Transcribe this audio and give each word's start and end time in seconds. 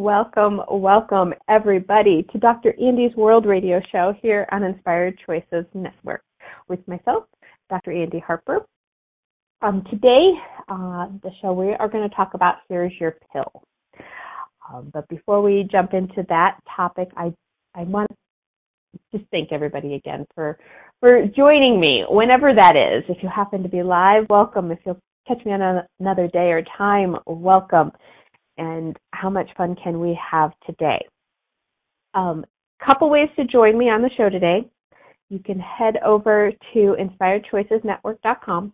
Welcome, 0.00 0.62
welcome 0.70 1.34
everybody 1.46 2.26
to 2.32 2.38
Dr. 2.38 2.74
Andy's 2.80 3.14
World 3.16 3.44
Radio 3.44 3.82
Show 3.92 4.14
here 4.22 4.48
on 4.50 4.62
Inspired 4.62 5.20
Choices 5.26 5.66
Network 5.74 6.22
with 6.68 6.80
myself, 6.88 7.24
Dr. 7.68 7.92
Andy 7.92 8.18
Harper. 8.18 8.64
Um, 9.60 9.84
today, 9.90 10.32
uh, 10.70 11.08
the 11.22 11.30
show 11.42 11.52
we 11.52 11.74
are 11.74 11.86
going 11.86 12.08
to 12.08 12.16
talk 12.16 12.32
about 12.32 12.54
Here's 12.70 12.94
Your 12.98 13.16
Pill. 13.30 13.62
Um, 14.72 14.90
but 14.90 15.06
before 15.08 15.42
we 15.42 15.68
jump 15.70 15.92
into 15.92 16.24
that 16.30 16.56
topic, 16.74 17.08
I, 17.18 17.34
I 17.74 17.82
want 17.82 18.08
to 18.10 19.18
just 19.18 19.30
thank 19.30 19.52
everybody 19.52 19.96
again 19.96 20.24
for, 20.34 20.58
for 21.00 21.26
joining 21.36 21.78
me 21.78 22.06
whenever 22.08 22.54
that 22.54 22.74
is. 22.74 23.04
If 23.10 23.22
you 23.22 23.28
happen 23.28 23.62
to 23.64 23.68
be 23.68 23.82
live, 23.82 24.24
welcome. 24.30 24.70
If 24.70 24.78
you'll 24.86 24.98
catch 25.28 25.44
me 25.44 25.52
on 25.52 25.82
another 26.00 26.26
day 26.26 26.52
or 26.52 26.62
time, 26.78 27.16
welcome 27.26 27.92
and 28.60 28.96
how 29.12 29.30
much 29.30 29.48
fun 29.56 29.74
can 29.82 29.98
we 29.98 30.16
have 30.30 30.52
today? 30.66 31.00
Um, 32.14 32.44
couple 32.84 33.10
ways 33.10 33.28
to 33.36 33.44
join 33.44 33.76
me 33.76 33.90
on 33.90 34.02
the 34.02 34.10
show 34.16 34.28
today. 34.28 34.68
You 35.28 35.38
can 35.38 35.58
head 35.58 35.96
over 36.04 36.52
to 36.74 36.96
inspiredchoicesnetwork.com. 36.98 38.72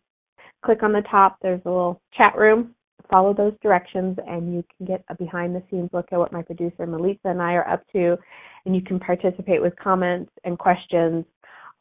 Click 0.65 0.83
on 0.83 0.93
the 0.93 1.03
top. 1.11 1.39
There's 1.43 1.61
a 1.65 1.69
little 1.69 2.01
chat 2.15 2.37
room. 2.37 2.75
Follow 3.11 3.35
those 3.35 3.53
directions, 3.63 4.19
and 4.27 4.53
you 4.55 4.65
can 4.77 4.87
get 4.87 5.05
a 5.09 5.15
behind 5.15 5.55
the 5.55 5.63
scenes 5.71 5.91
look 5.93 6.07
at 6.11 6.19
what 6.19 6.33
my 6.33 6.43
producer 6.43 6.87
Melissa 6.87 7.19
and 7.27 7.41
I 7.41 7.53
are 7.53 7.69
up 7.69 7.85
to. 7.93 8.17
And 8.65 8.75
you 8.75 8.83
can 8.83 8.99
participate 8.99 9.63
with 9.63 9.77
comments 9.77 10.33
and 10.45 10.59
questions, 10.59 11.25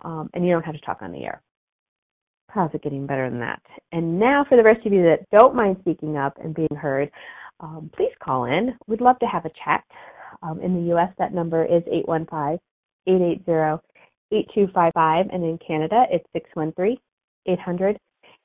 um, 0.04 0.30
and 0.34 0.46
you 0.46 0.52
don't 0.52 0.66
have 0.66 0.76
to 0.76 0.82
talk 0.82 1.00
on 1.02 1.12
the 1.12 1.24
air. 1.24 1.42
How's 2.50 2.70
it 2.74 2.84
getting 2.84 3.08
better 3.08 3.30
than 3.30 3.40
that? 3.40 3.62
And 3.92 4.20
now, 4.20 4.46
for 4.48 4.56
the 4.56 4.64
rest 4.64 4.86
of 4.86 4.94
you 4.94 5.04
that 5.04 5.26
don't 5.32 5.56
mind 5.56 5.78
speaking 5.80 6.16
up 6.16 6.38
and 6.44 6.54
being 6.54 6.76
heard, 6.80 7.10
um, 7.60 7.90
please 7.96 8.12
call 8.24 8.46
in. 8.46 8.78
We'd 8.88 9.02
love 9.02 9.20
to 9.20 9.26
have 9.26 9.46
a 9.46 9.52
chat. 9.64 9.84
Um, 10.44 10.60
in 10.62 10.76
the 10.76 10.90
U.S., 10.90 11.10
that 11.18 11.34
number 11.34 11.64
is 11.64 11.82
815 11.88 12.60
880 13.08 13.82
8255, 14.32 15.28
and 15.32 15.44
in 15.44 15.58
Canada, 15.66 16.06
it's 16.12 16.26
613 16.34 16.98
800 17.48 17.98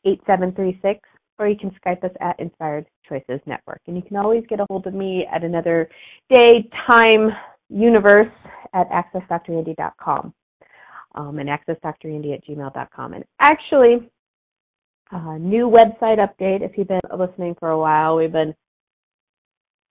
8736, 0.05 1.01
or 1.39 1.49
you 1.49 1.57
can 1.57 1.71
Skype 1.71 2.05
us 2.05 2.15
at 2.21 2.39
Inspired 2.39 2.87
Choices 3.09 3.41
Network. 3.47 3.81
And 3.87 3.97
you 3.97 4.03
can 4.03 4.17
always 4.17 4.45
get 4.49 4.61
a 4.61 4.67
hold 4.71 4.87
of 4.87 4.95
me 4.95 5.27
at 5.33 5.43
another 5.43 5.89
day, 6.29 6.69
time, 6.87 7.31
universe 7.69 8.33
at 8.75 8.89
accessdrandy.com 8.91 10.33
um, 11.15 11.39
and 11.39 11.49
accessdrandy 11.49 12.35
at 12.35 12.45
gmail.com. 12.45 13.15
And 13.15 13.25
actually, 13.39 14.11
uh, 15.13 15.39
new 15.39 15.69
website 15.69 16.19
update. 16.19 16.63
If 16.63 16.77
you've 16.77 16.89
been 16.89 17.01
listening 17.19 17.57
for 17.59 17.71
a 17.71 17.79
while, 17.79 18.17
we've 18.17 18.33
been 18.33 18.55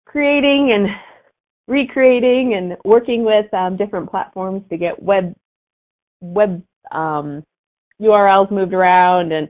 creating 0.08 0.72
and 0.74 0.88
recreating 1.68 2.54
and 2.56 2.78
working 2.86 3.24
with 3.26 3.54
um, 3.54 3.78
different 3.78 4.10
platforms 4.10 4.64
to 4.70 4.78
get 4.78 5.02
web 5.02 5.36
web 6.22 6.64
um, 6.92 7.44
URLs 8.02 8.52
moved 8.52 8.74
around 8.74 9.32
and 9.32 9.50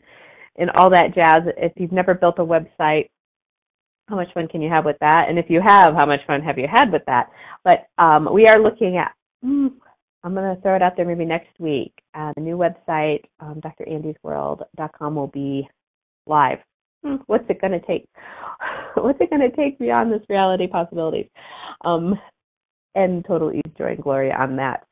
and 0.57 0.72
all 0.72 0.90
that 0.90 1.13
jazz. 1.13 1.44
If 1.57 1.73
you've 1.75 1.91
never 1.91 2.16
built 2.16 2.40
a 2.40 2.46
website, 2.46 3.09
how 4.07 4.16
much 4.16 4.34
fun 4.34 4.47
can 4.47 4.62
you 4.62 4.69
have 4.69 4.85
with 4.85 4.97
that? 5.01 5.25
And 5.29 5.38
if 5.38 5.46
you 5.50 5.62
have, 5.63 5.94
how 5.94 6.06
much 6.06 6.22
fun 6.25 6.41
have 6.41 6.57
you 6.57 6.67
had 6.72 6.91
with 6.91 7.03
that? 7.06 7.29
But 7.63 7.88
um, 7.97 8.28
we 8.31 8.46
are 8.46 8.59
looking 8.59 8.97
at. 8.97 9.13
Mm, 9.46 9.73
I'm 10.23 10.34
going 10.34 10.56
to 10.56 10.62
throw 10.62 10.75
it 10.75 10.81
out 10.81 10.97
there 10.97 11.06
maybe 11.06 11.25
next 11.25 11.59
week. 11.59 11.94
Uh, 12.16 12.34
the 12.35 12.41
new 12.41 12.57
website, 12.57 13.22
um, 13.40 13.62
drandysworld.com, 13.62 15.16
will 15.16 15.28
be 15.28 15.69
live 16.25 16.57
what's 17.28 17.50
it 17.50 17.62
going 17.62 17.79
to 17.79 17.85
take? 17.85 18.07
What's 18.95 19.22
it 19.22 19.29
going 19.29 19.47
to 19.47 19.56
take 19.56 19.78
beyond 19.78 20.12
this 20.12 20.23
reality 20.28 20.66
possibilities? 20.66 21.28
Um, 21.85 22.19
and 22.95 23.23
total 23.25 23.53
ease, 23.53 23.62
joy, 23.78 23.91
and 23.91 24.01
glory 24.01 24.31
on 24.31 24.56
that. 24.56 24.88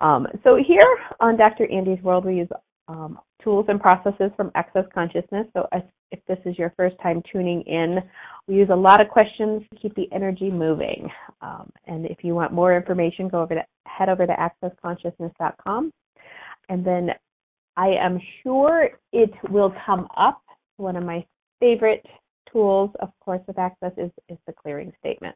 Um, 0.00 0.26
so 0.42 0.56
here 0.56 0.98
on 1.20 1.36
Dr. 1.36 1.70
Andy's 1.70 2.02
World, 2.02 2.24
we 2.24 2.38
use 2.38 2.48
um, 2.88 3.20
tools 3.42 3.66
and 3.68 3.80
processes 3.80 4.32
from 4.36 4.50
Access 4.56 4.84
Consciousness. 4.92 5.46
So 5.52 5.68
if 6.10 6.18
this 6.26 6.38
is 6.44 6.58
your 6.58 6.72
first 6.76 6.96
time 7.02 7.22
tuning 7.30 7.62
in, 7.62 7.98
we 8.48 8.56
use 8.56 8.68
a 8.72 8.76
lot 8.76 9.00
of 9.00 9.08
questions 9.08 9.62
to 9.72 9.80
keep 9.80 9.94
the 9.94 10.08
energy 10.12 10.50
moving. 10.50 11.08
Um, 11.40 11.70
and 11.86 12.06
if 12.06 12.18
you 12.22 12.34
want 12.34 12.52
more 12.52 12.76
information, 12.76 13.28
go 13.28 13.42
over 13.42 13.54
to 13.54 13.64
head 13.86 14.08
over 14.08 14.26
to 14.26 14.34
accessconsciousness.com, 14.34 15.92
and 16.68 16.84
then 16.84 17.10
I 17.76 17.88
am 17.88 18.20
sure 18.42 18.90
it 19.12 19.30
will 19.50 19.72
come 19.86 20.08
up. 20.16 20.40
One 20.76 20.96
of 20.96 21.04
my 21.04 21.24
favorite 21.60 22.04
tools, 22.50 22.90
of 23.00 23.10
course, 23.20 23.40
with 23.46 23.58
Access 23.58 23.92
is, 23.96 24.10
is 24.28 24.38
the 24.46 24.52
clearing 24.52 24.92
statement. 25.00 25.34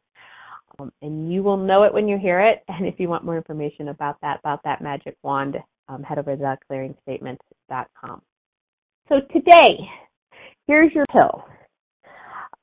Um, 0.79 0.91
and 1.01 1.31
you 1.31 1.43
will 1.43 1.57
know 1.57 1.83
it 1.83 1.93
when 1.93 2.07
you 2.07 2.17
hear 2.17 2.39
it. 2.39 2.63
And 2.67 2.85
if 2.85 2.99
you 2.99 3.09
want 3.09 3.25
more 3.25 3.37
information 3.37 3.89
about 3.89 4.17
that, 4.21 4.39
about 4.39 4.61
that 4.63 4.81
magic 4.81 5.17
wand, 5.23 5.57
um, 5.87 6.03
head 6.03 6.19
over 6.19 6.35
to 6.35 6.57
theclearingstatement.com. 6.71 8.21
So 9.09 9.15
today, 9.33 9.89
here's 10.67 10.93
your 10.93 11.05
pill. 11.11 11.43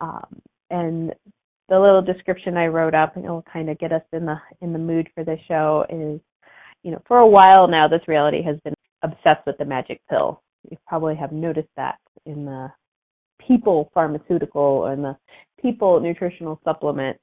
Um, 0.01 0.41
and 0.71 1.13
the 1.69 1.79
little 1.79 2.03
description 2.03 2.57
I 2.57 2.67
wrote 2.67 2.95
up, 2.95 3.17
and 3.17 3.25
it 3.25 3.29
will 3.29 3.45
kind 3.53 3.69
of 3.69 3.79
get 3.79 3.93
us 3.93 4.03
in 4.13 4.25
the 4.27 4.37
in 4.61 4.73
the 4.73 4.79
mood 4.79 5.09
for 5.15 5.25
this 5.25 5.41
show. 5.49 5.85
Is 5.91 6.21
you 6.83 6.93
know, 6.93 7.03
for 7.09 7.19
a 7.19 7.27
while 7.27 7.67
now, 7.67 7.89
this 7.89 8.07
reality 8.07 8.43
has 8.43 8.59
been 8.63 8.75
obsessed 9.03 9.45
with 9.47 9.59
the 9.59 9.65
magic 9.65 10.01
pill. 10.09 10.43
You 10.71 10.77
probably 10.87 11.17
have 11.17 11.33
noticed 11.33 11.69
that 11.77 11.97
in 12.25 12.45
the 12.45 12.71
people 13.47 13.91
pharmaceutical 13.95 14.87
and 14.87 15.05
the 15.05 15.17
people 15.61 16.01
nutritional 16.01 16.61
supplement 16.65 17.17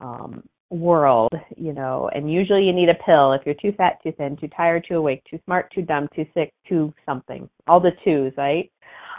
um, 0.00 0.42
world, 0.70 1.32
you 1.56 1.72
know, 1.72 2.10
and 2.14 2.32
usually 2.32 2.64
you 2.64 2.72
need 2.72 2.88
a 2.88 3.04
pill 3.04 3.32
if 3.32 3.42
you're 3.46 3.54
too 3.54 3.72
fat, 3.76 3.98
too 4.02 4.12
thin, 4.18 4.36
too 4.36 4.48
tired, 4.48 4.84
too 4.88 4.96
awake, 4.96 5.22
too 5.30 5.38
smart, 5.44 5.72
too 5.72 5.82
dumb, 5.82 6.08
too 6.14 6.26
sick, 6.34 6.52
too 6.68 6.92
something. 7.06 7.48
All 7.68 7.80
the 7.80 7.92
twos, 8.04 8.32
right? 8.36 8.70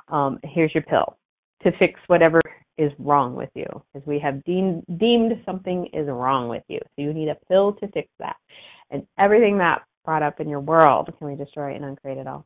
Um, 0.10 0.40
here's 0.44 0.74
your 0.74 0.84
pill 0.84 1.18
to 1.64 1.72
fix 1.80 2.00
whatever 2.08 2.42
is 2.78 2.92
wrong 3.00 3.36
with 3.36 3.50
you, 3.56 3.66
because 3.94 4.06
we 4.06 4.20
have 4.20 4.44
deemed 4.44 4.84
deemed 5.00 5.34
something 5.46 5.88
is 5.94 6.08
wrong 6.08 6.48
with 6.48 6.64
you. 6.68 6.80
So 6.96 7.02
you 7.02 7.14
need 7.14 7.30
a 7.30 7.38
pill 7.48 7.74
to 7.74 7.88
fix 7.88 8.08
that. 8.20 8.36
And 8.92 9.06
everything 9.18 9.58
that 9.58 9.84
brought 10.06 10.24
up 10.24 10.40
in 10.40 10.48
your 10.48 10.60
world, 10.60 11.12
can 11.18 11.28
we 11.28 11.36
destroy 11.36 11.76
and 11.76 11.84
uncreate 11.84 12.20
it 12.20 12.28
all? 12.28 12.46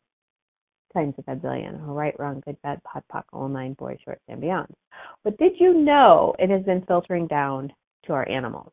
Times 0.94 1.14
a 1.18 1.24
bazillion. 1.24 1.80
Right, 1.86 2.14
wrong, 2.20 2.42
good, 2.46 2.58
bad, 2.64 2.82
pod, 2.84 3.04
poc, 3.12 3.24
all 3.32 3.48
nine, 3.48 3.74
boys, 3.74 3.98
shorts, 4.04 4.22
and 4.28 4.42
beyond. 4.42 4.68
But 5.24 5.38
did 5.38 5.54
you 5.60 5.74
know 5.74 6.36
it 6.38 6.50
has 6.50 6.64
been 6.64 6.84
filtering 6.86 7.28
down 7.28 7.72
to 8.06 8.14
our 8.14 8.28
animals, 8.28 8.72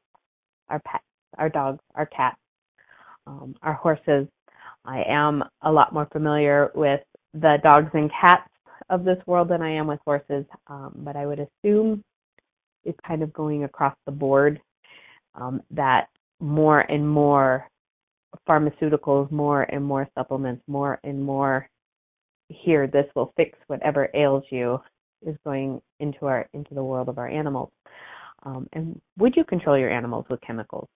our 0.69 0.81
pets, 0.81 1.05
our 1.37 1.49
dogs, 1.49 1.81
our 1.95 2.07
cats, 2.07 2.39
um, 3.27 3.55
our 3.63 3.75
horses? 3.75 4.27
I 4.85 5.03
am 5.09 5.45
a 5.63 5.71
lot 5.71 5.93
more 5.93 6.09
familiar 6.13 6.71
with 6.75 7.01
the 7.35 7.59
dogs 7.63 7.91
and 7.95 8.11
cats 8.11 8.49
of 8.91 9.05
this 9.05 9.19
world 9.27 9.49
than 9.49 9.63
I 9.63 9.71
am 9.71 9.87
with 9.87 10.01
horses, 10.05 10.45
um, 10.67 10.93
but 10.97 11.15
I 11.15 11.27
would 11.27 11.41
assume 11.41 12.03
it's 12.85 12.99
kind 13.07 13.23
of 13.23 13.33
going 13.33 13.65
across 13.65 13.95
the 14.07 14.13
board 14.13 14.61
um, 15.35 15.63
that 15.71 16.09
more 16.41 16.81
and 16.81 17.09
more 17.09 17.69
pharmaceuticals, 18.49 19.31
more 19.31 19.63
and 19.63 19.85
more 19.85 20.09
supplements, 20.17 20.63
more 20.67 20.99
and 21.05 21.23
more 21.23 21.69
here 22.49 22.87
this 22.87 23.07
will 23.15 23.33
fix 23.37 23.59
whatever 23.67 24.09
ails 24.15 24.45
you 24.51 24.81
is 25.27 25.37
going 25.45 25.81
into 26.01 26.27
our 26.27 26.49
into 26.55 26.75
the 26.75 26.83
world 26.83 27.09
of 27.09 27.19
our 27.19 27.29
animals. 27.29 27.71
Um, 28.45 28.69
and 28.73 29.01
would 29.19 29.35
you 29.37 29.45
control 29.45 29.77
your 29.77 29.91
animals 29.91 30.25
with 30.31 30.41
chemicals? 30.41 30.89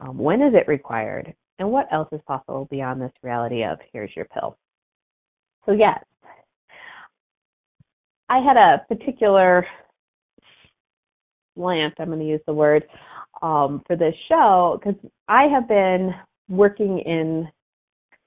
Um, 0.00 0.16
when 0.18 0.40
is 0.40 0.54
it 0.54 0.68
required? 0.68 1.34
And 1.58 1.70
what 1.70 1.92
else 1.92 2.08
is 2.12 2.20
possible 2.26 2.66
beyond 2.70 3.00
this 3.00 3.12
reality 3.22 3.64
of 3.64 3.78
here's 3.92 4.14
your 4.16 4.26
pill? 4.26 4.56
So 5.66 5.72
yes, 5.72 6.02
I 8.28 8.38
had 8.38 8.56
a 8.56 8.84
particular 8.88 9.66
slant, 11.54 11.94
I'm 11.98 12.06
going 12.06 12.20
to 12.20 12.24
use 12.24 12.40
the 12.46 12.54
word, 12.54 12.84
um, 13.42 13.82
for 13.86 13.96
this 13.96 14.14
show 14.28 14.78
because 14.80 14.98
I 15.28 15.44
have 15.44 15.68
been 15.68 16.14
working 16.48 17.00
in 17.00 17.48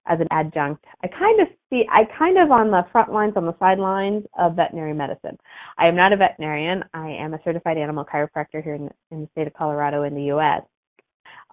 as 0.08 0.20
an 0.20 0.28
adjunct. 0.32 0.84
I 1.04 1.08
kind 1.08 1.40
of 1.42 1.48
see, 1.70 1.84
I 1.90 2.04
kind 2.18 2.38
of 2.38 2.52
on 2.52 2.72
the 2.72 2.84
front 2.92 3.12
lines, 3.12 3.34
on 3.36 3.46
the 3.46 3.56
sidelines 3.60 4.26
of 4.38 4.56
veterinary 4.56 4.94
medicine. 4.94 5.38
I 5.78 5.88
am 5.88 5.96
not 5.96 6.14
a 6.14 6.18
veterinarian. 6.18 6.84
I 6.94 7.10
am 7.10 7.34
a 7.34 7.40
certified 7.44 7.78
animal 7.78 8.06
chiropractor 8.06 8.64
here 8.64 8.76
in, 8.76 8.90
in 9.12 9.22
the 9.22 9.28
state 9.32 9.48
of 9.48 9.54
Colorado 9.54 10.04
in 10.04 10.16
the 10.16 10.24
U.S. 10.24 10.62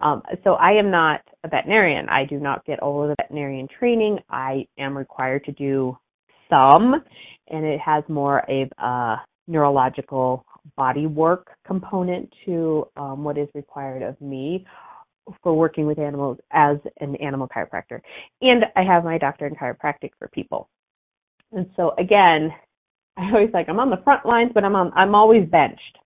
Um, 0.01 0.23
so 0.43 0.53
I 0.53 0.71
am 0.71 0.89
not 0.89 1.21
a 1.43 1.49
veterinarian. 1.49 2.07
I 2.09 2.25
do 2.25 2.39
not 2.39 2.65
get 2.65 2.79
all 2.79 3.03
of 3.03 3.09
the 3.09 3.15
veterinarian 3.21 3.67
training. 3.79 4.19
I 4.29 4.65
am 4.77 4.97
required 4.97 5.43
to 5.45 5.51
do 5.51 5.97
some, 6.49 6.95
and 7.49 7.65
it 7.65 7.79
has 7.79 8.03
more 8.07 8.39
of 8.49 8.69
a 8.79 9.15
neurological 9.47 10.45
body 10.75 11.05
work 11.05 11.51
component 11.65 12.31
to 12.45 12.85
um, 12.95 13.23
what 13.23 13.37
is 13.37 13.47
required 13.53 14.01
of 14.01 14.19
me 14.21 14.65
for 15.43 15.53
working 15.53 15.85
with 15.85 15.99
animals 15.99 16.37
as 16.51 16.77
an 16.99 17.15
animal 17.17 17.47
chiropractor. 17.47 18.01
And 18.41 18.65
I 18.75 18.83
have 18.83 19.03
my 19.03 19.17
doctorate 19.17 19.53
in 19.53 19.57
chiropractic 19.57 20.11
for 20.17 20.27
people. 20.29 20.69
And 21.51 21.69
so 21.75 21.93
again, 21.97 22.51
I 23.17 23.31
always 23.33 23.49
like 23.53 23.67
I'm 23.69 23.79
on 23.79 23.89
the 23.89 24.01
front 24.03 24.25
lines, 24.25 24.51
but 24.53 24.63
I'm 24.63 24.75
on 24.75 24.91
I'm 24.95 25.15
always 25.15 25.47
benched. 25.47 25.97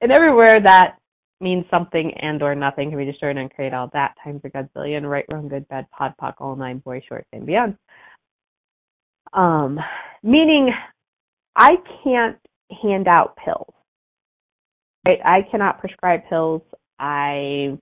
And 0.00 0.12
everywhere 0.12 0.60
that 0.62 0.98
means 1.40 1.64
something 1.70 2.12
and 2.20 2.42
or 2.42 2.54
nothing 2.54 2.90
can 2.90 2.98
be 2.98 3.04
destroyed 3.04 3.36
and 3.36 3.52
create 3.52 3.72
all 3.72 3.88
that 3.92 4.14
times 4.22 4.40
a 4.44 4.48
godzillion, 4.48 5.08
right, 5.08 5.24
wrong, 5.30 5.48
good, 5.48 5.68
bad, 5.68 5.86
pod, 5.90 6.14
poc, 6.20 6.34
all 6.38 6.56
nine, 6.56 6.78
boy, 6.78 7.00
short, 7.08 7.26
and 7.32 7.46
beyond. 7.46 7.76
Um, 9.32 9.78
meaning 10.22 10.72
I 11.54 11.76
can't 12.02 12.38
hand 12.82 13.08
out 13.08 13.36
pills. 13.44 13.72
Right? 15.06 15.20
I 15.24 15.42
cannot 15.50 15.80
prescribe 15.80 16.22
pills. 16.28 16.62
I 16.98 17.78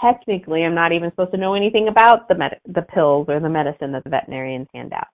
technically 0.00 0.64
I'm 0.64 0.74
not 0.74 0.92
even 0.92 1.10
supposed 1.10 1.32
to 1.32 1.38
know 1.38 1.54
anything 1.54 1.88
about 1.88 2.28
the 2.28 2.34
med- 2.34 2.60
the 2.66 2.82
pills 2.82 3.26
or 3.28 3.40
the 3.40 3.48
medicine 3.48 3.92
that 3.92 4.04
the 4.04 4.10
veterinarians 4.10 4.68
hand 4.74 4.92
out. 4.92 5.08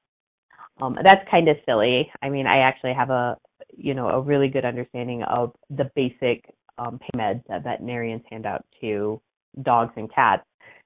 Um, 0.81 0.99
that's 1.03 1.27
kind 1.31 1.49
of 1.49 1.57
silly. 1.67 2.11
I 2.23 2.29
mean, 2.29 2.47
I 2.47 2.59
actually 2.59 2.95
have 2.95 3.11
a 3.11 3.37
you 3.77 3.95
know 3.95 4.09
a 4.09 4.21
really 4.21 4.49
good 4.49 4.65
understanding 4.65 5.23
of 5.25 5.53
the 5.71 5.91
basic 5.95 6.45
um, 6.79 6.99
pain 6.99 7.21
meds 7.21 7.43
that 7.49 7.65
veterinarians 7.65 8.23
hand 8.31 8.47
out 8.47 8.65
to 8.81 9.21
dogs 9.63 9.93
and 9.97 10.13
cats 10.13 10.45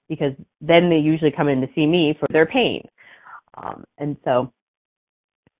because 0.09 0.32
then 0.61 0.91
they 0.91 0.97
usually 0.97 1.31
come 1.31 1.49
in 1.49 1.61
to 1.61 1.69
see 1.75 1.87
me 1.87 2.17
for 2.19 2.27
their 2.31 2.47
pain. 2.47 2.87
Um, 3.56 3.85
and 3.99 4.17
so 4.25 4.53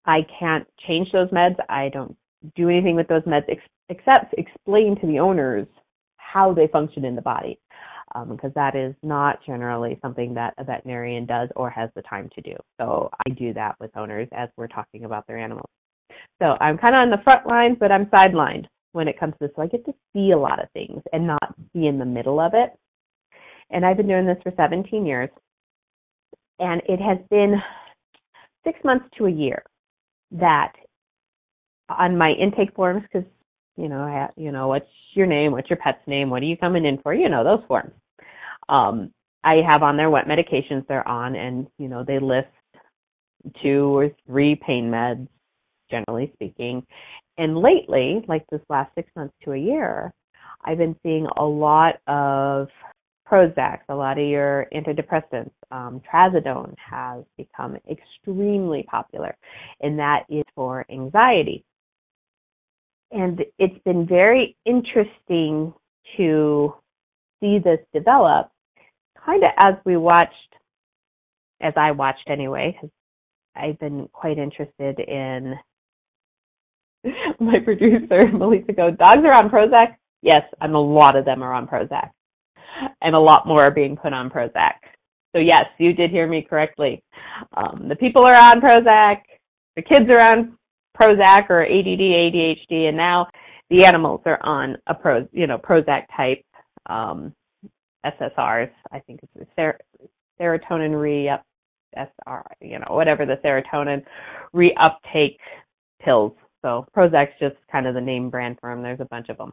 I 0.06 0.26
can't 0.38 0.67
change 0.87 1.11
those 1.12 1.28
meds. 1.31 1.56
I 1.69 1.88
don't 1.88 2.17
do 2.56 2.69
anything 2.69 2.96
with 2.96 3.08
those 3.08 3.22
meds 3.22 3.44
ex- 3.49 3.62
except 3.88 4.34
explain 4.38 4.99
to 5.00 5.06
the 5.06 5.19
owners 5.19 5.67
how 6.17 6.52
they 6.55 6.69
function 6.69 7.05
in 7.05 7.17
the 7.17 7.22
body 7.22 7.58
because 8.28 8.48
um, 8.48 8.52
that 8.56 8.74
is 8.74 8.94
not 9.02 9.38
generally 9.44 9.98
something 10.02 10.34
that 10.34 10.54
a 10.58 10.64
veterinarian 10.64 11.26
does 11.26 11.48
or 11.56 11.70
has 11.70 11.90
the 11.94 12.02
time 12.02 12.28
to 12.34 12.40
do. 12.40 12.56
So 12.80 13.10
I 13.26 13.30
do 13.30 13.52
that 13.54 13.76
with 13.78 13.96
owners 13.96 14.28
as 14.32 14.48
we're 14.56 14.68
talking 14.68 15.04
about 15.04 15.26
their 15.26 15.38
animals. 15.38 15.70
So 16.40 16.56
I'm 16.60 16.78
kind 16.78 16.94
of 16.94 17.00
on 17.00 17.10
the 17.10 17.22
front 17.22 17.46
lines, 17.46 17.76
but 17.78 17.92
I'm 17.92 18.06
sidelined 18.06 18.66
when 18.92 19.08
it 19.08 19.18
comes 19.18 19.34
to 19.34 19.46
this. 19.46 19.50
So 19.54 19.62
I 19.62 19.66
get 19.66 19.84
to 19.86 19.94
see 20.12 20.32
a 20.32 20.38
lot 20.38 20.62
of 20.62 20.70
things 20.72 21.02
and 21.12 21.26
not 21.26 21.54
be 21.72 21.86
in 21.86 21.98
the 21.98 22.04
middle 22.04 22.40
of 22.40 22.52
it. 22.54 22.76
And 23.70 23.86
I've 23.86 23.96
been 23.96 24.08
doing 24.08 24.26
this 24.26 24.38
for 24.42 24.52
17 24.56 25.06
years. 25.06 25.30
And 26.58 26.82
it 26.88 27.00
has 27.00 27.18
been 27.30 27.54
six 28.64 28.78
months 28.84 29.06
to 29.16 29.26
a 29.26 29.30
year 29.30 29.62
that 30.32 30.72
on 31.88 32.16
my 32.16 32.32
intake 32.32 32.74
forms, 32.74 33.02
because 33.02 33.28
you 33.81 33.88
know, 33.88 34.03
I, 34.03 34.29
you 34.37 34.53
know, 34.53 34.69
what's 34.69 34.87
your 35.15 35.27
name? 35.27 35.53
What's 35.53 35.71
your 35.71 35.79
pet's 35.79 36.06
name? 36.06 36.31
What 36.31 36.43
are 36.43 36.47
you 36.47 36.56
coming 36.56 36.85
in 36.85 36.99
for? 37.03 37.15
You 37.15 37.29
know, 37.29 37.44
those 37.44 37.67
forms. 37.67 37.93
Um, 38.69 39.12
I 39.43 39.56
have 39.69 39.82
on 39.82 39.97
there 39.97 40.11
what 40.11 40.27
medications 40.27 40.87
they're 40.87 41.06
on, 41.09 41.35
and 41.35 41.67
you 41.79 41.88
know, 41.88 42.05
they 42.06 42.19
list 42.19 42.49
two 43.62 43.97
or 43.97 44.11
three 44.27 44.55
pain 44.55 44.91
meds, 44.91 45.27
generally 45.91 46.31
speaking. 46.35 46.87
And 47.38 47.56
lately, 47.56 48.23
like 48.29 48.44
this 48.50 48.61
last 48.69 48.94
six 48.94 49.11
months 49.17 49.35
to 49.44 49.53
a 49.53 49.59
year, 49.59 50.12
I've 50.65 50.79
been 50.79 50.97
seeing 51.03 51.27
a 51.38 51.44
lot 51.44 52.00
of 52.06 52.69
Prozac, 53.27 53.79
a 53.88 53.94
lot 53.94 54.19
of 54.19 54.27
your 54.27 54.67
antidepressants. 54.75 55.53
Um, 55.71 56.03
trazodone 56.12 56.75
has 56.79 57.25
become 57.38 57.77
extremely 57.91 58.82
popular, 58.82 59.37
and 59.81 59.99
that 59.99 60.25
is 60.29 60.44
for 60.55 60.85
anxiety. 60.91 61.65
And 63.12 63.44
it's 63.58 63.82
been 63.84 64.06
very 64.06 64.56
interesting 64.64 65.74
to 66.16 66.74
see 67.40 67.58
this 67.58 67.80
develop, 67.92 68.50
kind 69.24 69.42
of 69.42 69.50
as 69.58 69.74
we 69.84 69.96
watched, 69.96 70.34
as 71.60 71.72
I 71.76 71.90
watched 71.90 72.28
anyway, 72.28 72.72
because 72.72 72.90
I've 73.56 73.78
been 73.78 74.08
quite 74.12 74.38
interested 74.38 75.00
in 75.00 75.54
my 77.40 77.58
producer, 77.58 78.26
Melissa 78.32 78.72
goes, 78.72 78.96
dogs 78.98 79.22
are 79.24 79.34
on 79.34 79.50
Prozac? 79.50 79.96
Yes, 80.22 80.42
and 80.60 80.74
a 80.74 80.78
lot 80.78 81.16
of 81.16 81.24
them 81.24 81.42
are 81.42 81.52
on 81.52 81.66
Prozac. 81.66 82.10
And 83.02 83.14
a 83.14 83.20
lot 83.20 83.46
more 83.46 83.62
are 83.62 83.70
being 83.70 83.96
put 83.96 84.12
on 84.12 84.30
Prozac. 84.30 84.74
So 85.34 85.40
yes, 85.40 85.66
you 85.78 85.92
did 85.92 86.10
hear 86.10 86.26
me 86.26 86.42
correctly. 86.42 87.02
Um, 87.56 87.86
the 87.88 87.96
people 87.96 88.24
are 88.24 88.34
on 88.34 88.60
Prozac, 88.60 89.22
the 89.76 89.82
kids 89.82 90.06
are 90.10 90.20
on 90.20 90.56
Prozac 90.98 91.50
or 91.50 91.62
ADD, 91.64 92.00
ADHD, 92.00 92.88
and 92.88 92.96
now 92.96 93.28
the 93.70 93.84
animals 93.84 94.20
are 94.26 94.42
on 94.42 94.76
a 94.87 94.94
Pro, 94.94 95.26
you 95.32 95.46
know, 95.46 95.58
Prozac 95.58 96.04
type 96.16 96.44
um, 96.87 97.34
SSRs. 98.04 98.70
I 98.92 98.98
think 99.00 99.20
it's 99.22 99.50
ser- 99.56 99.78
serotonin 100.40 101.00
re 101.00 101.31
SR, 101.96 102.44
you 102.60 102.78
know, 102.78 102.87
whatever 102.90 103.26
the 103.26 103.37
serotonin 103.44 104.04
reuptake 104.54 105.37
pills 106.02 106.32
so 106.62 106.87
Prozac's 106.96 107.32
just 107.40 107.56
kind 107.70 107.86
of 107.86 107.94
the 107.94 108.00
name 108.00 108.31
brand 108.31 108.58
for 108.60 108.70
them. 108.70 108.82
There's 108.82 109.00
a 109.00 109.06
bunch 109.06 109.28
of 109.28 109.38
them. 109.38 109.52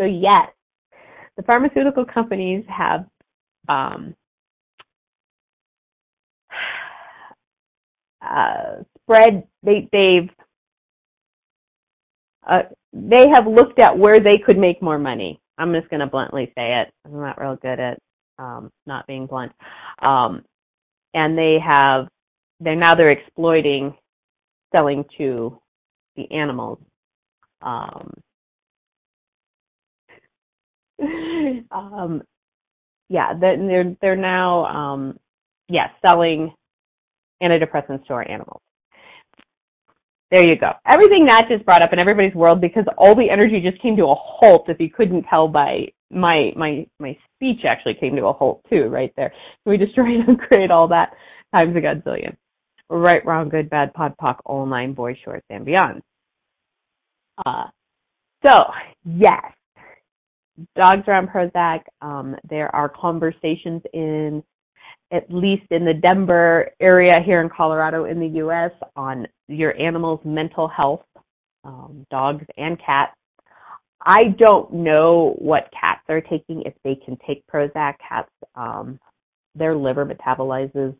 So 0.00 0.06
yes, 0.06 0.48
the 1.36 1.42
pharmaceutical 1.42 2.04
companies 2.04 2.64
have 2.68 3.06
um, 3.68 4.14
uh, 8.22 8.82
spread. 9.10 9.44
They 9.62 9.88
they've 9.92 10.30
uh, 12.48 12.62
they 12.92 13.28
have 13.28 13.46
looked 13.46 13.78
at 13.78 13.98
where 13.98 14.20
they 14.20 14.38
could 14.38 14.58
make 14.58 14.82
more 14.82 14.98
money. 14.98 15.40
I'm 15.58 15.72
just 15.74 15.90
going 15.90 16.00
to 16.00 16.06
bluntly 16.06 16.52
say 16.56 16.80
it. 16.80 16.92
I'm 17.06 17.20
not 17.20 17.40
real 17.40 17.56
good 17.56 17.80
at 17.80 17.98
um, 18.38 18.70
not 18.86 19.06
being 19.06 19.26
blunt. 19.26 19.52
Um, 20.00 20.44
and 21.14 21.36
they 21.38 21.58
have 21.64 22.08
they're 22.60 22.76
now 22.76 22.94
they're 22.94 23.10
exploiting 23.10 23.94
selling 24.74 25.04
to 25.18 25.60
the 26.16 26.30
animals. 26.32 26.78
Um, 27.62 28.12
um, 31.70 32.22
yeah, 33.08 33.34
they're 33.40 33.96
they're 34.00 34.16
now 34.16 34.66
um, 34.66 35.18
yeah 35.68 35.88
selling 36.06 36.54
antidepressants 37.42 38.06
to 38.06 38.14
our 38.14 38.28
animals. 38.28 38.60
There 40.30 40.46
you 40.46 40.56
go. 40.56 40.72
Everything 40.86 41.26
that 41.26 41.48
just 41.48 41.64
brought 41.66 41.82
up 41.82 41.92
in 41.92 42.00
everybody's 42.00 42.34
world 42.34 42.60
because 42.60 42.84
all 42.96 43.16
the 43.16 43.28
energy 43.30 43.60
just 43.60 43.82
came 43.82 43.96
to 43.96 44.04
a 44.04 44.14
halt. 44.14 44.68
If 44.68 44.78
you 44.80 44.88
couldn't 44.88 45.24
tell 45.24 45.48
by 45.48 45.88
my 46.10 46.52
my 46.56 46.86
my 47.00 47.16
speech, 47.34 47.64
actually 47.66 47.94
came 47.94 48.14
to 48.16 48.26
a 48.26 48.32
halt 48.32 48.64
too, 48.70 48.84
right 48.84 49.12
there. 49.16 49.32
we 49.66 49.76
destroy 49.76 50.20
and 50.26 50.38
create 50.48 50.70
all 50.70 50.88
that 50.88 51.10
times 51.54 51.76
a 51.76 51.80
godzillion. 51.80 52.36
Right, 52.88 53.24
wrong, 53.24 53.48
good, 53.48 53.70
bad, 53.70 53.94
pod, 53.94 54.14
poc, 54.20 54.38
all 54.44 54.66
nine, 54.66 54.94
boys, 54.94 55.16
shorts, 55.24 55.46
and 55.48 55.64
beyond. 55.64 56.02
Uh, 57.46 57.64
so, 58.44 58.64
yes, 59.04 59.52
dogs 60.76 61.02
are 61.06 61.14
on 61.14 61.28
Prozac. 61.28 61.80
Um, 62.02 62.36
there 62.48 62.74
are 62.74 62.88
conversations 62.88 63.82
in, 63.92 64.42
at 65.12 65.32
least 65.32 65.64
in 65.70 65.84
the 65.84 65.94
Denver 65.94 66.70
area 66.80 67.20
here 67.24 67.40
in 67.40 67.48
Colorado 67.48 68.04
in 68.04 68.20
the 68.20 68.28
U.S., 68.38 68.70
on 68.96 69.26
your 69.48 69.76
animal's 69.80 70.20
mental 70.24 70.68
health, 70.68 71.04
um, 71.64 72.06
dogs 72.10 72.44
and 72.56 72.78
cats. 72.84 73.14
I 74.06 74.34
don't 74.38 74.72
know 74.72 75.34
what 75.38 75.70
cats 75.78 76.02
are 76.08 76.20
taking, 76.20 76.62
if 76.62 76.74
they 76.84 76.94
can 76.94 77.18
take 77.26 77.44
Prozac. 77.46 77.94
Cats, 78.06 78.30
um, 78.54 78.98
their 79.54 79.74
liver 79.74 80.06
metabolizes 80.06 80.96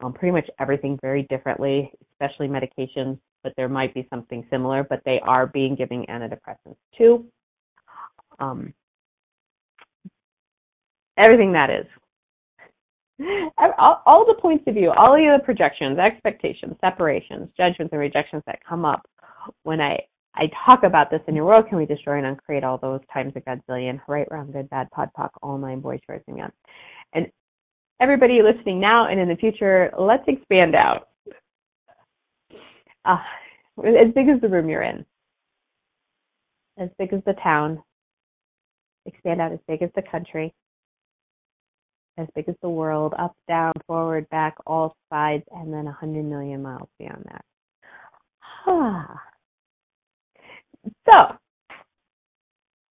um, 0.00 0.12
pretty 0.12 0.32
much 0.32 0.48
everything 0.58 0.98
very 1.00 1.22
differently, 1.30 1.90
especially 2.12 2.48
medications 2.48 3.18
but 3.46 3.54
there 3.56 3.68
might 3.68 3.94
be 3.94 4.04
something 4.10 4.44
similar, 4.50 4.82
but 4.82 5.00
they 5.04 5.20
are 5.22 5.46
being 5.46 5.76
given 5.76 6.04
antidepressants 6.08 6.74
too. 6.98 7.24
Um, 8.40 8.74
everything 11.16 11.52
that 11.52 11.70
is. 11.70 11.86
All, 13.78 14.02
all, 14.04 14.26
the 14.26 14.40
points 14.40 14.64
of 14.66 14.74
view, 14.74 14.92
all 14.96 15.16
the 15.16 15.38
projections, 15.44 15.98
expectations, 15.98 16.76
separations, 16.82 17.48
judgments, 17.56 17.92
and 17.92 18.00
rejections 18.00 18.42
that 18.46 18.58
come 18.68 18.84
up 18.84 19.06
when 19.62 19.80
I, 19.80 19.98
I 20.34 20.50
talk 20.66 20.82
about 20.82 21.10
this 21.10 21.20
in 21.26 21.34
your 21.34 21.46
world 21.46 21.66
can 21.68 21.78
we 21.78 21.86
destroy 21.86 22.18
and 22.18 22.26
uncreate 22.26 22.64
all 22.64 22.78
those 22.78 23.00
times 23.12 23.32
a 23.36 23.40
godzillion, 23.40 24.00
right, 24.06 24.26
wrong, 24.30 24.50
good, 24.52 24.68
bad, 24.68 24.90
pod, 24.90 25.08
poc, 25.18 25.30
all 25.42 25.56
nine 25.56 25.80
boys, 25.80 26.00
shorts, 26.06 26.24
and 26.28 26.36
young. 26.36 26.52
And 27.14 27.26
everybody 28.00 28.40
listening 28.42 28.80
now 28.80 29.08
and 29.08 29.18
in 29.18 29.28
the 29.28 29.36
future, 29.36 29.90
let's 29.98 30.24
expand 30.26 30.74
out 30.74 31.08
uh, 33.04 33.16
as 33.78 34.12
big 34.14 34.28
as 34.28 34.40
the 34.40 34.48
room 34.48 34.68
you're 34.68 34.82
in, 34.82 35.06
as 36.78 36.90
big 36.98 37.12
as 37.12 37.20
the 37.24 37.34
town, 37.42 37.82
expand 39.06 39.40
out 39.40 39.52
as 39.52 39.60
big 39.66 39.82
as 39.82 39.90
the 39.94 40.02
country, 40.02 40.52
as 42.18 42.26
big 42.34 42.48
as 42.48 42.54
the 42.62 42.68
world, 42.68 43.14
up, 43.18 43.34
down, 43.48 43.72
forward, 43.86 44.28
back, 44.30 44.56
all 44.66 44.96
sides, 45.10 45.44
and 45.52 45.72
then 45.72 45.84
100 45.84 46.24
million 46.24 46.62
miles 46.62 46.88
beyond 46.98 47.24
that. 47.26 47.44
so, 51.08 51.36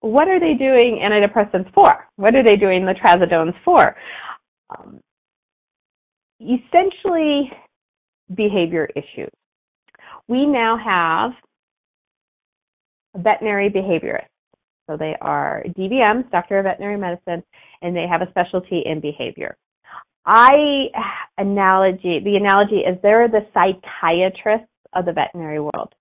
what 0.01 0.29
are 0.29 0.41
they 0.41 0.55
doing 0.55 1.01
antidepressants 1.03 1.73
for? 1.75 2.09
What 2.17 2.35
are 2.35 2.43
they 2.43 2.57
doing 2.57 2.87
the 2.87 2.95
trazodones 2.95 3.55
for? 3.65 3.95
Um, 4.71 5.01
essentially, 6.41 7.53
behavior 8.35 8.89
issues. 8.97 9.31
We 10.29 10.47
now 10.47 10.79
have 10.79 11.33
veterinary 13.23 13.69
behaviorists. 13.69 14.27
So 14.89 14.97
they 14.97 15.15
are 15.21 15.65
DVMs, 15.79 16.31
Doctor 16.31 16.59
of 16.59 16.65
Veterinary 16.65 16.97
Medicine, 16.97 17.45
and 17.83 17.97
they 17.97 18.07
have 18.07 18.23
a 18.23 18.31
specialty 18.31 18.83
in 18.85 19.01
behavior. 19.01 19.57
I 20.27 20.89
analogy 21.39 22.21
the 22.23 22.37
analogy 22.37 22.81
is 22.81 22.99
they're 23.03 23.29
the 23.29 23.47
psychiatrists 23.55 24.69
of 24.93 25.07
the 25.07 25.13
veterinary 25.13 25.61
world. 25.61 25.95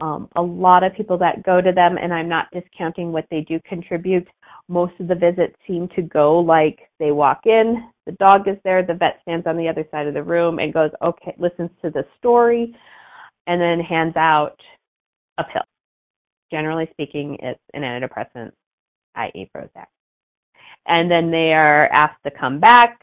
Um, 0.00 0.28
a 0.36 0.42
lot 0.42 0.82
of 0.82 0.94
people 0.94 1.18
that 1.18 1.42
go 1.42 1.60
to 1.60 1.72
them, 1.72 1.98
and 2.00 2.12
I'm 2.14 2.28
not 2.28 2.46
discounting 2.52 3.12
what 3.12 3.26
they 3.30 3.42
do 3.42 3.60
contribute. 3.68 4.26
Most 4.68 4.94
of 4.98 5.08
the 5.08 5.14
visits 5.14 5.54
seem 5.66 5.88
to 5.94 6.00
go 6.00 6.38
like 6.38 6.78
they 6.98 7.10
walk 7.10 7.40
in, 7.44 7.90
the 8.10 8.12
dog 8.12 8.48
is 8.48 8.56
there, 8.64 8.84
the 8.84 8.94
vet 8.94 9.20
stands 9.22 9.46
on 9.46 9.56
the 9.56 9.68
other 9.68 9.86
side 9.90 10.06
of 10.06 10.14
the 10.14 10.22
room 10.22 10.58
and 10.58 10.72
goes, 10.72 10.90
okay, 11.02 11.34
listens 11.38 11.70
to 11.82 11.90
the 11.90 12.04
story, 12.18 12.74
and 13.46 13.60
then 13.60 13.78
hands 13.78 14.16
out 14.16 14.56
a 15.38 15.44
pill. 15.44 15.62
Generally 16.50 16.88
speaking, 16.92 17.36
it's 17.40 17.60
an 17.74 17.82
antidepressant, 17.82 18.50
i.e. 19.14 19.50
Prozac. 19.54 19.86
And 20.86 21.10
then 21.10 21.30
they 21.30 21.52
are 21.52 21.86
asked 21.92 22.22
to 22.24 22.30
come 22.30 22.58
back. 22.58 22.98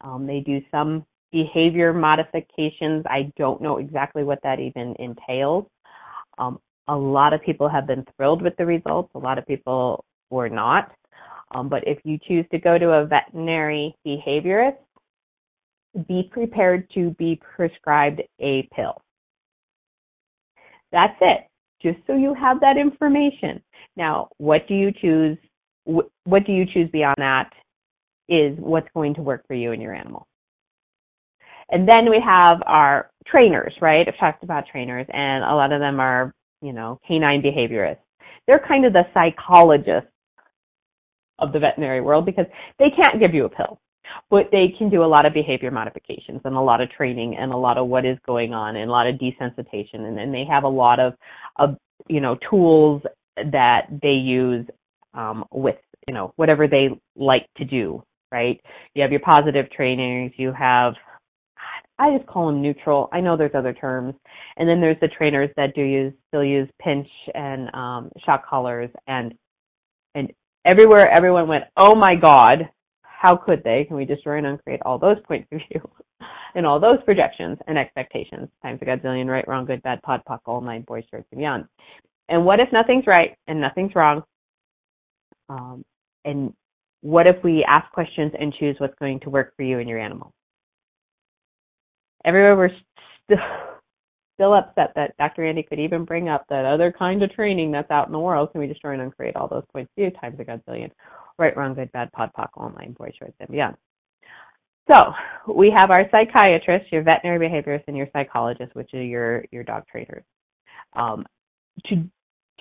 Um, 0.00 0.26
they 0.26 0.40
do 0.40 0.60
some 0.70 1.04
behavior 1.30 1.92
modifications. 1.92 3.04
I 3.06 3.32
don't 3.36 3.60
know 3.60 3.78
exactly 3.78 4.24
what 4.24 4.40
that 4.42 4.60
even 4.60 4.94
entails. 4.98 5.66
Um, 6.38 6.58
a 6.88 6.96
lot 6.96 7.32
of 7.32 7.42
people 7.42 7.68
have 7.68 7.86
been 7.86 8.04
thrilled 8.16 8.42
with 8.42 8.56
the 8.56 8.66
results. 8.66 9.10
A 9.14 9.18
lot 9.18 9.38
of 9.38 9.46
people 9.46 10.04
were 10.30 10.48
not. 10.48 10.92
Um, 11.52 11.68
but 11.68 11.86
if 11.86 11.98
you 12.04 12.18
choose 12.26 12.46
to 12.50 12.58
go 12.58 12.78
to 12.78 12.90
a 12.90 13.06
veterinary 13.06 13.94
behaviorist, 14.06 14.76
be 16.06 16.28
prepared 16.30 16.88
to 16.94 17.10
be 17.18 17.40
prescribed 17.56 18.22
a 18.40 18.68
pill. 18.74 19.00
That's 20.92 21.16
it. 21.20 21.46
Just 21.82 21.98
so 22.06 22.14
you 22.14 22.34
have 22.34 22.60
that 22.60 22.76
information. 22.76 23.62
Now, 23.96 24.28
what 24.38 24.66
do 24.68 24.74
you 24.74 24.92
choose? 25.00 25.38
What 25.88 26.44
do 26.44 26.52
you 26.52 26.66
choose 26.66 26.90
beyond 26.92 27.16
that 27.18 27.50
is 28.28 28.56
what's 28.58 28.88
going 28.94 29.14
to 29.14 29.22
work 29.22 29.46
for 29.46 29.54
you 29.54 29.72
and 29.72 29.82
your 29.82 29.94
animal. 29.94 30.26
And 31.70 31.88
then 31.88 32.10
we 32.10 32.22
have 32.24 32.62
our 32.66 33.10
trainers, 33.26 33.74
right? 33.80 34.06
I've 34.06 34.18
talked 34.18 34.42
about 34.42 34.64
trainers 34.70 35.06
and 35.12 35.44
a 35.44 35.54
lot 35.54 35.72
of 35.72 35.80
them 35.80 36.00
are, 36.00 36.34
you 36.62 36.72
know, 36.72 36.98
canine 37.06 37.42
behaviorists. 37.42 37.98
They're 38.46 38.64
kind 38.66 38.86
of 38.86 38.92
the 38.92 39.04
psychologists 39.12 40.10
of 41.38 41.52
the 41.52 41.58
veterinary 41.58 42.00
world 42.00 42.26
because 42.26 42.46
they 42.78 42.88
can't 42.90 43.20
give 43.20 43.34
you 43.34 43.44
a 43.44 43.50
pill, 43.50 43.78
but 44.30 44.48
they 44.50 44.74
can 44.78 44.88
do 44.88 45.04
a 45.04 45.06
lot 45.06 45.26
of 45.26 45.34
behavior 45.34 45.70
modifications 45.70 46.40
and 46.44 46.56
a 46.56 46.60
lot 46.60 46.80
of 46.80 46.90
training 46.90 47.36
and 47.38 47.52
a 47.52 47.56
lot 47.56 47.76
of 47.76 47.86
what 47.86 48.06
is 48.06 48.18
going 48.26 48.54
on 48.54 48.76
and 48.76 48.88
a 48.88 48.92
lot 48.92 49.06
of 49.06 49.16
desensitization 49.16 50.06
and 50.06 50.16
then 50.16 50.32
they 50.32 50.44
have 50.50 50.64
a 50.64 50.68
lot 50.68 50.98
of, 50.98 51.12
of 51.56 51.76
you 52.08 52.20
know 52.20 52.36
tools 52.48 53.02
that 53.36 53.82
they 54.02 54.08
use 54.08 54.66
um, 55.18 55.44
with 55.52 55.76
you 56.06 56.14
know 56.14 56.32
whatever 56.36 56.66
they 56.66 56.88
like 57.16 57.46
to 57.56 57.64
do 57.64 58.02
right 58.32 58.60
you 58.94 59.02
have 59.02 59.10
your 59.10 59.20
positive 59.20 59.70
trainers 59.70 60.32
you 60.36 60.52
have 60.52 60.94
I 61.98 62.16
just 62.16 62.28
call 62.28 62.46
them 62.46 62.62
neutral. 62.62 63.08
I 63.12 63.20
know 63.20 63.36
there's 63.36 63.54
other 63.54 63.72
terms. 63.72 64.14
And 64.56 64.68
then 64.68 64.80
there's 64.80 65.00
the 65.00 65.08
trainers 65.08 65.50
that 65.56 65.74
do 65.74 65.82
use 65.82 66.12
still 66.28 66.44
use 66.44 66.68
pinch 66.80 67.08
and 67.34 67.74
um, 67.74 68.10
shock 68.24 68.46
collars 68.48 68.90
and 69.06 69.34
and 70.14 70.32
everywhere 70.64 71.10
everyone 71.10 71.48
went, 71.48 71.64
Oh 71.76 71.94
my 71.94 72.14
God, 72.14 72.68
how 73.02 73.36
could 73.36 73.62
they? 73.64 73.84
Can 73.84 73.96
we 73.96 74.04
destroy 74.04 74.38
and 74.38 74.46
uncreate 74.46 74.80
all 74.84 74.98
those 74.98 75.16
points 75.26 75.48
of 75.52 75.60
view 75.70 75.90
and 76.54 76.64
all 76.64 76.78
those 76.78 77.02
projections 77.04 77.58
and 77.66 77.76
expectations? 77.76 78.48
Times 78.62 78.78
a 78.80 78.84
godzillion, 78.84 79.26
right, 79.26 79.46
wrong, 79.48 79.64
good, 79.64 79.82
bad, 79.82 80.00
pod, 80.02 80.22
puck, 80.24 80.40
all 80.46 80.60
nine 80.60 80.82
boys, 80.82 81.04
shorts, 81.10 81.26
and 81.32 81.38
beyond. 81.38 81.64
And 82.28 82.44
what 82.44 82.60
if 82.60 82.68
nothing's 82.72 83.06
right 83.06 83.36
and 83.48 83.60
nothing's 83.60 83.94
wrong? 83.94 84.22
Um, 85.48 85.84
and 86.24 86.52
what 87.00 87.28
if 87.28 87.42
we 87.44 87.64
ask 87.68 87.90
questions 87.92 88.32
and 88.38 88.52
choose 88.54 88.76
what's 88.78 88.98
going 88.98 89.20
to 89.20 89.30
work 89.30 89.54
for 89.56 89.62
you 89.62 89.78
and 89.78 89.88
your 89.88 89.98
animal? 89.98 90.32
everywhere 92.24 92.56
we're 92.56 92.70
still 93.24 93.38
still 94.34 94.54
upset 94.54 94.92
that 94.94 95.16
Dr. 95.18 95.44
Andy 95.44 95.64
could 95.64 95.80
even 95.80 96.04
bring 96.04 96.28
up 96.28 96.44
that 96.48 96.64
other 96.64 96.94
kind 96.96 97.22
of 97.24 97.32
training 97.32 97.72
that's 97.72 97.90
out 97.90 98.06
in 98.06 98.12
the 98.12 98.18
world. 98.20 98.52
Can 98.52 98.60
we 98.60 98.68
destroy 98.68 98.92
and 98.92 99.02
uncreate 99.02 99.34
all 99.34 99.48
those 99.48 99.64
points 99.72 99.90
few 99.96 100.10
times 100.10 100.38
a 100.38 100.44
godzillion? 100.44 100.92
Right, 101.40 101.56
wrong, 101.56 101.74
good, 101.74 101.90
bad, 101.90 102.12
pod, 102.12 102.30
poc, 102.38 102.48
online, 102.56 102.92
boy, 102.92 103.10
shorts, 103.18 103.34
and 103.40 103.48
beyond. 103.48 103.76
So 104.88 105.12
we 105.52 105.72
have 105.76 105.90
our 105.90 106.08
psychiatrists, 106.10 106.92
your 106.92 107.02
veterinary 107.02 107.48
behaviorists, 107.48 107.84
and 107.88 107.96
your 107.96 108.06
psychologists, 108.12 108.74
which 108.76 108.94
are 108.94 109.02
your 109.02 109.44
your 109.50 109.64
dog 109.64 109.82
trainers, 109.90 110.22
um, 110.94 111.26
to 111.86 112.08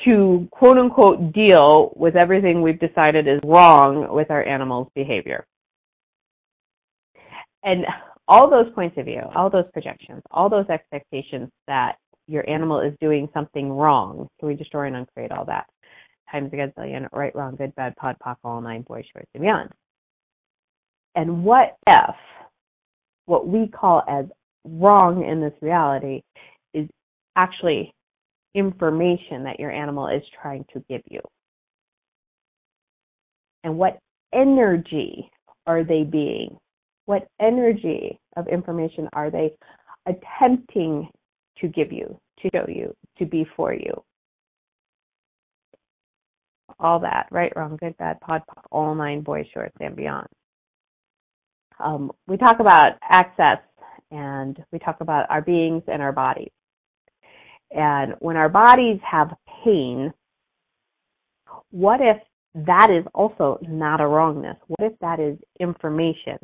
to 0.06 0.48
quote 0.51 0.77
unquote 0.77 1.34
deal 1.34 1.94
with 1.96 2.16
everything 2.16 2.62
we've 2.62 2.80
decided 2.80 3.27
is 3.27 3.39
wrong 3.44 4.08
with 4.13 4.30
our 4.30 4.44
animals' 4.44 4.88
behavior. 4.96 5.46
And 7.63 7.86
all 8.27 8.50
those 8.50 8.72
points 8.74 8.98
of 8.98 9.06
view, 9.06 9.22
all 9.36 9.50
those 9.50 9.66
projections, 9.74 10.22
all 10.32 10.50
those 10.50 10.68
expectations 10.70 11.50
that 11.68 11.98
your 12.27 12.48
animal 12.50 12.82
is 12.82 12.94
doing 13.00 13.27
something 13.34 13.72
wrong. 13.72 14.27
Can 14.39 14.50
we 14.50 14.56
destroy 14.56 14.88
and 14.88 14.96
uncreate 14.98 15.32
all 15.32 15.46
that? 15.46 15.66
Times 16.32 16.51
a 16.54 16.58
gazillion, 16.58 17.08
right, 17.13 17.34
wrong, 17.36 17.56
good, 17.56 17.74
bad, 17.75 17.96
pod, 17.96 18.18
poc, 18.25 18.36
all 18.44 18.62
nine, 18.62 18.82
boys, 18.82 19.06
shorts, 19.13 19.30
and 19.34 19.42
beyond. 19.42 19.70
And 21.16 21.44
what 21.44 21.77
if 21.88 22.16
what 23.25 23.48
we 23.48 23.68
call 23.68 24.04
as 24.08 24.25
wrong 24.66 25.25
in 25.25 25.42
this 25.42 25.54
reality 25.62 26.22
is 26.74 26.88
actually 27.36 27.94
information 28.54 29.44
that 29.44 29.60
your 29.60 29.72
animal 29.72 30.08
is 30.08 30.24
trying 30.42 30.66
to 30.74 30.84
give 30.89 31.01
you? 31.10 31.22
And 33.63 33.77
what 33.77 34.00
energy 34.34 35.30
are 35.66 35.84
they 35.84 36.04
being 36.04 36.58
what 37.08 37.27
energy 37.39 38.20
of 38.36 38.48
information 38.48 39.10
are 39.13 39.32
they 39.32 39.54
attempting 40.06 41.10
to 41.60 41.68
give 41.70 41.92
you, 41.92 42.20
to 42.42 42.50
show 42.54 42.66
you, 42.68 42.94
to 43.18 43.25
be 43.25 43.48
for 43.56 43.74
you? 43.74 44.04
All 46.80 47.00
that, 47.00 47.27
right, 47.32 47.51
wrong, 47.56 47.77
good, 47.80 47.98
bad, 47.98 48.20
pod, 48.20 48.44
all 48.72 48.94
nine 48.94 49.22
boys, 49.22 49.46
shorts, 49.54 49.75
and 49.80 49.96
beyond. 49.96 50.27
Um, 51.80 52.12
we 52.27 52.36
talk 52.36 52.60
about 52.60 52.98
access 53.10 53.60
and 54.12 54.62
we 54.74 54.80
talk 54.80 54.98
about 55.00 55.27
our 55.30 55.42
beings 55.42 55.84
and 55.88 56.01
our 56.01 56.12
bodies. 56.12 56.51
And 57.71 58.15
when 58.19 58.38
our 58.38 58.50
bodies 58.50 59.00
have 59.09 59.33
pain, 59.63 60.13
what 61.71 62.00
if 62.01 62.17
that 62.65 62.89
is 62.89 63.05
also 63.13 63.59
not 63.62 64.01
a 64.01 64.07
wrongness? 64.07 64.57
What 64.67 64.91
if 64.91 64.97
that 65.00 65.19
is 65.19 65.38
information? 65.59 66.38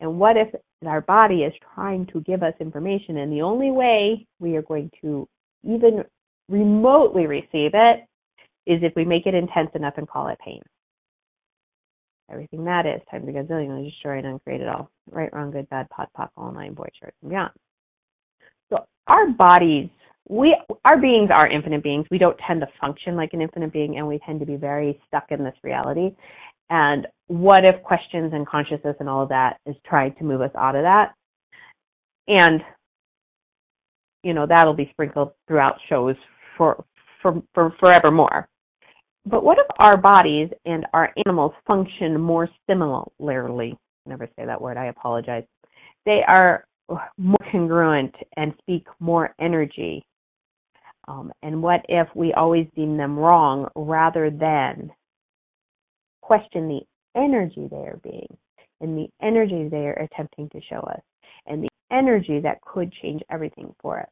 And 0.00 0.18
what 0.18 0.36
if 0.36 0.48
our 0.86 1.00
body 1.00 1.42
is 1.44 1.52
trying 1.74 2.06
to 2.06 2.20
give 2.22 2.42
us 2.42 2.54
information 2.60 3.18
and 3.18 3.32
the 3.32 3.42
only 3.42 3.70
way 3.70 4.26
we 4.38 4.56
are 4.56 4.62
going 4.62 4.90
to 5.00 5.28
even 5.62 6.04
remotely 6.48 7.26
receive 7.26 7.72
it 7.72 8.06
is 8.66 8.82
if 8.82 8.94
we 8.96 9.04
make 9.04 9.26
it 9.26 9.34
intense 9.34 9.70
enough 9.74 9.94
and 9.96 10.08
call 10.08 10.28
it 10.28 10.38
pain. 10.44 10.60
Everything 12.30 12.64
that 12.64 12.86
is 12.86 13.02
times 13.10 13.28
a 13.28 13.32
gazillion, 13.32 13.84
destroy 13.84 14.18
and 14.18 14.26
uncreate 14.26 14.62
it 14.62 14.68
all. 14.68 14.90
Right, 15.10 15.32
wrong, 15.32 15.50
good, 15.50 15.68
bad, 15.68 15.88
pod, 15.90 16.08
pop, 16.16 16.32
all 16.36 16.52
nine, 16.52 16.72
boy, 16.72 16.88
shorts, 16.98 17.16
and 17.20 17.30
beyond. 17.30 17.52
So 18.70 18.86
our 19.06 19.28
bodies, 19.28 19.90
we, 20.28 20.56
our 20.84 20.98
beings 20.98 21.30
are 21.32 21.48
infinite 21.48 21.82
beings. 21.82 22.06
We 22.10 22.18
don't 22.18 22.38
tend 22.46 22.60
to 22.60 22.68
function 22.80 23.16
like 23.16 23.34
an 23.34 23.42
infinite 23.42 23.72
being 23.72 23.98
and 23.98 24.06
we 24.06 24.18
tend 24.24 24.40
to 24.40 24.46
be 24.46 24.56
very 24.56 25.00
stuck 25.06 25.26
in 25.30 25.44
this 25.44 25.54
reality. 25.62 26.14
And 26.70 27.06
what 27.26 27.64
if 27.64 27.82
questions 27.82 28.32
and 28.34 28.46
consciousness 28.46 28.96
and 29.00 29.08
all 29.08 29.22
of 29.22 29.28
that 29.28 29.58
is 29.66 29.76
trying 29.86 30.14
to 30.16 30.24
move 30.24 30.40
us 30.40 30.50
out 30.56 30.76
of 30.76 30.82
that? 30.82 31.14
And, 32.26 32.62
you 34.22 34.32
know, 34.32 34.46
that'll 34.46 34.74
be 34.74 34.88
sprinkled 34.92 35.32
throughout 35.46 35.76
shows 35.88 36.16
for, 36.56 36.84
for, 37.20 37.42
for 37.52 37.74
forevermore. 37.78 38.48
But 39.26 39.44
what 39.44 39.58
if 39.58 39.66
our 39.78 39.96
bodies 39.96 40.48
and 40.64 40.86
our 40.92 41.12
animals 41.26 41.52
function 41.66 42.20
more 42.20 42.48
similarly? 42.68 43.76
Never 44.06 44.28
say 44.36 44.44
that 44.44 44.60
word, 44.60 44.76
I 44.76 44.86
apologize. 44.86 45.44
They 46.04 46.20
are 46.28 46.66
more 47.16 47.38
congruent 47.50 48.14
and 48.36 48.52
speak 48.60 48.86
more 49.00 49.34
energy. 49.40 50.04
Um, 51.06 51.32
and 51.42 51.62
what 51.62 51.84
if 51.88 52.08
we 52.14 52.32
always 52.32 52.66
deem 52.74 52.96
them 52.96 53.18
wrong 53.18 53.68
rather 53.74 54.30
than 54.30 54.90
question 56.22 56.68
the 56.68 56.80
energy 57.14 57.68
they 57.70 57.76
are 57.76 58.00
being 58.02 58.36
and 58.80 58.96
the 58.96 59.08
energy 59.22 59.68
they 59.68 59.86
are 59.86 60.08
attempting 60.10 60.48
to 60.50 60.60
show 60.68 60.80
us 60.80 61.00
and 61.46 61.62
the 61.62 61.68
energy 61.90 62.40
that 62.40 62.60
could 62.62 62.92
change 63.02 63.22
everything 63.30 63.74
for 63.80 64.00
us. 64.00 64.08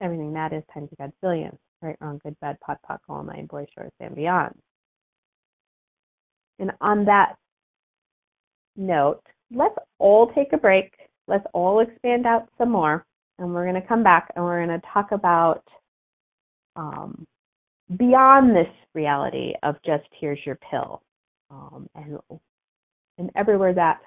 Everything 0.00 0.32
that 0.34 0.52
is 0.52 0.62
times 0.72 0.90
a 0.92 1.02
godzillion, 1.02 1.56
right, 1.82 1.96
wrong, 2.00 2.20
good, 2.22 2.36
bad, 2.40 2.58
pot, 2.60 2.78
pot, 2.86 3.00
all 3.08 3.22
nine, 3.22 3.46
boy, 3.46 3.66
shorts, 3.76 3.94
and 4.00 4.14
beyond. 4.14 4.54
And 6.58 6.72
on 6.80 7.04
that 7.06 7.36
note, 8.76 9.22
let's 9.52 9.74
all 9.98 10.30
take 10.32 10.52
a 10.52 10.58
break. 10.58 10.92
Let's 11.26 11.46
all 11.52 11.80
expand 11.80 12.26
out 12.26 12.48
some 12.58 12.70
more. 12.70 13.04
And 13.38 13.52
we're 13.52 13.68
going 13.68 13.80
to 13.80 13.88
come 13.88 14.02
back 14.02 14.30
and 14.34 14.44
we're 14.44 14.64
going 14.64 14.80
to 14.80 14.86
talk 14.92 15.12
about 15.12 15.64
um, 16.76 17.26
beyond 17.96 18.54
this 18.54 18.72
reality 18.94 19.52
of 19.62 19.76
just 19.84 20.04
here's 20.18 20.38
your 20.44 20.58
pill. 20.70 21.02
Um, 21.50 21.88
and, 21.94 22.18
and 23.18 23.30
everywhere 23.36 23.74
that 23.74 24.00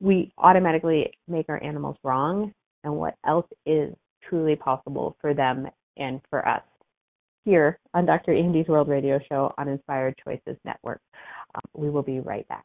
we 0.00 0.32
automatically 0.38 1.12
make 1.28 1.48
our 1.48 1.62
animals 1.62 1.96
wrong 2.04 2.52
and 2.84 2.94
what 2.94 3.14
else 3.26 3.46
is 3.64 3.94
truly 4.28 4.56
possible 4.56 5.16
for 5.20 5.34
them 5.34 5.66
and 5.96 6.20
for 6.28 6.46
us 6.46 6.62
here 7.44 7.78
on 7.92 8.06
Dr. 8.06 8.34
Andy's 8.34 8.68
World 8.68 8.88
Radio 8.88 9.20
Show 9.28 9.54
on 9.58 9.68
Inspired 9.68 10.14
Choices 10.24 10.58
Network. 10.64 11.00
Um, 11.54 11.62
we 11.74 11.90
will 11.90 12.02
be 12.02 12.20
right 12.20 12.46
back. 12.48 12.64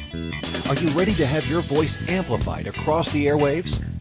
Are 0.68 0.74
you 0.74 0.88
ready 0.88 1.14
to 1.14 1.24
have 1.24 1.46
your 1.46 1.60
voice 1.60 1.96
amplified 2.08 2.66
across 2.66 3.10
the 3.10 3.26
airwaves? 3.26 3.80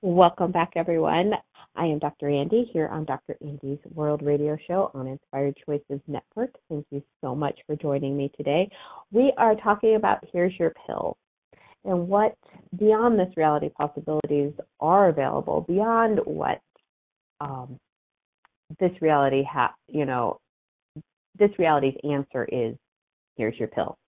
Welcome 0.00 0.52
back, 0.52 0.74
everyone. 0.76 1.32
I 1.74 1.86
am 1.86 1.98
Dr. 1.98 2.28
Andy 2.28 2.70
here 2.72 2.86
on 2.86 3.04
Dr. 3.04 3.36
Andy's 3.40 3.80
World 3.94 4.22
Radio 4.22 4.56
Show 4.68 4.92
on 4.94 5.08
Inspired 5.08 5.56
Choices 5.66 6.00
Network. 6.06 6.54
Thank 6.68 6.86
you 6.92 7.02
so 7.20 7.34
much 7.34 7.58
for 7.66 7.74
joining 7.74 8.16
me 8.16 8.30
today. 8.36 8.70
We 9.10 9.32
are 9.36 9.56
talking 9.56 9.96
about 9.96 10.22
Here's 10.32 10.56
Your 10.56 10.72
Pill 10.86 11.16
and 11.84 12.06
what 12.06 12.36
beyond 12.78 13.18
this 13.18 13.36
reality 13.36 13.70
possibilities 13.70 14.52
are 14.78 15.08
available, 15.08 15.64
beyond 15.66 16.20
what 16.24 16.60
um, 17.40 17.76
this 18.78 18.92
reality 19.00 19.42
ha- 19.42 19.74
you 19.88 20.04
know, 20.04 20.38
this 21.36 21.50
reality's 21.58 21.96
answer 22.08 22.44
is 22.52 22.76
here's 23.36 23.58
your 23.58 23.66
pill. 23.66 23.98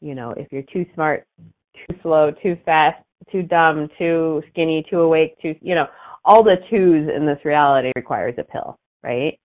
You 0.00 0.14
know, 0.14 0.30
if 0.36 0.52
you're 0.52 0.62
too 0.72 0.86
smart, 0.94 1.26
too 1.74 1.96
slow, 2.02 2.30
too 2.40 2.56
fast, 2.64 3.02
too 3.30 3.42
dumb, 3.42 3.88
too 3.98 4.42
skinny, 4.50 4.84
too 4.88 5.00
awake, 5.00 5.36
too, 5.40 5.54
you 5.60 5.74
know, 5.74 5.86
all 6.24 6.42
the 6.42 6.56
twos 6.70 7.08
in 7.14 7.26
this 7.26 7.38
reality 7.44 7.92
requires 7.96 8.34
a 8.38 8.44
pill, 8.44 8.78
right? 9.02 9.38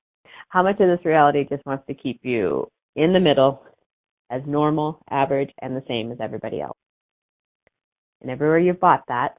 How 0.50 0.64
much 0.64 0.80
of 0.80 0.88
this 0.88 1.06
reality 1.06 1.46
just 1.50 1.66
wants 1.66 1.86
to 1.88 1.94
keep 1.94 2.22
you 2.24 2.68
in 2.96 3.14
the 3.14 3.20
middle 3.20 3.64
as 4.30 4.42
normal, 4.46 5.02
average, 5.10 5.52
and 5.62 5.76
the 5.76 5.84
same 5.88 6.12
as 6.12 6.20
everybody 6.22 6.62
else? 6.62 6.78
And 8.22 8.32
everywhere 8.32 8.60
you've 8.60 8.80
bought 8.80 9.04
that 9.08 9.38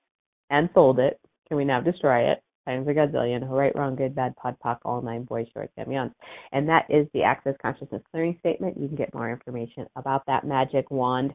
and 0.50 0.68
sold 0.74 0.98
it, 0.98 1.18
can 1.48 1.56
we 1.56 1.64
now 1.64 1.80
destroy 1.80 2.30
it? 2.30 2.42
Times 2.66 2.86
a 2.86 2.92
gazillion, 2.92 3.48
right, 3.48 3.74
wrong, 3.74 3.96
good, 3.96 4.14
bad, 4.14 4.36
pod, 4.36 4.54
poc, 4.64 4.78
all 4.84 5.00
nine, 5.00 5.24
boys, 5.24 5.46
shorts, 5.52 5.72
and 5.76 5.88
beyond. 5.88 6.12
And 6.52 6.68
that 6.68 6.84
is 6.90 7.08
the 7.12 7.22
Access 7.22 7.54
Consciousness 7.60 8.02
Clearing 8.10 8.36
Statement. 8.40 8.78
You 8.78 8.86
can 8.86 8.96
get 8.96 9.14
more 9.14 9.30
information 9.30 9.86
about 9.96 10.24
that 10.26 10.44
magic 10.44 10.90
wand 10.90 11.32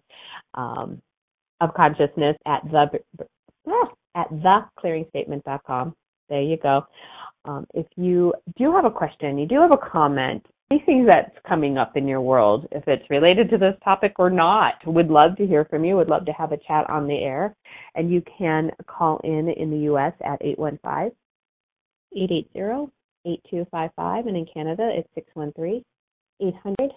um, 0.54 1.02
of 1.62 1.74
consciousness 1.74 2.38
at 2.46 2.62
the 2.72 3.00
ah, 3.68 3.92
at 4.16 4.30
theclearingstatement.com. 4.32 5.96
There 6.30 6.42
you 6.42 6.58
go. 6.58 6.86
Um, 7.46 7.68
if 7.74 7.86
you 7.96 8.34
do 8.58 8.74
have 8.74 8.86
a 8.86 8.92
question, 8.92 9.38
you 9.38 9.48
do 9.48 9.62
have 9.62 9.72
a 9.72 9.92
comment, 9.92 10.46
anything 10.72 11.06
that's 11.06 11.36
coming 11.48 11.78
up 11.78 11.96
in 11.96 12.08
your 12.08 12.22
world, 12.22 12.68
if 12.72 12.88
it's 12.88 13.08
related 13.10 13.50
to 13.52 13.58
this 13.58 13.76
topic 13.84 14.14
or 14.18 14.30
not, 14.30 14.76
would 14.86 15.10
love 15.10 15.36
to 15.38 15.46
hear 15.46 15.66
from 15.66 15.86
you. 15.86 15.96
Would 15.96 16.10
love 16.10 16.26
to 16.26 16.32
have 16.32 16.52
a 16.52 16.58
chat 16.58 16.90
on 16.90 17.08
the 17.08 17.20
air. 17.20 17.56
And 17.96 18.12
you 18.12 18.24
can 18.38 18.72
call 18.88 19.20
in 19.24 19.50
in 19.50 19.70
the 19.70 19.86
U.S. 19.90 20.14
at 20.22 20.42
815 20.42 21.12
880 22.16 22.92
8255. 23.26 24.28
And 24.28 24.38
in 24.38 24.46
Canada, 24.52 24.90
it's 24.92 25.10
613 25.14 25.84
800 26.42 26.92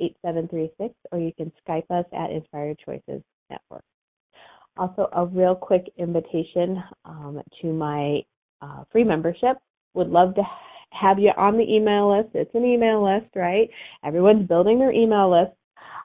8736. 0.00 0.94
Or 1.12 1.18
you 1.18 1.32
can 1.36 1.52
Skype 1.66 1.90
us 1.90 2.06
at 2.12 2.30
Inspired 2.30 2.78
Choices 2.84 3.22
Network. 3.50 3.84
Also, 4.76 5.08
a 5.12 5.26
real 5.26 5.54
quick 5.54 5.90
invitation 5.96 6.82
um, 7.04 7.40
to 7.62 7.72
my 7.72 8.20
uh, 8.62 8.84
free 8.92 9.04
membership. 9.04 9.56
Would 9.94 10.08
love 10.08 10.34
to 10.34 10.42
have 10.90 11.18
you 11.18 11.30
on 11.36 11.56
the 11.56 11.64
email 11.64 12.16
list. 12.16 12.30
It's 12.34 12.54
an 12.54 12.64
email 12.64 13.04
list, 13.04 13.34
right? 13.34 13.68
Everyone's 14.04 14.46
building 14.46 14.78
their 14.78 14.92
email 14.92 15.30
list. 15.30 15.56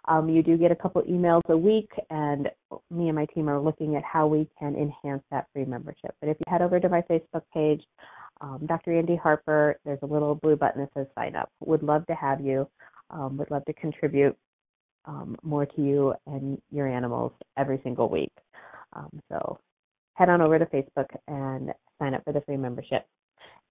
Um, 0.06 0.30
you 0.30 0.42
do 0.42 0.58
get 0.58 0.72
a 0.72 0.76
couple 0.76 1.02
emails 1.04 1.42
a 1.50 1.58
week, 1.58 1.92
and 2.10 2.50
me 2.90 3.08
and 3.08 3.16
my 3.16 3.26
team 3.34 3.48
are 3.50 3.60
looking 3.60 3.96
at 3.96 4.04
how 4.04 4.26
we 4.28 4.48
can 4.58 4.76
enhance 4.76 5.24
that 5.32 5.48
free 5.54 5.66
membership. 5.66 6.16
But 6.20 6.30
if 6.30 6.38
you 6.40 6.52
head 6.52 6.62
over 6.62 6.80
to 6.80 6.90
my 6.90 7.02
Facebook 7.04 7.44
page, 7.54 7.84
um, 8.42 8.66
Dr. 8.66 8.98
Andy 8.98 9.16
Harper, 9.16 9.80
there's 9.86 10.00
a 10.02 10.08
little 10.08 10.36
blue 10.36 10.56
button 10.56 10.82
that 10.82 10.90
says 10.96 11.08
sign 11.14 11.36
up. 11.36 11.50
Would 11.64 11.84
love 11.84 12.06
to 12.08 12.16
have 12.16 12.42
you. 12.42 12.68
Um, 13.12 13.38
would 13.38 13.52
love 13.52 13.66
to 13.66 13.74
contribute 13.74 14.36
um, 15.06 15.36
more 15.44 15.66
to 15.66 15.82
you 15.82 16.14
and 16.26 16.60
your 16.72 16.88
animals 16.88 17.34
every 17.58 17.80
single 17.84 18.10
week. 18.10 18.32
Um, 18.94 19.10
so 19.32 19.60
head 20.16 20.30
on 20.30 20.42
over 20.42 20.60
to 20.60 20.66
Facebook 20.66 21.08
and 21.28 21.72
sign 22.00 22.14
up 22.14 22.24
for 22.24 22.34
the 22.34 22.42
free 22.42 22.58
membership. 22.58 23.06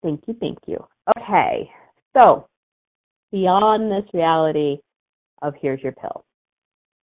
Thank 0.03 0.23
you, 0.27 0.35
thank 0.41 0.59
you. 0.67 0.79
Okay, 1.19 1.71
so 2.17 2.47
beyond 3.31 3.91
this 3.91 4.09
reality 4.15 4.79
of 5.43 5.55
here's 5.61 5.83
your 5.83 5.93
pill. 5.93 6.25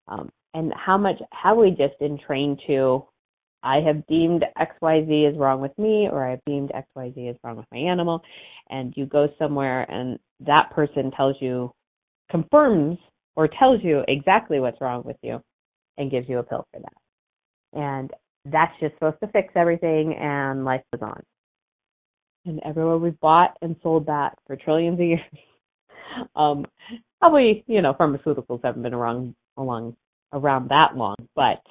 Um, 0.08 0.30
and 0.54 0.71
how 0.76 0.97
much 0.97 1.17
have 1.32 1.58
we 1.58 1.71
just 1.71 1.97
been 1.99 2.19
trained 2.26 2.60
to 2.67 3.06
I 3.63 3.78
have 3.78 4.06
deemed 4.08 4.43
XYZ 4.60 5.32
is 5.32 5.38
wrong 5.38 5.62
with 5.62 5.78
me 5.78 6.10
or 6.12 6.28
I've 6.28 6.43
deemed 6.45 6.71
XYZ 6.71 7.32
is 7.32 7.38
wrong 7.43 7.56
with 7.56 7.65
my 7.71 7.78
animal 7.78 8.21
and 8.69 8.93
you 8.97 9.06
go 9.06 9.30
somewhere 9.39 9.89
and 9.89 10.19
that 10.41 10.69
person 10.71 11.12
tells 11.12 11.38
you 11.39 11.71
confirms 12.30 12.97
or 13.36 13.47
tells 13.47 13.82
you 13.82 14.04
exactly 14.08 14.60
what's 14.60 14.82
wrong 14.82 15.04
with 15.06 15.15
you 15.21 15.41
and 15.97 16.12
gives 16.12 16.28
you 16.28 16.39
a 16.39 16.43
pill 16.43 16.67
for 16.73 16.82
that. 16.82 16.93
And 17.74 18.12
that's 18.46 18.74
just 18.80 18.94
supposed 18.96 19.20
to 19.22 19.28
fix 19.28 19.54
everything 19.56 20.16
and 20.20 20.66
life 20.66 20.82
goes 20.94 21.02
on. 21.02 21.24
And 22.46 22.60
everywhere 22.66 22.98
we've 22.98 23.20
bought 23.20 23.58
and 23.62 23.76
sold 23.82 24.06
that 24.08 24.38
for 24.46 24.56
trillions 24.56 25.00
of 25.00 25.06
years. 25.06 25.22
um, 26.36 26.66
probably, 27.20 27.64
you 27.68 27.82
know, 27.82 27.94
pharmaceuticals 27.94 28.60
haven't 28.64 28.84
been 28.84 28.94
around 28.94 29.36
along 29.58 29.96
around 30.34 30.70
that 30.70 30.96
long, 30.96 31.16
but 31.36 31.62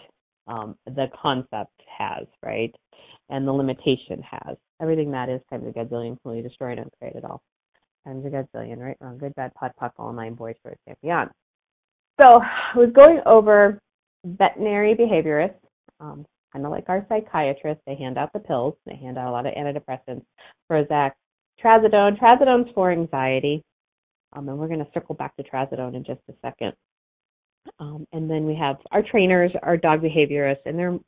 um, 0.46 0.76
the 0.86 1.06
concept 1.20 1.72
has, 1.98 2.26
right? 2.42 2.74
And 3.28 3.46
the 3.46 3.52
limitation 3.52 4.22
has. 4.22 4.56
Everything 4.80 5.10
that 5.12 5.28
is 5.28 5.40
times 5.50 5.64
a 5.68 5.78
gazillion, 5.78 6.16
fully 6.22 6.42
destroyed 6.42 6.78
and 6.78 6.90
created 6.98 7.24
all. 7.24 7.42
Times 8.06 8.24
a 8.24 8.28
gazillion, 8.28 8.78
right? 8.78 8.96
Wrong, 9.00 9.18
good, 9.18 9.34
bad, 9.34 9.52
pod, 9.54 9.72
puck, 9.78 9.92
all 9.98 10.12
nine 10.12 10.34
boys, 10.34 10.56
birds, 10.64 10.78
and. 10.86 11.30
So 12.20 12.40
I 12.40 12.78
was 12.78 12.90
going 12.94 13.20
over 13.26 13.80
veterinary 14.24 14.94
behaviorists, 14.94 15.54
um, 16.02 16.26
kind 16.52 16.66
of 16.66 16.70
like 16.70 16.84
our 16.88 17.06
psychiatrists. 17.08 17.82
They 17.86 17.94
hand 17.94 18.18
out 18.18 18.32
the 18.32 18.40
pills. 18.40 18.74
They 18.86 18.96
hand 18.96 19.16
out 19.16 19.28
a 19.28 19.30
lot 19.30 19.46
of 19.46 19.54
antidepressants, 19.54 20.24
Prozac, 20.70 21.12
trazodone. 21.64 22.18
Trazodone's 22.18 22.70
for 22.74 22.90
anxiety. 22.90 23.62
Um, 24.34 24.48
and 24.48 24.58
we're 24.58 24.68
going 24.68 24.80
to 24.80 24.90
circle 24.92 25.14
back 25.14 25.36
to 25.36 25.42
trazodone 25.42 25.94
in 25.94 26.04
just 26.04 26.20
a 26.28 26.34
second. 26.42 26.72
Um, 27.78 28.06
and 28.12 28.28
then 28.28 28.44
we 28.44 28.56
have 28.56 28.76
our 28.90 29.02
trainers, 29.02 29.52
our 29.62 29.76
dog 29.76 30.00
behaviorists, 30.00 30.66
and 30.66 30.78
they're 30.78 30.98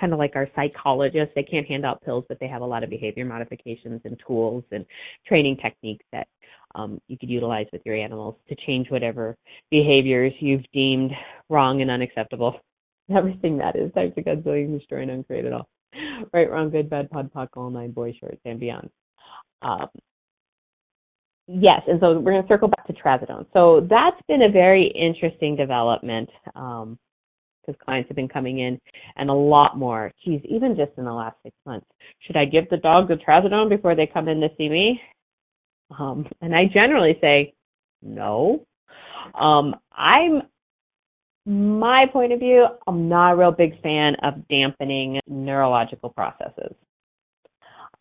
kind 0.00 0.12
of 0.12 0.18
like 0.18 0.32
our 0.34 0.48
psychologists. 0.56 1.32
They 1.34 1.42
can't 1.42 1.66
hand 1.66 1.84
out 1.84 2.02
pills, 2.02 2.24
but 2.28 2.38
they 2.40 2.48
have 2.48 2.62
a 2.62 2.66
lot 2.66 2.82
of 2.82 2.90
behavior 2.90 3.24
modifications 3.24 4.00
and 4.04 4.20
tools 4.26 4.64
and 4.72 4.84
training 5.26 5.58
techniques 5.62 6.04
that 6.12 6.26
um, 6.74 7.00
you 7.08 7.16
could 7.18 7.30
utilize 7.30 7.66
with 7.72 7.82
your 7.84 7.94
animals 7.94 8.34
to 8.48 8.56
change 8.66 8.90
whatever 8.90 9.36
behaviors 9.70 10.32
you've 10.40 10.64
deemed 10.72 11.12
wrong 11.48 11.80
and 11.80 11.90
unacceptable. 11.90 12.60
Everything 13.16 13.58
that 13.58 13.76
is 13.76 13.92
types 13.92 14.16
of 14.16 14.24
gazillion, 14.24 14.78
destroy, 14.78 15.02
and 15.02 15.10
uncreate 15.10 15.44
it 15.44 15.52
all. 15.52 15.68
Right, 16.32 16.50
wrong, 16.50 16.70
good, 16.70 16.90
bad, 16.90 17.10
pod, 17.10 17.30
poc, 17.32 17.48
all 17.56 17.70
nine, 17.70 17.92
boy 17.92 18.14
shorts, 18.18 18.40
and 18.44 18.60
beyond. 18.60 18.90
Um, 19.62 19.88
yes, 21.46 21.80
and 21.86 21.98
so 22.00 22.18
we're 22.18 22.32
going 22.32 22.42
to 22.42 22.48
circle 22.48 22.68
back 22.68 22.86
to 22.86 22.92
trazodone. 22.92 23.46
So 23.52 23.86
that's 23.88 24.20
been 24.28 24.42
a 24.42 24.50
very 24.50 24.88
interesting 24.88 25.56
development 25.56 26.28
because 26.44 26.88
um, 26.88 26.98
clients 27.84 28.08
have 28.08 28.16
been 28.16 28.28
coming 28.28 28.58
in 28.58 28.78
and 29.16 29.30
a 29.30 29.34
lot 29.34 29.78
more. 29.78 30.12
Geez, 30.24 30.40
even 30.44 30.76
just 30.76 30.92
in 30.98 31.04
the 31.04 31.12
last 31.12 31.36
six 31.42 31.56
months. 31.64 31.86
Should 32.20 32.36
I 32.36 32.44
give 32.44 32.68
the 32.70 32.76
dog 32.76 33.08
the 33.08 33.14
trazodone 33.14 33.68
before 33.68 33.94
they 33.94 34.06
come 34.06 34.28
in 34.28 34.40
to 34.40 34.48
see 34.58 34.68
me? 34.68 35.00
Um, 35.98 36.26
and 36.40 36.54
I 36.54 36.64
generally 36.72 37.16
say 37.20 37.54
no. 38.02 38.66
Um, 39.34 39.76
I'm 39.92 40.42
my 41.46 42.06
point 42.12 42.32
of 42.32 42.40
view, 42.40 42.66
I'm 42.86 43.08
not 43.08 43.32
a 43.32 43.36
real 43.36 43.52
big 43.52 43.80
fan 43.80 44.16
of 44.22 44.46
dampening 44.48 45.20
neurological 45.28 46.10
processes. 46.10 46.74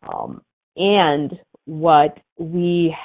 Um, 0.04 0.42
and 0.76 1.32
what 1.66 2.18
we 2.38 2.96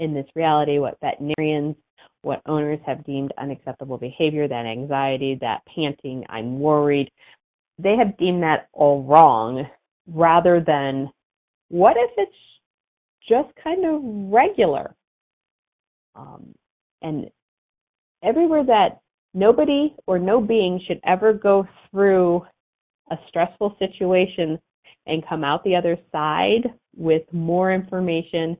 in 0.00 0.14
this 0.14 0.26
reality, 0.34 0.78
what 0.78 0.98
veterinarians, 1.00 1.76
what 2.22 2.40
owners 2.46 2.80
have 2.86 3.04
deemed 3.04 3.32
unacceptable 3.38 3.98
behavior, 3.98 4.48
that 4.48 4.66
anxiety, 4.66 5.38
that 5.40 5.60
panting, 5.72 6.24
I'm 6.28 6.58
worried, 6.58 7.10
they 7.78 7.96
have 7.96 8.16
deemed 8.16 8.42
that 8.42 8.68
all 8.72 9.04
wrong 9.04 9.66
rather 10.06 10.62
than 10.66 11.10
what 11.68 11.96
if 11.96 12.10
it's 12.16 12.32
just 13.28 13.48
kind 13.62 13.84
of 13.84 14.00
regular? 14.32 14.94
Um, 16.16 16.54
and 17.02 17.30
everywhere 18.22 18.64
that 18.64 19.00
nobody 19.34 19.94
or 20.06 20.18
no 20.18 20.40
being 20.40 20.80
should 20.86 21.00
ever 21.04 21.32
go 21.32 21.66
through 21.90 22.44
a 23.10 23.16
stressful 23.28 23.76
situation 23.78 24.58
and 25.06 25.26
come 25.26 25.44
out 25.44 25.64
the 25.64 25.76
other 25.76 25.96
side 26.12 26.72
with 26.96 27.22
more 27.32 27.72
information 27.72 28.56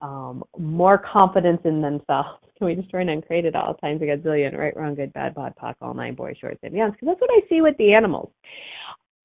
um, 0.00 0.42
more 0.58 0.98
confidence 0.98 1.60
in 1.64 1.80
themselves. 1.80 2.40
Can 2.58 2.66
we 2.66 2.74
destroy 2.74 3.00
and 3.00 3.10
uncreate 3.10 3.44
it 3.44 3.54
all 3.54 3.74
times 3.74 4.02
a 4.02 4.04
gazillion, 4.04 4.56
right, 4.56 4.76
wrong, 4.76 4.94
good, 4.94 5.12
bad, 5.12 5.34
pod, 5.34 5.54
poc, 5.60 5.74
all 5.80 5.94
nine, 5.94 6.14
boys, 6.14 6.36
shorts, 6.40 6.58
and 6.62 6.72
beyonds? 6.72 6.92
Because 6.92 7.08
that's 7.08 7.20
what 7.20 7.30
I 7.30 7.40
see 7.48 7.60
with 7.60 7.76
the 7.78 7.92
animals. 7.92 8.30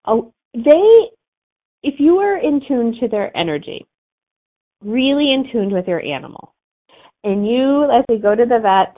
Oh, 0.05 0.33
they, 0.53 1.09
if 1.83 1.99
you 1.99 2.17
are 2.17 2.37
in 2.37 2.61
tune 2.67 2.95
to 3.01 3.07
their 3.07 3.35
energy, 3.35 3.85
really 4.83 5.33
in 5.33 5.49
tune 5.51 5.71
with 5.71 5.87
your 5.87 6.01
animal, 6.01 6.53
and 7.23 7.47
you, 7.47 7.87
let's 7.91 8.05
say, 8.09 8.21
go 8.21 8.35
to 8.35 8.45
the 8.45 8.59
vet 8.59 8.95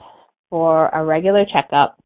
for 0.50 0.88
a 0.88 1.04
regular 1.04 1.44
checkup, 1.52 1.98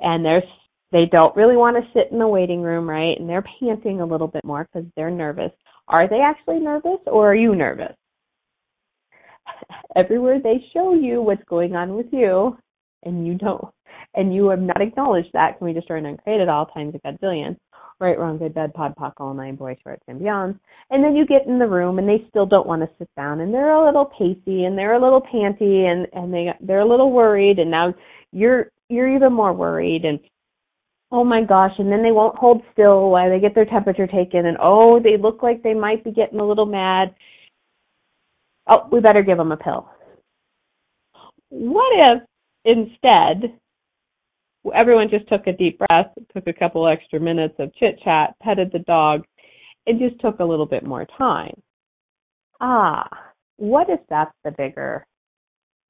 and 0.00 0.24
there's 0.24 0.44
they 0.90 1.04
don't 1.12 1.36
really 1.36 1.56
want 1.56 1.76
to 1.76 1.92
sit 1.92 2.10
in 2.10 2.18
the 2.18 2.26
waiting 2.26 2.62
room, 2.62 2.88
right? 2.88 3.18
And 3.18 3.28
they're 3.28 3.44
panting 3.60 4.00
a 4.00 4.06
little 4.06 4.26
bit 4.26 4.44
more 4.44 4.66
because 4.72 4.88
they're 4.96 5.10
nervous. 5.10 5.50
Are 5.86 6.08
they 6.08 6.20
actually 6.20 6.60
nervous 6.60 7.00
or 7.06 7.30
are 7.30 7.34
you 7.34 7.54
nervous? 7.54 7.94
everywhere 9.96 10.40
they 10.42 10.64
show 10.72 10.94
you 10.94 11.22
what's 11.22 11.44
going 11.44 11.74
on 11.74 11.94
with 11.94 12.06
you 12.12 12.56
and 13.04 13.26
you 13.26 13.34
don't 13.34 13.68
and 14.14 14.34
you 14.34 14.48
have 14.48 14.60
not 14.60 14.80
acknowledged 14.80 15.30
that, 15.32 15.58
can 15.58 15.66
we 15.66 15.72
destroy 15.72 15.98
and 15.98 16.06
uncreate 16.06 16.40
it 16.40 16.48
all 16.48 16.66
times 16.66 16.94
a 16.94 17.06
gazillion? 17.06 17.56
Right, 18.00 18.18
wrong, 18.18 18.38
good, 18.38 18.54
bad, 18.54 18.74
pod, 18.74 18.94
poc, 18.96 19.14
all 19.18 19.34
nine, 19.34 19.56
boys, 19.56 19.76
shorts, 19.82 20.04
and 20.06 20.20
beyond. 20.20 20.60
And 20.90 21.02
then 21.02 21.16
you 21.16 21.26
get 21.26 21.46
in 21.46 21.58
the 21.58 21.66
room 21.66 21.98
and 21.98 22.08
they 22.08 22.24
still 22.28 22.46
don't 22.46 22.66
want 22.66 22.82
to 22.82 22.88
sit 22.96 23.08
down 23.16 23.40
and 23.40 23.52
they're 23.52 23.72
a 23.72 23.84
little 23.84 24.04
pacey 24.04 24.64
and 24.64 24.78
they're 24.78 24.94
a 24.94 25.02
little 25.02 25.20
panty 25.20 25.90
and, 25.90 26.06
and 26.12 26.32
they, 26.32 26.48
they're 26.60 26.80
a 26.80 26.88
little 26.88 27.10
worried 27.10 27.58
and 27.58 27.70
now 27.70 27.92
you're, 28.30 28.70
you're 28.88 29.14
even 29.14 29.32
more 29.32 29.52
worried 29.52 30.04
and 30.04 30.20
oh 31.10 31.24
my 31.24 31.42
gosh, 31.42 31.72
and 31.78 31.90
then 31.90 32.02
they 32.02 32.12
won't 32.12 32.36
hold 32.36 32.62
still 32.72 33.10
while 33.10 33.30
they 33.30 33.40
get 33.40 33.54
their 33.54 33.64
temperature 33.64 34.06
taken 34.06 34.46
and 34.46 34.58
oh, 34.60 35.00
they 35.00 35.16
look 35.16 35.42
like 35.42 35.62
they 35.62 35.74
might 35.74 36.04
be 36.04 36.12
getting 36.12 36.38
a 36.38 36.46
little 36.46 36.66
mad 36.66 37.14
oh, 38.68 38.88
we 38.92 39.00
better 39.00 39.22
give 39.22 39.38
them 39.38 39.52
a 39.52 39.56
pill. 39.56 39.88
What 41.48 41.92
if 42.10 42.22
instead 42.64 43.58
everyone 44.74 45.08
just 45.10 45.28
took 45.28 45.46
a 45.46 45.52
deep 45.52 45.78
breath, 45.78 46.06
took 46.34 46.46
a 46.46 46.52
couple 46.52 46.86
extra 46.88 47.20
minutes 47.20 47.54
of 47.58 47.74
chit 47.74 48.00
chat, 48.02 48.34
petted 48.42 48.70
the 48.72 48.80
dog, 48.80 49.24
and 49.86 49.98
just 49.98 50.20
took 50.20 50.40
a 50.40 50.44
little 50.44 50.66
bit 50.66 50.84
more 50.84 51.06
time? 51.16 51.60
Ah, 52.60 53.08
what 53.56 53.88
if 53.88 54.00
that's 54.08 54.34
the 54.44 54.50
bigger 54.52 55.06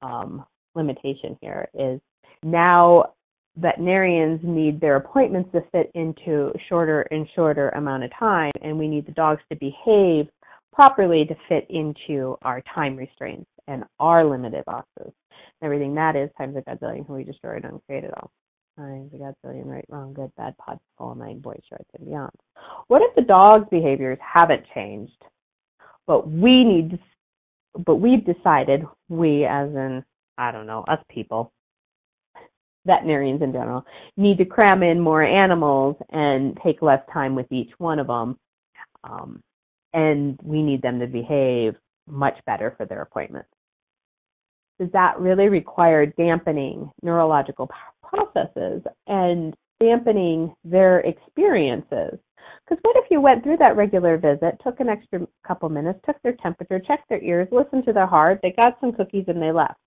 um, 0.01 0.45
limitation 0.75 1.37
here? 1.41 1.67
Is 1.73 1.99
now 2.43 3.13
veterinarians 3.57 4.39
need 4.43 4.79
their 4.79 4.95
appointments 4.95 5.51
to 5.51 5.61
fit 5.71 5.91
into 5.95 6.51
shorter 6.67 7.01
and 7.11 7.27
shorter 7.35 7.69
amount 7.69 8.03
of 8.03 8.11
time, 8.17 8.51
and 8.61 8.77
we 8.77 8.87
need 8.87 9.05
the 9.05 9.11
dogs 9.11 9.41
to 9.51 9.57
behave 9.57 10.27
properly 10.73 11.25
to 11.25 11.35
fit 11.47 11.65
into 11.69 12.37
our 12.43 12.61
time 12.73 12.95
restraints 12.95 13.49
and 13.67 13.83
our 13.99 14.25
limited 14.25 14.63
boxes. 14.65 15.11
Everything 15.61 15.93
that 15.95 16.15
is 16.15 16.29
times 16.37 16.55
a 16.55 16.61
gazillion 16.61 17.05
can 17.05 17.15
we 17.15 17.23
destroy 17.23 17.57
it 17.57 17.65
and 17.65 17.81
create 17.85 18.03
it 18.03 18.13
all. 18.15 18.31
Times 18.79 19.11
a 19.13 19.17
gazillion, 19.17 19.65
right, 19.65 19.83
wrong, 19.89 20.13
good, 20.13 20.31
bad, 20.37 20.57
pod, 20.57 20.79
all 20.99 21.13
nine, 21.13 21.39
boys, 21.39 21.59
shorts, 21.67 21.89
and 21.97 22.07
beyond. 22.07 22.31
What 22.87 23.01
if 23.01 23.13
the 23.13 23.23
dog's 23.23 23.67
behaviors 23.69 24.17
haven't 24.21 24.63
changed, 24.73 25.21
but 26.07 26.31
we 26.31 26.63
need, 26.63 26.97
but 27.85 27.95
we've 27.95 28.25
decided, 28.25 28.85
we 29.09 29.43
as 29.43 29.67
in, 29.71 30.01
I 30.37 30.53
don't 30.53 30.65
know, 30.65 30.85
us 30.87 30.99
people, 31.09 31.51
veterinarians 32.85 33.41
in 33.41 33.51
general, 33.51 33.83
need 34.15 34.37
to 34.37 34.45
cram 34.45 34.81
in 34.81 35.01
more 35.01 35.23
animals 35.23 35.97
and 36.11 36.57
take 36.63 36.81
less 36.81 37.01
time 37.11 37.35
with 37.35 37.51
each 37.51 37.71
one 37.79 37.99
of 37.99 38.07
them. 38.07 38.37
Um, 39.03 39.43
and 39.93 40.39
we 40.41 40.63
need 40.63 40.81
them 40.81 41.01
to 41.01 41.07
behave 41.07 41.75
much 42.07 42.39
better 42.45 42.75
for 42.77 42.85
their 42.85 43.01
appointments. 43.01 43.49
Does 44.79 44.91
that 44.93 45.19
really 45.19 45.49
require 45.49 46.05
dampening 46.05 46.89
neurological 47.03 47.69
processes 48.01 48.81
and 49.07 49.53
dampening 49.81 50.53
their 50.63 50.99
experiences? 51.01 52.17
Because 52.65 52.81
what 52.83 52.95
if 52.97 53.05
you 53.11 53.19
went 53.19 53.43
through 53.43 53.57
that 53.57 53.75
regular 53.75 54.17
visit, 54.17 54.59
took 54.63 54.79
an 54.79 54.89
extra 54.89 55.27
couple 55.45 55.69
minutes, 55.69 55.99
took 56.05 56.21
their 56.21 56.35
temperature, 56.41 56.79
checked 56.79 57.09
their 57.09 57.21
ears, 57.21 57.47
listened 57.51 57.85
to 57.85 57.93
their 57.93 58.07
heart, 58.07 58.39
they 58.41 58.51
got 58.51 58.77
some 58.79 58.93
cookies 58.93 59.25
and 59.27 59.41
they 59.41 59.51
left? 59.51 59.79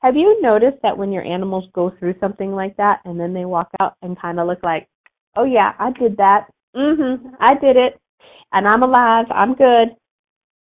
Have 0.00 0.16
you 0.16 0.40
noticed 0.42 0.78
that 0.82 0.96
when 0.96 1.12
your 1.12 1.24
animals 1.24 1.68
go 1.72 1.90
through 1.98 2.14
something 2.20 2.52
like 2.52 2.76
that 2.76 3.00
and 3.04 3.18
then 3.18 3.32
they 3.32 3.44
walk 3.44 3.68
out 3.80 3.94
and 4.02 4.20
kind 4.20 4.40
of 4.40 4.48
look 4.48 4.62
like, 4.62 4.88
oh 5.36 5.44
yeah, 5.44 5.74
I 5.78 5.92
did 5.92 6.16
that. 6.16 6.48
Mhm, 6.74 7.34
I 7.38 7.54
did 7.54 7.76
it 7.76 8.00
and 8.52 8.66
I'm 8.66 8.82
alive, 8.82 9.26
I'm 9.30 9.54
good. 9.54 9.94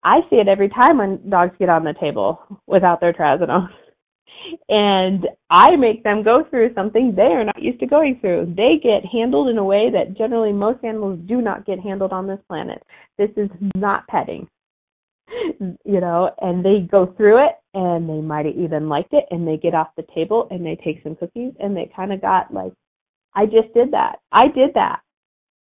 I 0.03 0.21
see 0.29 0.37
it 0.37 0.47
every 0.47 0.69
time 0.69 0.97
when 0.97 1.29
dogs 1.29 1.55
get 1.59 1.69
on 1.69 1.83
the 1.83 1.93
table 1.99 2.41
without 2.67 2.99
their 2.99 3.13
trazodone. 3.13 3.69
And 4.69 5.27
I 5.49 5.75
make 5.75 6.03
them 6.03 6.23
go 6.23 6.43
through 6.49 6.73
something 6.73 7.13
they 7.15 7.21
are 7.21 7.45
not 7.45 7.61
used 7.61 7.79
to 7.81 7.85
going 7.85 8.17
through. 8.19 8.53
They 8.57 8.79
get 8.81 9.05
handled 9.05 9.49
in 9.49 9.57
a 9.59 9.63
way 9.63 9.91
that 9.91 10.17
generally 10.17 10.51
most 10.51 10.83
animals 10.83 11.19
do 11.27 11.41
not 11.41 11.65
get 11.65 11.79
handled 11.79 12.11
on 12.11 12.25
this 12.25 12.39
planet. 12.47 12.81
This 13.17 13.29
is 13.37 13.49
not 13.75 14.07
petting. 14.07 14.47
You 15.85 16.01
know, 16.01 16.31
and 16.41 16.65
they 16.65 16.87
go 16.91 17.13
through 17.15 17.45
it 17.45 17.53
and 17.73 18.09
they 18.09 18.19
might 18.19 18.47
have 18.47 18.55
even 18.55 18.89
liked 18.89 19.13
it 19.13 19.25
and 19.31 19.47
they 19.47 19.57
get 19.57 19.75
off 19.75 19.95
the 19.95 20.05
table 20.13 20.47
and 20.51 20.65
they 20.65 20.77
take 20.83 21.03
some 21.03 21.15
cookies 21.15 21.53
and 21.59 21.77
they 21.77 21.89
kind 21.95 22.11
of 22.11 22.19
got 22.19 22.53
like, 22.53 22.73
I 23.33 23.45
just 23.45 23.73
did 23.73 23.91
that. 23.91 24.17
I 24.31 24.47
did 24.47 24.73
that. 24.73 25.01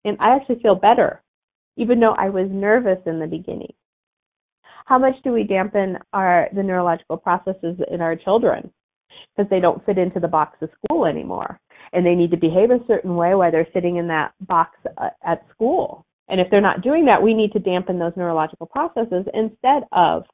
And 0.04 0.16
I 0.18 0.34
actually 0.34 0.60
feel 0.60 0.74
better, 0.74 1.22
even 1.76 2.00
though 2.00 2.14
I 2.14 2.30
was 2.30 2.48
nervous 2.50 2.98
in 3.06 3.20
the 3.20 3.26
beginning. 3.26 3.74
How 4.90 4.98
much 4.98 5.14
do 5.22 5.30
we 5.30 5.44
dampen 5.44 5.98
our 6.12 6.48
the 6.52 6.64
neurological 6.64 7.16
processes 7.16 7.76
in 7.92 8.00
our 8.00 8.16
children 8.16 8.72
because 9.36 9.48
they 9.48 9.60
don't 9.60 9.86
fit 9.86 9.98
into 9.98 10.18
the 10.18 10.26
box 10.26 10.58
of 10.62 10.68
school 10.84 11.06
anymore, 11.06 11.60
and 11.92 12.04
they 12.04 12.16
need 12.16 12.32
to 12.32 12.36
behave 12.36 12.72
a 12.72 12.84
certain 12.88 13.14
way 13.14 13.36
while 13.36 13.52
they're 13.52 13.68
sitting 13.72 13.98
in 13.98 14.08
that 14.08 14.32
box 14.40 14.76
uh, 14.98 15.10
at 15.24 15.46
school. 15.54 16.04
And 16.26 16.40
if 16.40 16.48
they're 16.50 16.60
not 16.60 16.82
doing 16.82 17.04
that, 17.04 17.22
we 17.22 17.34
need 17.34 17.52
to 17.52 17.60
dampen 17.60 18.00
those 18.00 18.14
neurological 18.16 18.66
processes 18.66 19.26
instead 19.32 19.84
of 19.92 20.24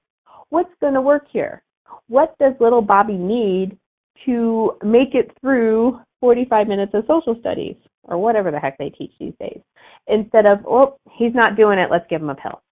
what's 0.48 0.72
going 0.80 0.94
to 0.94 1.02
work 1.02 1.26
here. 1.30 1.62
What 2.08 2.34
does 2.38 2.54
little 2.58 2.80
Bobby 2.80 3.18
need 3.18 3.76
to 4.24 4.72
make 4.82 5.14
it 5.14 5.36
through 5.38 6.00
45 6.20 6.66
minutes 6.66 6.92
of 6.94 7.04
social 7.06 7.36
studies 7.40 7.76
or 8.04 8.16
whatever 8.16 8.50
the 8.50 8.58
heck 8.58 8.78
they 8.78 8.88
teach 8.88 9.12
these 9.20 9.34
days? 9.38 9.60
Instead 10.06 10.46
of, 10.46 10.60
oh, 10.66 10.96
he's 11.12 11.34
not 11.34 11.56
doing 11.58 11.78
it, 11.78 11.90
let's 11.90 12.06
give 12.08 12.22
him 12.22 12.30
a 12.30 12.34
pill. 12.34 12.62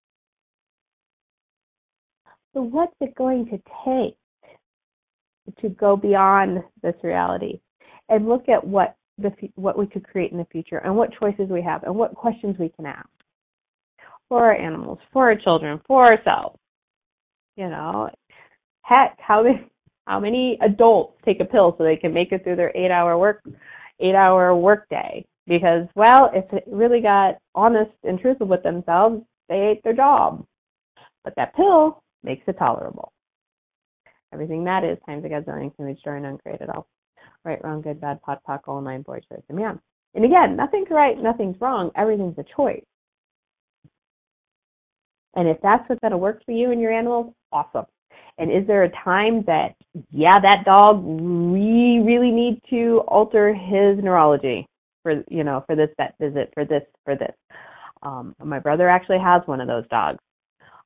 So 2.54 2.62
what's 2.62 2.94
it 3.00 3.14
going 3.16 3.46
to 3.46 3.58
take 3.84 4.16
to 5.60 5.68
go 5.68 5.96
beyond 5.96 6.62
this 6.82 6.94
reality 7.02 7.60
and 8.08 8.28
look 8.28 8.48
at 8.48 8.64
what 8.64 8.96
the 9.18 9.30
what 9.56 9.78
we 9.78 9.86
could 9.86 10.04
create 10.04 10.32
in 10.32 10.38
the 10.38 10.46
future 10.46 10.78
and 10.78 10.96
what 10.96 11.10
choices 11.20 11.48
we 11.50 11.62
have 11.62 11.82
and 11.82 11.94
what 11.94 12.14
questions 12.14 12.56
we 12.58 12.70
can 12.70 12.86
ask 12.86 13.08
for 14.28 14.44
our 14.44 14.54
animals, 14.54 14.98
for 15.12 15.28
our 15.28 15.36
children, 15.36 15.80
for 15.86 16.04
ourselves. 16.04 16.58
You 17.56 17.68
know, 17.68 18.08
heck, 18.82 19.18
how 19.18 19.42
many 19.42 19.70
how 20.06 20.20
many 20.20 20.58
adults 20.62 21.18
take 21.24 21.40
a 21.40 21.44
pill 21.44 21.74
so 21.76 21.84
they 21.84 21.96
can 21.96 22.14
make 22.14 22.32
it 22.32 22.44
through 22.44 22.56
their 22.56 22.76
eight 22.76 22.90
hour 22.90 23.18
work 23.18 23.42
eight 24.00 24.14
hour 24.14 24.56
work 24.56 24.88
day? 24.88 25.26
Because 25.46 25.86
well, 25.94 26.30
if 26.32 26.48
they 26.50 26.62
really 26.70 27.00
got 27.00 27.36
honest 27.54 27.92
and 28.04 28.18
truthful 28.18 28.46
with 28.46 28.62
themselves, 28.62 29.22
they 29.48 29.72
ate 29.72 29.82
their 29.84 29.92
job. 29.92 30.46
But 31.24 31.34
that 31.36 31.54
pill 31.54 32.02
makes 32.24 32.42
it 32.46 32.58
tolerable. 32.58 33.12
Everything 34.32 34.64
that 34.64 34.82
is 34.84 34.98
times 35.06 35.24
a 35.24 35.28
gazillion 35.28 35.74
can 35.76 35.86
be 35.86 35.94
destroy 35.94 36.16
and 36.16 36.26
uncreate 36.26 36.60
it 36.60 36.68
all. 36.68 36.86
Right, 37.44 37.62
wrong, 37.62 37.82
good, 37.82 38.00
bad, 38.00 38.22
pod, 38.22 38.38
poc, 38.48 38.60
all 38.66 38.80
nine, 38.80 39.02
boy, 39.02 39.20
choice, 39.30 39.42
and 39.48 39.58
man. 39.58 39.78
And 40.14 40.24
again, 40.24 40.56
nothing's 40.56 40.88
right, 40.90 41.20
nothing's 41.20 41.60
wrong, 41.60 41.90
everything's 41.94 42.38
a 42.38 42.44
choice. 42.56 42.84
And 45.36 45.48
if 45.48 45.58
that's 45.62 45.88
what's 45.88 46.00
going 46.00 46.12
to 46.12 46.18
work 46.18 46.42
for 46.44 46.52
you 46.52 46.70
and 46.70 46.80
your 46.80 46.92
animals, 46.92 47.34
awesome. 47.52 47.86
And 48.38 48.50
is 48.50 48.66
there 48.66 48.84
a 48.84 48.90
time 49.04 49.44
that, 49.46 49.74
yeah, 50.10 50.38
that 50.38 50.64
dog, 50.64 51.02
we 51.02 52.00
really 52.04 52.30
need 52.30 52.60
to 52.70 53.02
alter 53.08 53.52
his 53.54 54.02
neurology 54.02 54.66
for, 55.02 55.22
you 55.28 55.44
know, 55.44 55.64
for 55.66 55.76
this 55.76 55.90
vet 55.96 56.14
visit, 56.20 56.50
for 56.54 56.64
this, 56.64 56.82
for 57.04 57.16
this? 57.16 57.34
Um, 58.02 58.34
my 58.42 58.58
brother 58.58 58.88
actually 58.88 59.18
has 59.18 59.42
one 59.46 59.60
of 59.60 59.68
those 59.68 59.86
dogs. 59.88 60.18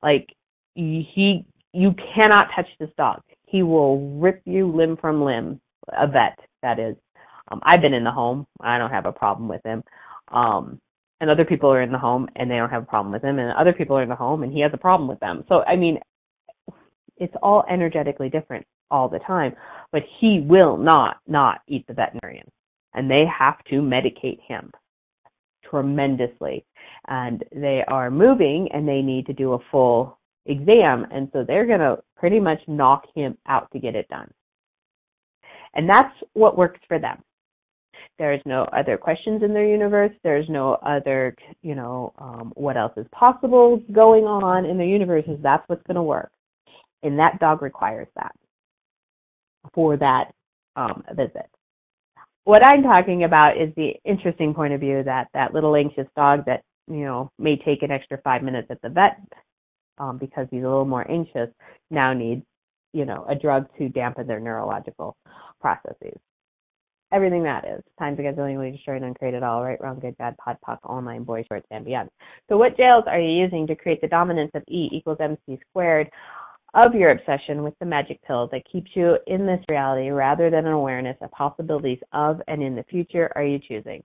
Like, 0.01 0.27
he 0.75 1.45
you 1.73 1.93
cannot 2.15 2.47
touch 2.55 2.67
this 2.79 2.89
dog. 2.97 3.21
He 3.45 3.63
will 3.63 4.17
rip 4.19 4.41
you 4.45 4.71
limb 4.71 4.97
from 4.97 5.23
limb. 5.23 5.59
A 5.97 6.07
vet, 6.07 6.37
that 6.61 6.79
is. 6.79 6.95
Um, 7.51 7.59
I've 7.63 7.81
been 7.81 7.93
in 7.93 8.03
the 8.03 8.11
home. 8.11 8.45
I 8.61 8.77
don't 8.77 8.91
have 8.91 9.05
a 9.05 9.11
problem 9.11 9.47
with 9.47 9.61
him. 9.63 9.83
Um, 10.29 10.79
and 11.21 11.29
other 11.29 11.45
people 11.45 11.71
are 11.71 11.81
in 11.81 11.91
the 11.91 11.97
home 11.97 12.29
and 12.35 12.49
they 12.49 12.55
don't 12.55 12.69
have 12.69 12.83
a 12.83 12.85
problem 12.85 13.11
with 13.11 13.23
him, 13.23 13.39
and 13.39 13.51
other 13.53 13.73
people 13.73 13.97
are 13.97 14.03
in 14.03 14.09
the 14.09 14.15
home 14.15 14.43
and 14.43 14.53
he 14.53 14.61
has 14.61 14.71
a 14.73 14.77
problem 14.77 15.09
with 15.09 15.19
them. 15.19 15.43
So 15.49 15.63
I 15.63 15.75
mean, 15.75 15.99
it's 17.17 17.35
all 17.43 17.63
energetically 17.69 18.29
different 18.29 18.65
all 18.91 19.09
the 19.09 19.19
time. 19.19 19.55
But 19.91 20.03
he 20.19 20.41
will 20.47 20.77
not 20.77 21.17
not 21.27 21.61
eat 21.67 21.85
the 21.87 21.93
veterinarian, 21.93 22.47
and 22.93 23.09
they 23.09 23.25
have 23.25 23.63
to 23.65 23.81
medicate 23.81 24.39
him 24.47 24.71
tremendously. 25.69 26.65
And 27.07 27.43
they 27.53 27.83
are 27.87 28.11
moving 28.11 28.69
and 28.73 28.87
they 28.87 29.01
need 29.01 29.25
to 29.27 29.33
do 29.33 29.53
a 29.53 29.59
full 29.71 30.18
exam. 30.45 31.05
And 31.11 31.29
so 31.33 31.43
they're 31.43 31.65
going 31.65 31.79
to 31.79 31.99
pretty 32.17 32.39
much 32.39 32.59
knock 32.67 33.05
him 33.15 33.37
out 33.47 33.69
to 33.71 33.79
get 33.79 33.95
it 33.95 34.07
done. 34.09 34.31
And 35.73 35.89
that's 35.89 36.15
what 36.33 36.57
works 36.57 36.79
for 36.87 36.99
them. 36.99 37.21
There's 38.17 38.41
no 38.45 38.63
other 38.73 38.97
questions 38.97 39.43
in 39.43 39.53
their 39.53 39.65
universe. 39.65 40.11
There's 40.23 40.49
no 40.49 40.73
other, 40.85 41.35
you 41.61 41.75
know, 41.75 42.13
um, 42.17 42.51
what 42.55 42.75
else 42.75 42.91
is 42.97 43.05
possible 43.13 43.81
going 43.91 44.25
on 44.25 44.65
in 44.65 44.77
their 44.77 44.87
universe 44.87 45.23
is 45.27 45.37
that's 45.41 45.63
what's 45.67 45.83
going 45.83 45.95
to 45.95 46.03
work. 46.03 46.31
And 47.01 47.17
that 47.17 47.39
dog 47.39 47.61
requires 47.61 48.07
that 48.15 48.33
for 49.73 49.95
that 49.97 50.33
um, 50.75 51.03
visit. 51.13 51.49
What 52.43 52.65
I'm 52.65 52.83
talking 52.83 53.23
about 53.23 53.61
is 53.61 53.73
the 53.75 53.93
interesting 54.03 54.53
point 54.53 54.73
of 54.73 54.79
view 54.79 55.03
that 55.03 55.27
that 55.33 55.53
little 55.53 55.75
anxious 55.75 56.07
dog 56.15 56.45
that, 56.45 56.63
you 56.87 57.05
know, 57.05 57.31
may 57.37 57.55
take 57.57 57.83
an 57.83 57.91
extra 57.91 58.17
five 58.23 58.43
minutes 58.43 58.67
at 58.69 58.81
the 58.81 58.89
vet 58.89 59.17
um, 59.99 60.17
because 60.17 60.47
he's 60.49 60.63
a 60.63 60.67
little 60.67 60.85
more 60.85 61.09
anxious, 61.09 61.49
now 61.91 62.13
needs, 62.13 62.43
you 62.93 63.05
know, 63.05 63.25
a 63.29 63.35
drug 63.35 63.67
to 63.77 63.89
dampen 63.89 64.27
their 64.27 64.39
neurological 64.39 65.15
processes. 65.59 66.17
Everything 67.11 67.43
that 67.43 67.65
is. 67.65 67.83
Time 67.97 68.15
to 68.15 68.23
get 68.23 68.37
willingly 68.37 68.71
destroyed 68.71 69.01
and 69.01 69.17
create 69.17 69.33
it 69.33 69.43
all, 69.43 69.63
right, 69.63 69.81
wrong, 69.81 69.99
good, 69.99 70.17
bad, 70.17 70.37
pod, 70.37 70.57
poc, 70.65 70.77
all 70.83 71.01
nine, 71.01 71.23
boy, 71.23 71.43
shorts, 71.47 71.65
and 71.71 71.83
beyond. 71.83 72.09
So 72.49 72.57
what 72.57 72.77
jails 72.77 73.05
are 73.07 73.19
you 73.19 73.31
using 73.31 73.65
to 73.67 73.75
create 73.75 73.99
the 74.01 74.07
dominance 74.07 74.51
of 74.53 74.63
E 74.67 74.89
equals 74.91 75.17
MC 75.19 75.59
squared 75.69 76.09
of 76.75 76.93
your 76.93 77.09
obsession 77.09 77.63
with 77.63 77.73
the 77.79 77.85
magic 77.85 78.21
pill 78.21 78.47
that 78.51 78.61
keeps 78.71 78.91
you 78.93 79.17
in 79.25 79.47
this 79.47 79.59
reality 79.67 80.11
rather 80.11 80.51
than 80.51 80.67
an 80.67 80.71
awareness 80.71 81.17
of 81.21 81.31
possibilities 81.31 81.97
of 82.13 82.41
and 82.47 82.61
in 82.61 82.75
the 82.75 82.83
future 82.83 83.31
are 83.35 83.43
you 83.43 83.57
choosing? 83.57 84.03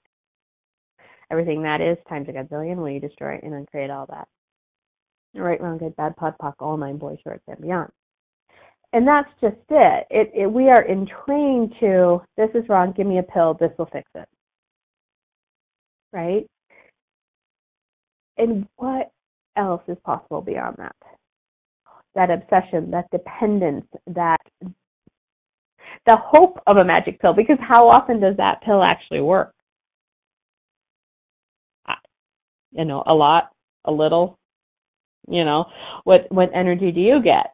Everything 1.31 1.63
that 1.63 1.83
is 1.83 1.99
times 2.09 2.29
a 2.31 2.33
gazillion 2.33 2.77
will 2.77 2.89
you 2.89 3.01
destroy 3.01 3.39
and 3.43 3.53
uncreate 3.53 3.91
all 3.91 4.07
that 4.07 4.29
right, 5.35 5.61
wrong, 5.61 5.79
good, 5.79 5.97
bad, 5.97 6.17
pod, 6.17 6.35
poc, 6.41 6.55
all 6.61 6.77
nine 6.77 6.97
boy 6.97 7.17
shorts 7.23 7.43
and 7.49 7.61
beyond. 7.61 7.91
And 8.93 9.07
that's 9.07 9.31
just 9.41 9.57
it. 9.71 10.07
It, 10.11 10.31
it. 10.35 10.47
We 10.47 10.69
are 10.69 10.87
entrained 10.87 11.75
to, 11.81 12.23
this 12.37 12.51
is 12.55 12.69
wrong, 12.69 12.93
give 12.97 13.07
me 13.07 13.19
a 13.19 13.23
pill, 13.25 13.55
this 13.55 13.73
will 13.77 13.89
fix 13.93 14.09
it. 14.15 14.29
Right? 16.13 16.47
And 18.37 18.69
what 18.77 19.11
else 19.57 19.83
is 19.89 19.97
possible 20.05 20.43
beyond 20.43 20.77
that? 20.79 20.97
That 22.15 22.31
obsession, 22.31 22.93
that 22.93 23.11
dependence, 23.11 23.87
that 24.07 24.41
the 26.07 26.17
hope 26.17 26.61
of 26.67 26.77
a 26.77 26.85
magic 26.85 27.21
pill, 27.21 27.33
because 27.33 27.59
how 27.61 27.89
often 27.89 28.21
does 28.21 28.37
that 28.37 28.63
pill 28.63 28.83
actually 28.85 29.21
work? 29.21 29.53
You 32.71 32.85
know, 32.85 33.03
a 33.07 33.15
lot, 33.15 33.51
a 33.85 33.93
little, 33.93 34.37
you 35.29 35.45
know, 35.45 35.67
what 36.05 36.31
what 36.31 36.51
energy 36.55 36.93
do 36.93 37.01
you 37.01 37.23
get? 37.23 37.53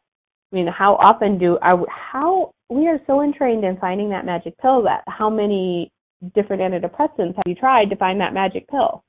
I 0.53 0.57
mean, 0.57 0.67
how 0.67 0.95
often 0.97 1.39
do 1.39 1.59
are 1.63 1.85
how 1.89 2.53
we 2.69 2.89
are 2.89 3.01
so 3.07 3.23
entrained 3.23 3.65
in 3.65 3.77
finding 3.79 4.11
that 4.11 4.27
magic 4.27 4.57
pill 4.59 4.83
that 4.83 5.03
how 5.07 5.31
many 5.31 5.91
different 6.35 6.63
antidepressants 6.63 7.37
have 7.37 7.45
you 7.47 7.55
tried 7.55 7.91
to 7.91 7.97
find 7.97 8.21
that 8.21 8.35
magic 8.35 8.69
pill? 8.69 9.03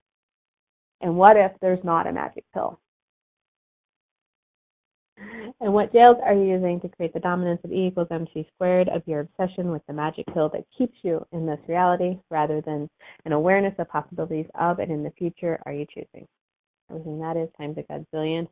And 1.02 1.16
what 1.16 1.36
if 1.38 1.52
there's 1.62 1.84
not 1.84 2.08
a 2.08 2.14
magic 2.14 2.46
pill? 2.54 2.80
And 5.60 5.74
what 5.74 5.92
jails 5.92 6.18
are 6.24 6.34
you 6.34 6.44
using 6.44 6.80
to 6.82 6.90
create 6.90 7.14
the 7.14 7.20
dominance 7.20 7.62
of 7.64 7.72
E 7.72 7.88
equals 7.88 8.08
MC 8.10 8.48
squared 8.56 8.90
of 8.90 9.04
your 9.06 9.20
obsession 9.20 9.72
with 9.72 9.86
the 9.88 9.94
magic 9.94 10.26
pill 10.34 10.50
that 10.50 10.66
keeps 10.76 10.98
you 11.04 11.26
in 11.32 11.46
this 11.46 11.60
reality 11.68 12.18
rather 12.30 12.62
than 12.62 12.90
an 13.26 13.32
awareness 13.32 13.76
of 13.78 13.90
possibilities 13.90 14.48
of 14.60 14.80
and 14.80 14.92
in 14.92 15.04
the 15.04 15.12
future 15.12 15.60
are 15.66 15.74
you 15.74 15.86
choosing? 15.94 16.28
Everything 16.92 17.20
that 17.20 17.38
is 17.38 17.50
times 17.58 17.78
a 17.78 17.84
godzillion. 17.84 18.48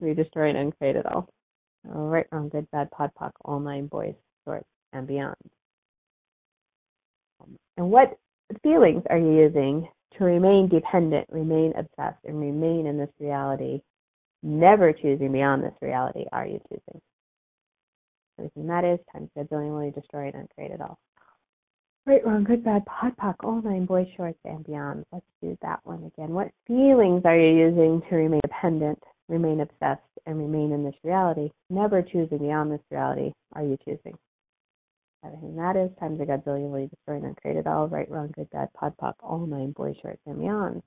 We 0.00 0.14
destroy 0.14 0.50
and 0.50 0.58
uncreate 0.58 0.96
it 0.96 1.06
all. 1.06 1.28
All 1.92 2.08
right, 2.08 2.26
wrong, 2.30 2.48
good, 2.48 2.70
bad, 2.70 2.90
pod, 2.90 3.10
poc, 3.20 3.32
all 3.44 3.58
nine 3.58 3.86
boys, 3.86 4.14
shorts, 4.44 4.66
and 4.92 5.06
beyond. 5.06 5.36
Um, 7.40 7.56
and 7.76 7.90
what 7.90 8.18
feelings 8.62 9.02
are 9.10 9.18
you 9.18 9.32
using 9.32 9.88
to 10.16 10.24
remain 10.24 10.68
dependent, 10.68 11.26
remain 11.30 11.72
obsessed, 11.76 12.24
and 12.24 12.40
remain 12.40 12.86
in 12.86 12.98
this 12.98 13.10
reality, 13.18 13.80
never 14.42 14.92
choosing 14.92 15.32
beyond 15.32 15.62
this 15.64 15.74
reality, 15.82 16.24
are 16.32 16.46
you 16.46 16.60
choosing? 16.68 17.00
Everything 18.38 18.66
that 18.66 18.84
is 18.84 18.98
times 19.12 19.30
a 19.36 19.40
godzillion 19.40 19.72
will 19.72 19.84
you 19.84 19.92
destroy 19.92 20.26
and 20.26 20.34
uncreate 20.34 20.72
it 20.72 20.80
all. 20.80 20.98
Right, 22.06 22.24
wrong, 22.24 22.44
good, 22.44 22.62
bad, 22.62 22.86
pod, 22.86 23.16
poc, 23.20 23.34
all 23.42 23.60
nine 23.62 23.84
boy 23.84 24.08
shorts 24.16 24.38
and 24.44 24.64
beyond. 24.64 25.04
Let's 25.12 25.26
do 25.42 25.58
that 25.62 25.80
one 25.82 26.04
again. 26.04 26.30
What 26.30 26.52
feelings 26.64 27.22
are 27.24 27.36
you 27.36 27.58
using 27.58 28.00
to 28.08 28.14
remain 28.14 28.40
dependent, 28.44 29.02
remain 29.28 29.58
obsessed 29.58 30.02
and 30.24 30.38
remain 30.38 30.70
in 30.70 30.84
this 30.84 30.94
reality, 31.02 31.50
never 31.68 32.02
choosing 32.02 32.38
beyond 32.38 32.70
this 32.70 32.80
reality, 32.92 33.32
are 33.54 33.64
you 33.64 33.76
choosing? 33.84 34.16
Everything 35.24 35.56
that 35.56 35.74
is 35.74 35.90
times 35.98 36.20
a 36.20 36.24
godzillion 36.24 36.70
will 36.70 36.78
you 36.78 36.86
destroy 36.86 37.16
and 37.16 37.24
uncreate 37.24 37.56
it 37.56 37.66
all, 37.66 37.88
right, 37.88 38.08
wrong, 38.08 38.30
good, 38.36 38.48
bad, 38.50 38.72
pod, 38.74 38.94
poc, 39.02 39.14
all 39.20 39.44
nine, 39.44 39.72
boy 39.72 39.92
shorts, 40.00 40.22
and 40.26 40.38
beyond. 40.38 40.84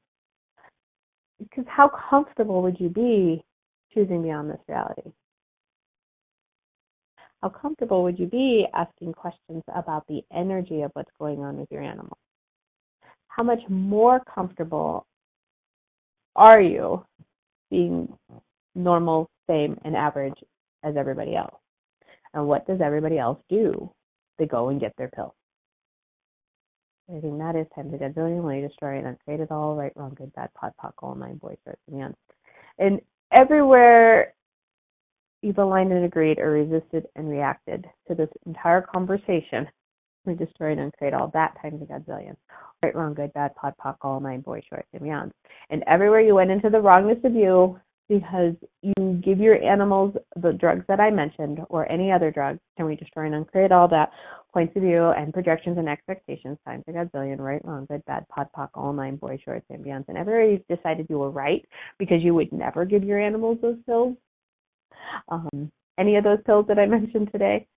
Because 1.37 1.65
how 1.67 1.91
comfortable 2.09 2.61
would 2.61 2.79
you 2.79 2.87
be 2.87 3.43
choosing 3.93 4.21
beyond 4.23 4.49
this 4.49 4.61
reality? 4.69 5.11
How 7.41 7.49
comfortable 7.49 8.03
would 8.03 8.19
you 8.19 8.25
be 8.25 8.67
asking 8.73 9.13
questions 9.13 9.63
about 9.73 10.05
the 10.07 10.21
energy 10.33 10.81
of 10.81 10.91
what's 10.93 11.11
going 11.17 11.39
on 11.39 11.57
with 11.57 11.71
your 11.71 11.81
animal? 11.81 12.17
How 13.27 13.43
much 13.43 13.61
more 13.69 14.21
comfortable 14.33 15.05
are 16.35 16.59
you 16.59 17.05
being 17.69 18.11
normal, 18.75 19.29
same, 19.47 19.79
and 19.85 19.95
average 19.95 20.33
as 20.83 20.95
everybody 20.97 21.35
else? 21.35 21.55
And 22.33 22.47
what 22.47 22.67
does 22.67 22.81
everybody 22.81 23.17
else 23.17 23.39
do? 23.49 23.89
They 24.37 24.45
go 24.45 24.69
and 24.69 24.79
get 24.79 24.93
their 24.97 25.09
pill. 25.09 25.33
Everything 27.07 27.39
that 27.39 27.55
is 27.55 27.65
times 27.73 27.93
a 27.93 27.97
gazillion 27.97 28.43
will 28.43 28.53
you 28.53 28.67
destroy 28.67 28.97
and 28.97 29.07
uncreate 29.07 29.39
it 29.39 29.51
all, 29.51 29.75
right, 29.75 29.93
wrong, 29.95 30.13
good, 30.15 30.33
bad, 30.33 30.53
pod, 30.53 30.73
poc, 30.81 30.93
all 30.99 31.15
nine, 31.15 31.37
boys, 31.37 31.57
shorts, 31.63 31.81
and 31.87 31.97
beyond. 31.97 32.15
And 32.77 33.01
everywhere 33.31 34.33
you've 35.41 35.57
aligned 35.57 35.91
and 35.91 36.05
agreed 36.05 36.39
or 36.39 36.51
resisted 36.51 37.05
and 37.15 37.29
reacted 37.29 37.85
to 38.07 38.15
this 38.15 38.29
entire 38.45 38.81
conversation, 38.81 39.67
we 40.25 40.35
destroy 40.35 40.73
and 40.73 40.93
create 40.93 41.13
all 41.13 41.31
that 41.33 41.55
times 41.61 41.81
a 41.81 41.85
gazillion. 41.85 42.35
Right, 42.83 42.95
wrong, 42.95 43.13
good, 43.13 43.33
bad, 43.33 43.55
pod, 43.55 43.73
poc, 43.83 43.95
all 44.01 44.19
nine, 44.19 44.41
boys, 44.41 44.63
shorts, 44.69 44.87
and 44.93 45.03
beyond. 45.03 45.31
And 45.69 45.83
everywhere 45.87 46.21
you 46.21 46.35
went 46.35 46.51
into 46.51 46.69
the 46.69 46.79
wrongness 46.79 47.17
of 47.23 47.33
you 47.33 47.79
because 48.07 48.55
you 48.81 49.21
give 49.23 49.39
your 49.39 49.61
animals 49.63 50.15
the 50.41 50.51
drugs 50.53 50.83
that 50.87 50.99
I 50.99 51.11
mentioned 51.11 51.59
or 51.69 51.89
any 51.91 52.11
other 52.11 52.31
drugs, 52.31 52.59
and 52.77 52.87
we 52.87 52.95
destroy 52.95 53.27
and 53.27 53.35
uncreate 53.35 53.71
all 53.71 53.87
that 53.89 54.11
points 54.51 54.75
of 54.75 54.81
view 54.81 55.09
and 55.09 55.31
projections 55.31 55.77
and 55.77 55.87
expectations 55.87 56.57
times 56.65 56.83
a 56.87 56.91
gazillion, 56.91 57.39
right, 57.39 57.63
wrong, 57.63 57.85
good, 57.85 58.03
bad, 58.05 58.27
pod, 58.29 58.47
poc, 58.57 58.69
all 58.73 58.93
nine, 58.93 59.15
boys, 59.15 59.39
shorts, 59.45 59.65
and 59.69 59.83
beyond. 59.83 60.05
And 60.07 60.17
everywhere 60.17 60.49
you've 60.49 60.67
decided 60.67 61.05
you 61.07 61.19
were 61.19 61.29
right 61.29 61.63
because 61.99 62.23
you 62.23 62.33
would 62.33 62.51
never 62.51 62.83
give 62.83 63.03
your 63.03 63.19
animals 63.19 63.59
those 63.61 63.77
pills. 63.85 64.17
Um, 65.29 65.71
any 65.97 66.15
of 66.15 66.23
those 66.23 66.39
pills 66.45 66.65
that 66.67 66.79
I 66.79 66.85
mentioned 66.87 67.29
today, 67.31 67.67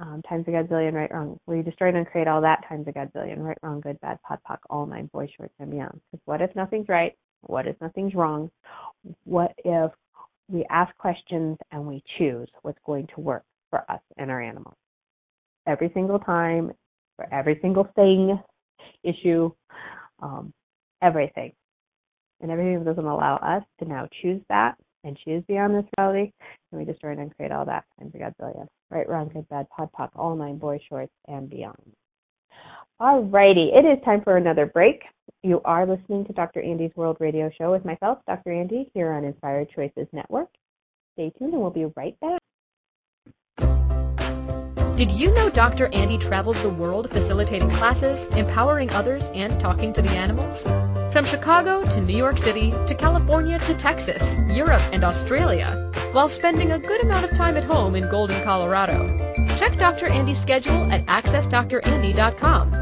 um, 0.00 0.22
times 0.28 0.44
a 0.46 0.50
gazillion, 0.50 0.92
right, 0.92 1.12
wrong. 1.12 1.38
Where 1.44 1.56
you 1.56 1.62
destroy 1.62 1.88
and 1.88 2.06
create 2.06 2.28
all 2.28 2.40
that 2.42 2.64
times 2.68 2.86
a 2.86 2.92
gazillion, 2.92 3.38
right, 3.38 3.58
wrong, 3.62 3.80
good, 3.80 4.00
bad, 4.00 4.18
pod, 4.22 4.38
poc, 4.48 4.58
all 4.70 4.86
nine, 4.86 5.10
boy, 5.12 5.28
shorts, 5.36 5.54
and 5.58 5.70
beyond. 5.70 6.00
Because 6.10 6.22
what 6.24 6.40
if 6.40 6.54
nothing's 6.54 6.88
right? 6.88 7.14
What 7.42 7.66
if 7.66 7.80
nothing's 7.80 8.14
wrong? 8.14 8.50
What 9.24 9.52
if 9.64 9.90
we 10.48 10.64
ask 10.70 10.94
questions 10.96 11.58
and 11.72 11.86
we 11.86 12.02
choose 12.16 12.48
what's 12.62 12.78
going 12.86 13.08
to 13.14 13.20
work 13.20 13.44
for 13.70 13.90
us 13.90 14.00
and 14.16 14.30
our 14.30 14.40
animals? 14.40 14.76
Every 15.66 15.90
single 15.94 16.18
time, 16.20 16.72
for 17.16 17.26
every 17.32 17.58
single 17.60 17.88
thing, 17.96 18.40
issue, 19.02 19.50
um, 20.20 20.52
everything. 21.02 21.52
And 22.40 22.50
everything 22.52 22.84
doesn't 22.84 23.04
allow 23.04 23.36
us 23.36 23.64
to 23.80 23.88
now 23.88 24.08
choose 24.22 24.40
that 24.48 24.76
and 25.04 25.18
she 25.24 25.30
is 25.30 25.44
beyond 25.48 25.74
this 25.74 25.84
reality, 25.98 26.32
and 26.72 26.78
we 26.78 26.84
destroy 26.84 27.12
and 27.12 27.34
create 27.36 27.52
all 27.52 27.64
that 27.66 27.84
times 27.98 28.12
a 28.14 28.18
godzillion. 28.18 28.66
Right, 28.90 29.08
wrong, 29.08 29.30
good, 29.32 29.48
bad, 29.48 29.68
pod, 29.70 29.90
poc, 29.98 30.10
all 30.16 30.34
nine, 30.34 30.58
boy 30.58 30.78
shorts, 30.88 31.12
and 31.26 31.48
beyond. 31.48 31.76
Alrighty, 33.00 33.68
it 33.76 33.86
is 33.86 34.04
time 34.04 34.22
for 34.24 34.36
another 34.36 34.66
break. 34.66 35.02
You 35.42 35.60
are 35.64 35.86
listening 35.86 36.24
to 36.26 36.32
Dr. 36.32 36.60
Andy's 36.62 36.90
World 36.96 37.18
Radio 37.20 37.50
Show 37.56 37.70
with 37.70 37.84
myself, 37.84 38.18
Dr. 38.26 38.52
Andy, 38.52 38.90
here 38.92 39.12
on 39.12 39.24
Inspired 39.24 39.68
Choices 39.74 40.08
Network. 40.12 40.48
Stay 41.14 41.30
tuned 41.38 41.52
and 41.52 41.62
we'll 41.62 41.70
be 41.70 41.86
right 41.96 42.18
back. 42.20 42.40
Did 44.96 45.12
you 45.12 45.32
know 45.32 45.48
Dr. 45.48 45.88
Andy 45.94 46.18
travels 46.18 46.60
the 46.60 46.70
world 46.70 47.08
facilitating 47.10 47.70
classes, 47.70 48.26
empowering 48.30 48.90
others, 48.90 49.30
and 49.32 49.60
talking 49.60 49.92
to 49.92 50.02
the 50.02 50.10
animals? 50.10 50.66
From 51.18 51.26
Chicago 51.26 51.84
to 51.84 52.00
New 52.00 52.16
York 52.16 52.38
City 52.38 52.70
to 52.86 52.94
California 52.94 53.58
to 53.58 53.74
Texas, 53.74 54.38
Europe, 54.46 54.84
and 54.92 55.02
Australia, 55.02 55.90
while 56.12 56.28
spending 56.28 56.70
a 56.70 56.78
good 56.78 57.02
amount 57.02 57.24
of 57.24 57.36
time 57.36 57.56
at 57.56 57.64
home 57.64 57.96
in 57.96 58.08
Golden, 58.08 58.40
Colorado. 58.44 59.34
Check 59.58 59.76
Dr. 59.78 60.06
Andy's 60.06 60.40
schedule 60.40 60.92
at 60.92 61.04
accessdrandy.com. 61.06 62.72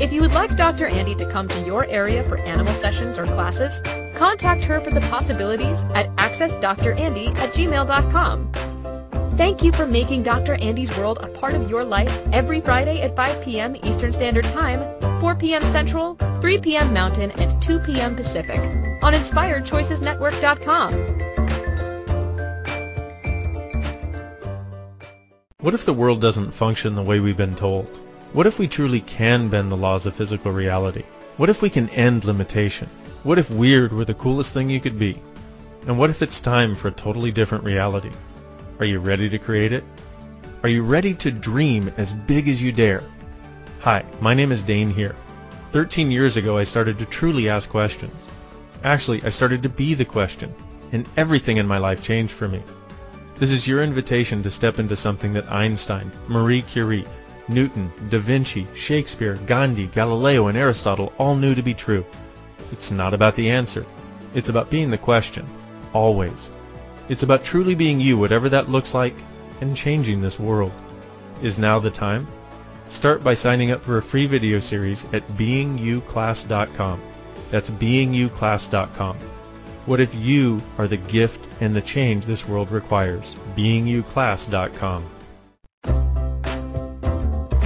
If 0.00 0.12
you 0.12 0.22
would 0.22 0.32
like 0.32 0.56
Dr. 0.56 0.88
Andy 0.88 1.14
to 1.14 1.30
come 1.30 1.46
to 1.46 1.60
your 1.60 1.86
area 1.86 2.24
for 2.24 2.36
animal 2.36 2.74
sessions 2.74 3.16
or 3.16 3.26
classes, 3.26 3.80
contact 4.16 4.64
her 4.64 4.80
for 4.80 4.90
the 4.90 5.02
possibilities 5.02 5.84
at 5.94 6.08
accessdrandy 6.16 7.28
at 7.36 7.54
gmail.com. 7.54 8.50
Thank 9.40 9.62
you 9.62 9.72
for 9.72 9.86
making 9.86 10.22
Dr. 10.22 10.52
Andy's 10.56 10.94
World 10.98 11.20
a 11.22 11.26
part 11.26 11.54
of 11.54 11.70
your 11.70 11.82
life 11.82 12.14
every 12.30 12.60
Friday 12.60 13.00
at 13.00 13.16
5 13.16 13.42
p.m. 13.42 13.74
Eastern 13.74 14.12
Standard 14.12 14.44
Time, 14.44 15.00
4 15.18 15.34
p.m. 15.36 15.62
Central, 15.62 16.16
3 16.42 16.58
p.m. 16.58 16.92
Mountain, 16.92 17.30
and 17.30 17.62
2 17.62 17.78
p.m. 17.78 18.14
Pacific 18.16 18.60
on 19.02 19.14
InspiredChoicesNetwork.com. 19.14 20.92
What 25.60 25.72
if 25.72 25.86
the 25.86 25.94
world 25.94 26.20
doesn't 26.20 26.52
function 26.52 26.94
the 26.94 27.02
way 27.02 27.20
we've 27.20 27.34
been 27.34 27.56
told? 27.56 27.86
What 28.34 28.46
if 28.46 28.58
we 28.58 28.68
truly 28.68 29.00
can 29.00 29.48
bend 29.48 29.72
the 29.72 29.76
laws 29.78 30.04
of 30.04 30.14
physical 30.14 30.52
reality? 30.52 31.04
What 31.38 31.48
if 31.48 31.62
we 31.62 31.70
can 31.70 31.88
end 31.88 32.26
limitation? 32.26 32.90
What 33.22 33.38
if 33.38 33.50
weird 33.50 33.94
were 33.94 34.04
the 34.04 34.12
coolest 34.12 34.52
thing 34.52 34.68
you 34.68 34.80
could 34.80 34.98
be? 34.98 35.18
And 35.86 35.98
what 35.98 36.10
if 36.10 36.20
it's 36.20 36.40
time 36.40 36.74
for 36.74 36.88
a 36.88 36.92
totally 36.92 37.32
different 37.32 37.64
reality? 37.64 38.10
Are 38.80 38.86
you 38.86 38.98
ready 38.98 39.28
to 39.28 39.38
create 39.38 39.74
it? 39.74 39.84
Are 40.62 40.68
you 40.70 40.82
ready 40.82 41.12
to 41.16 41.30
dream 41.30 41.92
as 41.98 42.14
big 42.14 42.48
as 42.48 42.62
you 42.62 42.72
dare? 42.72 43.04
Hi, 43.80 44.06
my 44.22 44.32
name 44.32 44.52
is 44.52 44.62
Dane 44.62 44.90
here. 44.90 45.14
13 45.72 46.10
years 46.10 46.38
ago 46.38 46.56
I 46.56 46.64
started 46.64 46.98
to 46.98 47.04
truly 47.04 47.50
ask 47.50 47.68
questions. 47.68 48.26
Actually, 48.82 49.22
I 49.22 49.28
started 49.28 49.64
to 49.64 49.68
be 49.68 49.92
the 49.92 50.06
question, 50.06 50.54
and 50.92 51.06
everything 51.18 51.58
in 51.58 51.66
my 51.66 51.76
life 51.76 52.02
changed 52.02 52.32
for 52.32 52.48
me. 52.48 52.62
This 53.38 53.50
is 53.50 53.68
your 53.68 53.82
invitation 53.82 54.42
to 54.44 54.50
step 54.50 54.78
into 54.78 54.96
something 54.96 55.34
that 55.34 55.52
Einstein, 55.52 56.10
Marie 56.26 56.62
Curie, 56.62 57.04
Newton, 57.48 57.92
Da 58.08 58.18
Vinci, 58.18 58.66
Shakespeare, 58.74 59.36
Gandhi, 59.44 59.88
Galileo, 59.88 60.46
and 60.46 60.56
Aristotle 60.56 61.12
all 61.18 61.36
knew 61.36 61.54
to 61.54 61.62
be 61.62 61.74
true. 61.74 62.06
It's 62.72 62.90
not 62.90 63.12
about 63.12 63.36
the 63.36 63.50
answer. 63.50 63.84
It's 64.32 64.48
about 64.48 64.70
being 64.70 64.90
the 64.90 64.96
question. 64.96 65.46
Always. 65.92 66.50
It's 67.10 67.24
about 67.24 67.42
truly 67.42 67.74
being 67.74 67.98
you, 68.00 68.16
whatever 68.16 68.50
that 68.50 68.70
looks 68.70 68.94
like, 68.94 69.16
and 69.60 69.76
changing 69.76 70.20
this 70.20 70.38
world. 70.38 70.70
Is 71.42 71.58
now 71.58 71.80
the 71.80 71.90
time? 71.90 72.28
Start 72.88 73.24
by 73.24 73.34
signing 73.34 73.72
up 73.72 73.82
for 73.82 73.98
a 73.98 74.02
free 74.02 74.26
video 74.26 74.60
series 74.60 75.04
at 75.12 75.26
beingyouclass.com. 75.26 77.02
That's 77.50 77.68
beingyouclass.com. 77.68 79.16
What 79.86 79.98
if 79.98 80.14
you 80.14 80.62
are 80.78 80.86
the 80.86 80.98
gift 80.98 81.48
and 81.60 81.74
the 81.74 81.80
change 81.80 82.26
this 82.26 82.46
world 82.46 82.70
requires? 82.70 83.34
beingyouclass.com. 83.56 85.04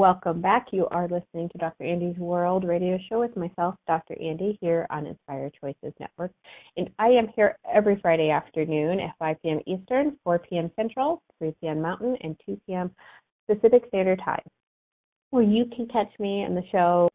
Welcome 0.00 0.40
back. 0.40 0.68
You 0.72 0.86
are 0.90 1.08
listening 1.08 1.50
to 1.50 1.58
Dr. 1.58 1.84
Andy's 1.84 2.16
World 2.16 2.64
Radio 2.64 2.98
Show 3.06 3.20
with 3.20 3.36
myself, 3.36 3.74
Dr. 3.86 4.16
Andy, 4.18 4.56
here 4.62 4.86
on 4.88 5.06
Inspire 5.06 5.50
Choices 5.60 5.92
Network. 6.00 6.32
And 6.78 6.88
I 6.98 7.08
am 7.08 7.28
here 7.36 7.58
every 7.70 8.00
Friday 8.00 8.30
afternoon 8.30 8.98
at 8.98 9.10
5 9.18 9.36
p.m. 9.42 9.60
Eastern, 9.66 10.16
4 10.24 10.38
p.m. 10.38 10.70
Central, 10.74 11.22
3 11.38 11.54
p.m. 11.60 11.82
Mountain, 11.82 12.16
and 12.22 12.34
2 12.46 12.58
p.m. 12.66 12.90
Pacific 13.46 13.82
Standard 13.88 14.22
Time. 14.24 14.40
where 15.32 15.42
you 15.42 15.66
can 15.66 15.86
catch 15.88 16.10
me 16.18 16.46
on 16.46 16.54
the 16.54 16.64
show 16.72 17.10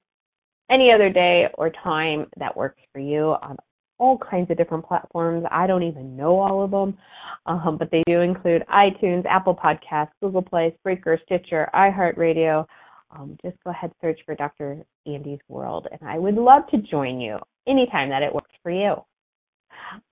any 0.70 0.92
other 0.92 1.10
day 1.10 1.48
or 1.56 1.72
time 1.84 2.28
that 2.38 2.56
works 2.56 2.82
for 2.94 3.00
you 3.00 3.36
on 3.42 3.58
all 3.98 4.18
kinds 4.18 4.50
of 4.52 4.58
different 4.58 4.86
platforms. 4.86 5.46
I 5.52 5.68
don't 5.68 5.84
even 5.84 6.16
know 6.16 6.40
all 6.40 6.64
of 6.64 6.72
them, 6.72 6.98
um, 7.46 7.78
but 7.78 7.90
they 7.92 8.04
do 8.08 8.22
include 8.22 8.64
iTunes, 8.70 9.26
Apple 9.26 9.56
Podcasts, 9.56 10.12
Google 10.22 10.42
Play, 10.42 10.76
Spreaker, 10.86 11.18
Stitcher, 11.26 11.70
iHeartRadio. 11.74 12.66
Um, 13.12 13.38
just 13.44 13.56
go 13.64 13.72
ahead 13.72 13.92
search 14.02 14.20
for 14.26 14.36
Dr. 14.36 14.86
Andy's 15.06 15.40
World, 15.48 15.88
and 15.92 16.10
I 16.10 16.18
would 16.18 16.36
love 16.36 16.68
to 16.72 16.78
join 16.78 17.22
you 17.22 17.38
anytime 17.68 18.10
that 18.10 18.24
it 18.24 18.34
works 18.34 18.52
for 18.62 18.72
you. 18.72 18.96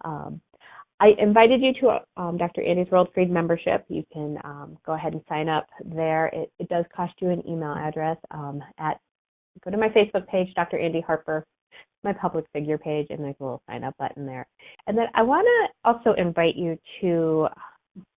Um, 0.06 0.42
I 1.00 1.10
invited 1.20 1.62
you 1.62 1.74
to 1.82 2.00
um, 2.16 2.38
Dr. 2.38 2.62
Andy's 2.64 2.90
World 2.90 3.10
Free 3.14 3.26
membership. 3.26 3.84
You 3.90 4.06
can 4.14 4.38
um, 4.46 4.78
go 4.86 4.94
ahead 4.94 5.14
and 5.14 5.22
sign 5.28 5.50
up 5.50 5.68
there. 5.84 6.28
It, 6.28 6.52
it, 6.60 6.70
does 6.70 6.86
cost 6.96 7.14
you 7.20 7.30
an 7.30 7.46
email 7.48 7.74
address 7.74 8.18
um, 8.32 8.64
at 8.78 9.00
go 9.64 9.72
to 9.72 9.78
my 9.78 9.90
Facebook 9.90 10.28
page, 10.28 10.54
Dr. 10.56 10.80
Andy 10.80 11.02
Harper, 11.02 11.46
my 12.04 12.14
public 12.14 12.46
figure 12.54 12.78
page, 12.78 13.08
and 13.10 13.20
there's 13.20 13.36
a 13.40 13.44
little 13.44 13.62
sign 13.68 13.84
up 13.84 13.96
button 13.98 14.26
there. 14.26 14.48
And 14.88 14.98
then 14.98 15.08
I 15.14 15.24
want 15.24 15.48
to 15.48 15.90
also 15.90 16.14
invite 16.20 16.56
you 16.56 16.78
to 17.02 17.48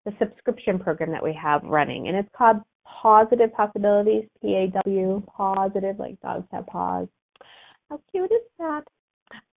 the 0.06 0.14
subscription 0.20 0.80
program 0.80 1.12
that 1.12 1.24
we 1.24 1.34
have 1.34 1.64
running, 1.64 2.08
and 2.08 2.18
it's 2.18 2.30
called 2.38 2.58
Positive 2.86 3.52
Possibilities, 3.54 4.26
P 4.42 4.56
A 4.56 4.68
W, 4.86 5.22
positive, 5.36 6.00
like 6.00 6.20
dogs 6.22 6.48
have 6.52 6.68
paws. 6.68 7.08
How 7.90 8.00
cute 8.12 8.32
is 8.32 8.42
that? 8.60 8.84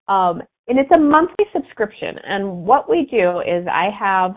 Um, 0.08 0.42
and 0.68 0.80
it's 0.80 0.92
a 0.96 1.00
monthly 1.00 1.46
subscription. 1.54 2.18
And 2.26 2.66
what 2.66 2.90
we 2.90 3.06
do 3.10 3.42
is 3.42 3.68
I 3.68 3.90
have 3.98 4.36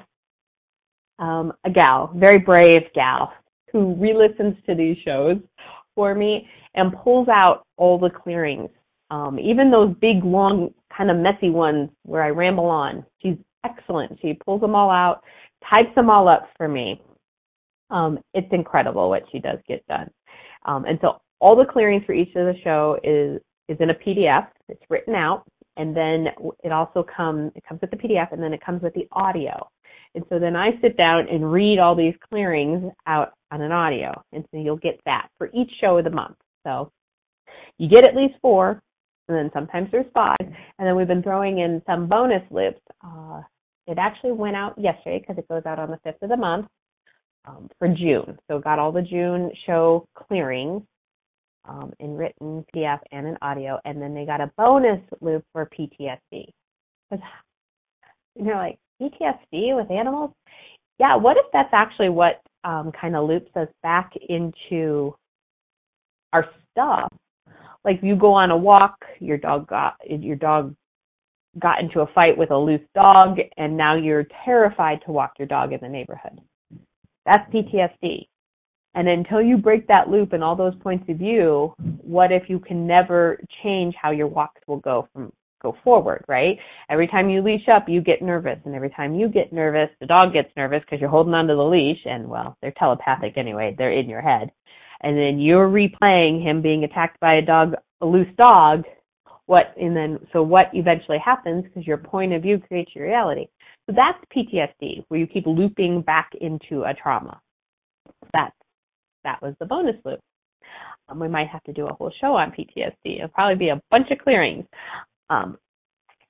um, 1.19 1.53
a 1.65 1.71
gal, 1.71 2.13
very 2.17 2.39
brave 2.39 2.83
gal, 2.95 3.33
who 3.73 3.95
re-listens 3.95 4.57
to 4.67 4.75
these 4.75 4.97
shows 5.05 5.39
for 5.95 6.15
me 6.15 6.49
and 6.75 6.93
pulls 6.93 7.29
out 7.29 7.65
all 7.77 7.99
the 7.99 8.11
clearings, 8.11 8.71
um, 9.11 9.39
even 9.39 9.71
those 9.71 9.95
big, 10.01 10.25
long, 10.25 10.73
kind 10.97 11.11
of 11.11 11.17
messy 11.17 11.51
ones 11.51 11.91
where 12.05 12.23
I 12.23 12.29
ramble 12.29 12.67
on. 12.67 13.05
She's 13.21 13.37
excellent. 13.65 14.19
She 14.23 14.35
pulls 14.35 14.61
them 14.61 14.75
all 14.75 14.91
out, 14.91 15.23
types 15.69 15.95
them 15.97 16.11
all 16.11 16.29
up 16.29 16.49
for 16.57 16.69
me. 16.69 17.03
Um, 17.91 18.19
it's 18.35 18.49
incredible 18.53 19.09
what 19.09 19.25
she 19.33 19.41
does 19.41 19.59
get 19.67 19.87
done. 19.89 20.11
Um, 20.65 20.85
and 20.85 20.99
so 21.01 21.21
all 21.41 21.57
the 21.57 21.65
clearings 21.65 22.05
for 22.07 22.13
each 22.13 22.35
of 22.37 22.47
the 22.47 22.55
show 22.63 22.99
is 23.03 23.41
is 23.69 23.77
in 23.81 23.91
a 23.91 23.95
PDF. 23.95 24.49
It's 24.69 24.83
written 24.89 25.15
out, 25.15 25.45
and 25.77 25.97
then 25.97 26.29
it 26.63 26.73
also 26.73 27.05
comes 27.05 27.53
it 27.55 27.65
comes 27.69 27.81
with 27.81 27.91
the 27.91 27.97
PDF, 27.97 28.33
and 28.33 28.43
then 28.43 28.53
it 28.53 28.65
comes 28.65 28.83
with 28.83 28.95
the 28.95 29.09
audio. 29.13 29.69
And 30.15 30.25
so 30.29 30.39
then 30.39 30.57
I 30.57 30.71
sit 30.81 30.97
down 30.97 31.29
and 31.29 31.53
read 31.53 31.79
all 31.79 31.95
these 31.95 32.15
clearings 32.29 32.93
out 33.07 33.33
on 33.51 33.63
an 33.63 33.73
audio, 33.73 34.13
and 34.33 34.45
so 34.51 34.59
you'll 34.59 34.77
get 34.77 35.01
that 35.07 35.29
for 35.39 35.51
each 35.55 35.71
show 35.81 35.99
of 35.99 36.05
the 36.05 36.11
month. 36.11 36.37
So 36.65 36.93
you 37.79 37.89
get 37.89 38.05
at 38.05 38.17
least 38.17 38.35
four, 38.43 38.83
and 39.31 39.39
then 39.39 39.51
sometimes 39.55 39.89
there's 39.91 40.07
five, 40.13 40.37
and 40.41 40.87
then 40.87 40.97
we've 40.97 41.09
been 41.09 41.23
throwing 41.23 41.59
in 41.59 41.81
some 41.87 42.09
bonus 42.09 42.43
loops. 42.51 42.81
Uh, 43.05 43.41
it 43.87 43.99
actually 43.99 44.33
went 44.33 44.57
out 44.57 44.75
yesterday 44.79 45.19
because 45.19 45.39
it 45.39 45.49
goes 45.49 45.63
out 45.67 45.79
on 45.79 45.91
the 45.91 45.99
fifth 46.05 46.23
of 46.23 46.29
the 46.29 46.37
month 46.37 46.67
um, 47.47 47.69
for 47.79 47.89
June. 47.89 48.39
So 48.49 48.59
got 48.59 48.79
all 48.79 48.93
the 48.93 49.03
June 49.03 49.51
show 49.67 50.07
clearings 50.15 50.83
um, 51.69 51.93
in 51.99 52.17
written 52.17 52.65
PDF 52.75 53.01
and 53.13 53.27
in 53.27 53.37
audio, 53.43 53.79
and 53.85 54.01
then 54.01 54.15
they 54.15 54.25
got 54.25 54.41
a 54.41 54.51
bonus 54.57 55.01
loop 55.21 55.45
for 55.53 55.67
PTSD. 55.67 56.47
Because 57.11 57.25
you're 58.37 58.57
like 58.57 58.79
PTSD 59.01 59.77
with 59.77 59.91
animals? 59.91 60.31
Yeah. 60.99 61.17
What 61.17 61.37
if 61.37 61.47
that's 61.53 61.73
actually 61.73 62.11
what 62.11 62.43
um, 62.65 62.93
kind 62.99 63.17
of 63.17 63.27
loops 63.27 63.51
us 63.57 63.69
back 63.83 64.13
into 64.29 65.15
our 66.33 66.47
stuff? 66.71 67.13
Like 67.85 68.01
you 68.03 68.17
go 68.17 68.33
on 68.35 68.51
a 68.51 68.57
walk, 68.57 68.97
your 69.21 69.39
dog 69.39 69.67
got 69.69 69.95
your 70.07 70.37
dog 70.37 70.75
got 71.59 71.81
into 71.81 72.01
a 72.01 72.07
fight 72.15 72.37
with 72.37 72.51
a 72.51 72.57
loose 72.57 72.81
dog, 72.95 73.39
and 73.57 73.77
now 73.77 73.97
you're 73.97 74.27
terrified 74.45 75.01
to 75.07 75.13
walk 75.13 75.33
your 75.39 75.49
dog 75.49 75.73
in 75.73 75.81
the 75.83 75.89
neighborhood. 75.89 76.41
That's 77.27 77.51
PTSD. 77.53 78.29
And 78.95 79.09
until 79.09 79.41
you 79.41 79.57
break 79.57 79.87
that 79.87 80.09
loop 80.09 80.33
and 80.33 80.43
all 80.43 80.57
those 80.57 80.75
points 80.83 81.09
of 81.09 81.17
view, 81.17 81.73
what 81.79 82.33
if 82.33 82.45
you 82.49 82.59
can 82.59 82.87
never 82.87 83.41
change 83.63 83.95
how 84.01 84.11
your 84.11 84.27
walks 84.27 84.61
will 84.67 84.79
go 84.79 85.09
from 85.13 85.33
go 85.63 85.77
forward, 85.85 86.25
right? 86.27 86.57
Every 86.89 87.07
time 87.07 87.29
you 87.29 87.43
leash 87.43 87.69
up, 87.71 87.85
you 87.87 88.01
get 88.01 88.23
nervous, 88.23 88.59
and 88.65 88.75
every 88.75 88.89
time 88.91 89.15
you 89.15 89.29
get 89.29 89.53
nervous, 89.53 89.91
the 90.01 90.07
dog 90.07 90.33
gets 90.33 90.49
nervous 90.57 90.81
because 90.81 91.01
you're 91.01 91.11
holding 91.11 91.35
onto 91.35 91.55
the 91.55 91.63
leash, 91.63 92.01
and 92.07 92.29
well, 92.29 92.57
they're 92.63 92.73
telepathic 92.79 93.35
anyway; 93.37 93.75
they're 93.77 93.93
in 93.93 94.09
your 94.09 94.23
head, 94.23 94.51
and 95.03 95.17
then 95.17 95.39
you're 95.39 95.69
replaying 95.69 96.43
him 96.43 96.63
being 96.63 96.85
attacked 96.85 97.19
by 97.21 97.35
a 97.35 97.43
dog, 97.43 97.75
a 98.01 98.07
loose 98.07 98.29
dog. 98.37 98.85
What 99.47 99.75
and 99.81 99.97
then 99.97 100.19
so 100.33 100.43
what 100.43 100.67
eventually 100.75 101.19
happens 101.19 101.65
because 101.65 101.87
your 101.87 101.97
point 101.97 102.33
of 102.33 102.43
view 102.43 102.61
creates 102.69 102.93
your 102.95 103.07
reality. 103.07 103.47
So 103.89 103.97
that's 103.97 104.19
PTSD, 104.35 105.05
where 105.09 105.19
you 105.19 105.27
keep 105.27 105.47
looping 105.47 106.03
back 106.03 106.31
into 106.41 106.85
a 106.85 106.95
trauma. 106.95 107.41
That's 108.33 108.55
that 109.25 109.43
was 109.43 109.55
the 109.59 109.67
bonus 109.67 109.97
loop. 110.05 110.21
Um, 111.09 111.19
we 111.19 111.29
might 111.29 111.49
have 111.49 111.65
to 111.65 111.73
do 111.73 111.87
a 111.87 111.95
whole 111.95 112.13
show 112.21 112.37
on 112.37 112.53
PTSD. 112.53 113.17
It'll 113.17 113.29
probably 113.29 113.57
be 113.57 113.71
a 113.71 113.81
bunch 113.91 114.11
of 114.11 114.19
clearings. 114.19 114.65
Um, 115.29 115.59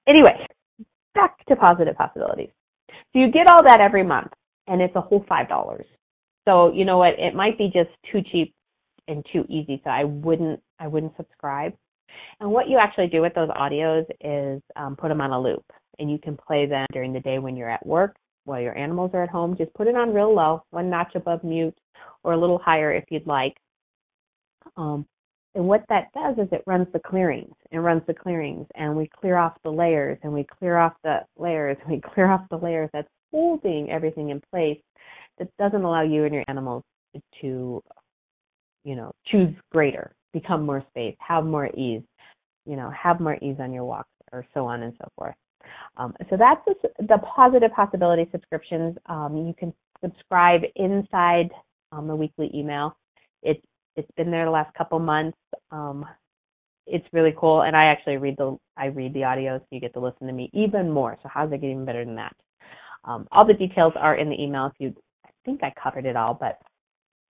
anyway, 0.09 0.47
back 1.14 1.45
to 1.47 1.57
positive 1.57 1.97
Possibilities. 1.97 2.51
So 2.89 3.18
you 3.18 3.31
get 3.31 3.47
all 3.47 3.62
that 3.64 3.81
every 3.81 4.05
month, 4.05 4.33
and 4.66 4.81
it's 4.81 4.97
a 4.97 5.01
whole 5.01 5.25
five 5.29 5.49
dollars. 5.49 5.87
So 6.49 6.73
you 6.73 6.85
know 6.85 6.99
what? 6.99 7.18
It 7.18 7.35
might 7.35 7.59
be 7.59 7.66
just 7.66 7.91
too 8.11 8.23
cheap 8.33 8.55
and 9.11 9.27
too 9.33 9.45
easy, 9.49 9.81
so 9.85 9.91
I 9.91 10.05
wouldn't 10.05 10.61
I 10.79 10.87
wouldn't 10.87 11.17
subscribe. 11.17 11.75
And 12.41 12.51
what 12.51 12.69
you 12.69 12.79
actually 12.79 13.09
do 13.09 13.21
with 13.21 13.35
those 13.35 13.51
audios 13.51 14.05
is 14.21 14.63
um, 14.77 14.97
put 14.97 15.09
them 15.09 15.21
on 15.21 15.33
a 15.33 15.41
loop, 15.41 15.65
and 15.99 16.11
you 16.11 16.19
can 16.19 16.37
play 16.37 16.67
them 16.67 16.87
during 16.93 17.13
the 17.13 17.21
day 17.21 17.39
when 17.39 17.57
you're 17.57 17.71
at 17.71 17.85
work, 17.85 18.17
while 18.45 18.61
your 18.61 18.77
animals 18.77 19.11
are 19.15 19.23
at 19.23 19.31
home. 19.31 19.57
Just 19.57 19.75
put 19.75 19.87
it 19.87 19.97
on 19.97 20.15
real 20.15 20.35
low, 20.35 20.63
one 20.71 20.91
notch 20.91 21.15
above 21.15 21.45
mute, 21.45 21.77
or 22.25 22.33
a 22.33 22.41
little 22.41 22.59
higher 22.59 22.93
if 22.93 23.05
you'd 23.11 23.27
like. 23.27 23.57
Um, 24.77 25.07
and 25.55 25.65
what 25.67 25.85
that 25.89 26.13
does 26.15 26.37
is 26.39 26.49
it 26.53 26.63
runs 26.67 26.87
the 26.93 27.01
clearings. 27.01 27.55
It 27.73 27.79
runs 27.79 28.03
the 28.07 28.15
clearings, 28.15 28.67
and 28.77 28.97
we 28.97 29.09
clear 29.21 29.37
off 29.37 29.55
the 29.65 29.71
layers, 29.71 30.19
and 30.23 30.33
we 30.33 30.45
clear 30.45 30.79
off 30.79 30.95
the 31.03 31.25
layers, 31.37 31.77
and 31.83 31.93
we 31.93 32.01
clear 32.01 32.31
off 32.31 32.43
the 32.51 32.59
layers 32.59 32.91
that's 32.93 33.09
holding 33.33 33.91
everything 33.91 34.31
in 34.31 34.41
place 34.51 34.81
that 35.39 35.49
doesn't 35.59 35.83
allow 35.83 36.03
you 36.03 36.25
and 36.25 36.35
your 36.35 36.45
animals 36.49 36.83
to, 37.41 37.83
you 38.85 38.97
know, 38.97 39.12
choose 39.26 39.55
greater, 39.72 40.14
become 40.33 40.64
more 40.64 40.85
space, 40.91 41.16
have 41.18 41.45
more 41.45 41.68
ease, 41.76 42.03
you 42.66 42.76
know, 42.76 42.91
have 42.91 43.20
more 43.20 43.37
ease 43.43 43.57
on 43.61 43.72
your 43.72 43.85
walks, 43.85 44.11
or 44.33 44.45
so 44.55 44.66
on 44.66 44.83
and 44.83 44.95
so 44.99 45.09
forth. 45.16 45.35
Um, 45.97 46.14
so 46.31 46.37
that's 46.37 46.61
the, 46.66 47.18
Pawsitive 47.37 47.72
possibility 47.74 48.28
subscriptions. 48.33 48.97
Um, 49.07 49.37
you 49.47 49.55
can 49.59 49.72
subscribe 50.03 50.62
inside 50.76 51.51
um, 51.93 52.07
the 52.09 52.16
weekly 52.16 52.51
email. 52.55 52.97
It's 53.43 53.61
it's 53.97 54.11
been 54.16 54.31
there 54.31 54.45
the 54.45 54.51
last 54.51 54.74
couple 54.76 54.99
months. 54.99 55.37
Um, 55.70 56.07
it's 56.87 57.07
really 57.12 57.35
cool, 57.39 57.62
and 57.62 57.76
I 57.76 57.85
actually 57.87 58.16
read 58.16 58.37
the 58.39 58.57
I 58.76 58.87
read 58.87 59.14
the 59.14 59.24
audio, 59.24 59.59
so 59.59 59.66
you 59.70 59.81
get 59.81 59.93
to 59.95 60.01
listen 60.01 60.26
to 60.26 60.33
me 60.33 60.51
even 60.53 60.91
more. 60.91 61.18
So 61.22 61.28
how's 61.33 61.53
it 61.53 61.61
get 61.61 61.70
even 61.70 61.85
better 61.85 62.05
than 62.05 62.16
that? 62.16 62.35
Um, 63.05 63.26
all 63.33 63.47
the 63.47 63.55
details 63.55 63.93
are 63.97 64.16
in 64.16 64.28
the 64.28 64.41
email. 64.41 64.66
If 64.66 64.72
you, 64.78 64.95
I 65.24 65.31
think 65.45 65.62
I 65.62 65.72
covered 65.83 66.07
it 66.07 66.16
all, 66.16 66.35
but 66.35 66.59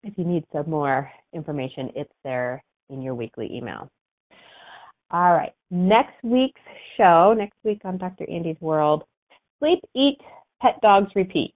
if 0.02 0.14
you 0.16 0.24
need 0.24 0.44
some 0.52 0.68
more 0.68 1.10
information, 1.34 1.90
it's 1.94 2.12
there 2.24 2.62
in 2.88 3.02
your 3.02 3.14
weekly 3.14 3.50
email. 3.52 3.90
All 5.10 5.32
right, 5.32 5.52
next 5.70 6.22
week's 6.22 6.60
show, 6.96 7.34
next 7.36 7.56
week 7.64 7.80
on 7.84 7.98
Dr. 7.98 8.28
Andy's 8.30 8.60
World, 8.60 9.04
sleep, 9.58 9.80
eat, 9.94 10.18
pet 10.62 10.80
dogs, 10.82 11.10
repeat. 11.16 11.54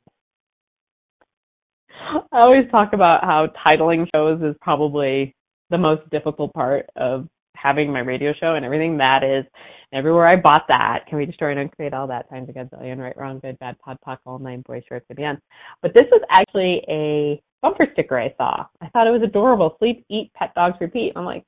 I 2.33 2.41
always 2.45 2.69
talk 2.71 2.93
about 2.93 3.23
how 3.23 3.49
titling 3.67 4.09
shows 4.15 4.43
is 4.43 4.57
probably 4.61 5.35
the 5.71 5.79
most 5.79 6.09
difficult 6.11 6.53
part 6.53 6.87
of 6.97 7.29
having 7.57 7.93
my 7.93 8.01
radio 8.01 8.33
show 8.39 8.55
and 8.55 8.65
everything 8.65 8.99
that 8.99 9.23
is. 9.23 9.45
Everywhere 9.93 10.27
I 10.27 10.35
bought 10.35 10.65
that, 10.69 11.05
can 11.09 11.19
we 11.19 11.27
destroy 11.27 11.53
and 11.53 11.61
uncreate 11.61 11.95
all 11.95 12.09
that 12.09 12.29
times 12.29 12.49
a 12.49 12.53
gazillion, 12.53 12.99
right, 12.99 13.17
wrong, 13.17 13.39
good, 13.39 13.57
bad, 13.61 13.79
pod, 13.79 13.97
poc, 14.07 14.19
all 14.27 14.41
nine, 14.41 14.65
boys, 14.67 14.83
shorts, 14.89 15.07
and 15.09 15.17
beyond. 15.17 15.39
But 15.81 15.95
this 15.95 16.07
was 16.11 16.21
actually 16.31 16.83
a 16.89 17.41
bumper 17.65 17.87
sticker 17.95 18.21
I 18.21 18.35
saw. 18.37 18.67
I 18.83 18.89
thought 18.91 19.07
it 19.07 19.11
was 19.11 19.23
adorable. 19.25 19.77
Sleep, 19.79 20.05
eat, 20.11 20.31
pet, 20.35 20.53
dogs, 20.55 20.77
repeat. 20.83 21.13
I'm 21.17 21.25
like, 21.25 21.45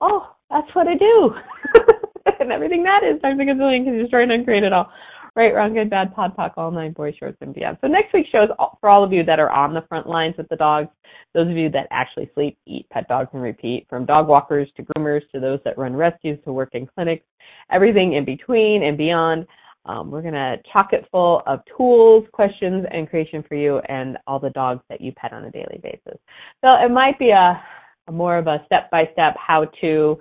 oh, 0.00 0.34
that's 0.48 0.74
what 0.74 0.88
I 0.88 0.94
do. 0.94 1.30
and 2.40 2.50
everything 2.50 2.82
that 2.84 3.02
is 3.04 3.20
times 3.20 3.38
a 3.38 3.44
gazillion 3.44 3.84
can 3.84 3.98
destroy 3.98 4.22
and 4.22 4.32
uncreate 4.32 4.64
it 4.64 4.72
all 4.72 4.90
right, 5.34 5.54
wrong, 5.54 5.74
good, 5.74 5.90
bad, 5.90 6.14
pod, 6.14 6.36
poc, 6.36 6.52
all 6.56 6.70
nine, 6.70 6.92
boy 6.92 7.14
shorts, 7.18 7.38
and 7.40 7.54
beyond. 7.54 7.78
So 7.80 7.86
next 7.86 8.12
week's 8.12 8.28
show 8.30 8.44
is 8.44 8.50
for 8.80 8.90
all 8.90 9.02
of 9.02 9.12
you 9.12 9.24
that 9.24 9.40
are 9.40 9.50
on 9.50 9.72
the 9.72 9.82
front 9.88 10.06
lines 10.06 10.34
with 10.36 10.48
the 10.48 10.56
dogs, 10.56 10.88
those 11.34 11.48
of 11.48 11.56
you 11.56 11.70
that 11.70 11.86
actually 11.90 12.30
sleep, 12.34 12.58
eat 12.66 12.86
pet 12.90 13.08
dogs, 13.08 13.30
and 13.32 13.42
repeat, 13.42 13.86
from 13.88 14.04
dog 14.04 14.28
walkers 14.28 14.68
to 14.76 14.82
groomers 14.82 15.22
to 15.32 15.40
those 15.40 15.58
that 15.64 15.78
run 15.78 15.96
rescues 15.96 16.38
to 16.44 16.52
work 16.52 16.70
in 16.72 16.86
clinics, 16.86 17.24
everything 17.70 18.14
in 18.14 18.24
between 18.24 18.82
and 18.82 18.98
beyond. 18.98 19.46
Um, 19.84 20.10
we're 20.10 20.22
going 20.22 20.34
to 20.34 20.56
chock 20.72 20.92
it 20.92 21.06
full 21.10 21.42
of 21.46 21.60
tools, 21.76 22.24
questions, 22.32 22.86
and 22.90 23.08
creation 23.10 23.44
for 23.48 23.56
you 23.56 23.78
and 23.88 24.16
all 24.26 24.38
the 24.38 24.50
dogs 24.50 24.82
that 24.88 25.00
you 25.00 25.12
pet 25.12 25.32
on 25.32 25.44
a 25.44 25.50
daily 25.50 25.80
basis. 25.82 26.20
So 26.64 26.76
it 26.76 26.90
might 26.90 27.18
be 27.18 27.30
a, 27.30 27.60
a 28.06 28.12
more 28.12 28.38
of 28.38 28.46
a 28.46 28.62
step-by-step 28.66 29.34
how 29.36 29.66
to, 29.80 30.18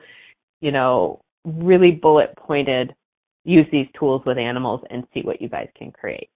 you 0.62 0.72
know, 0.72 1.22
really 1.46 1.92
bullet 1.92 2.36
pointed 2.38 2.96
use 3.44 3.66
these 3.72 3.88
tools 3.98 4.22
with 4.26 4.38
animals 4.38 4.82
and 4.90 5.04
see 5.14 5.22
what 5.22 5.42
you 5.42 5.50
guys 5.50 5.68
can 5.76 5.92
create. 5.92 6.30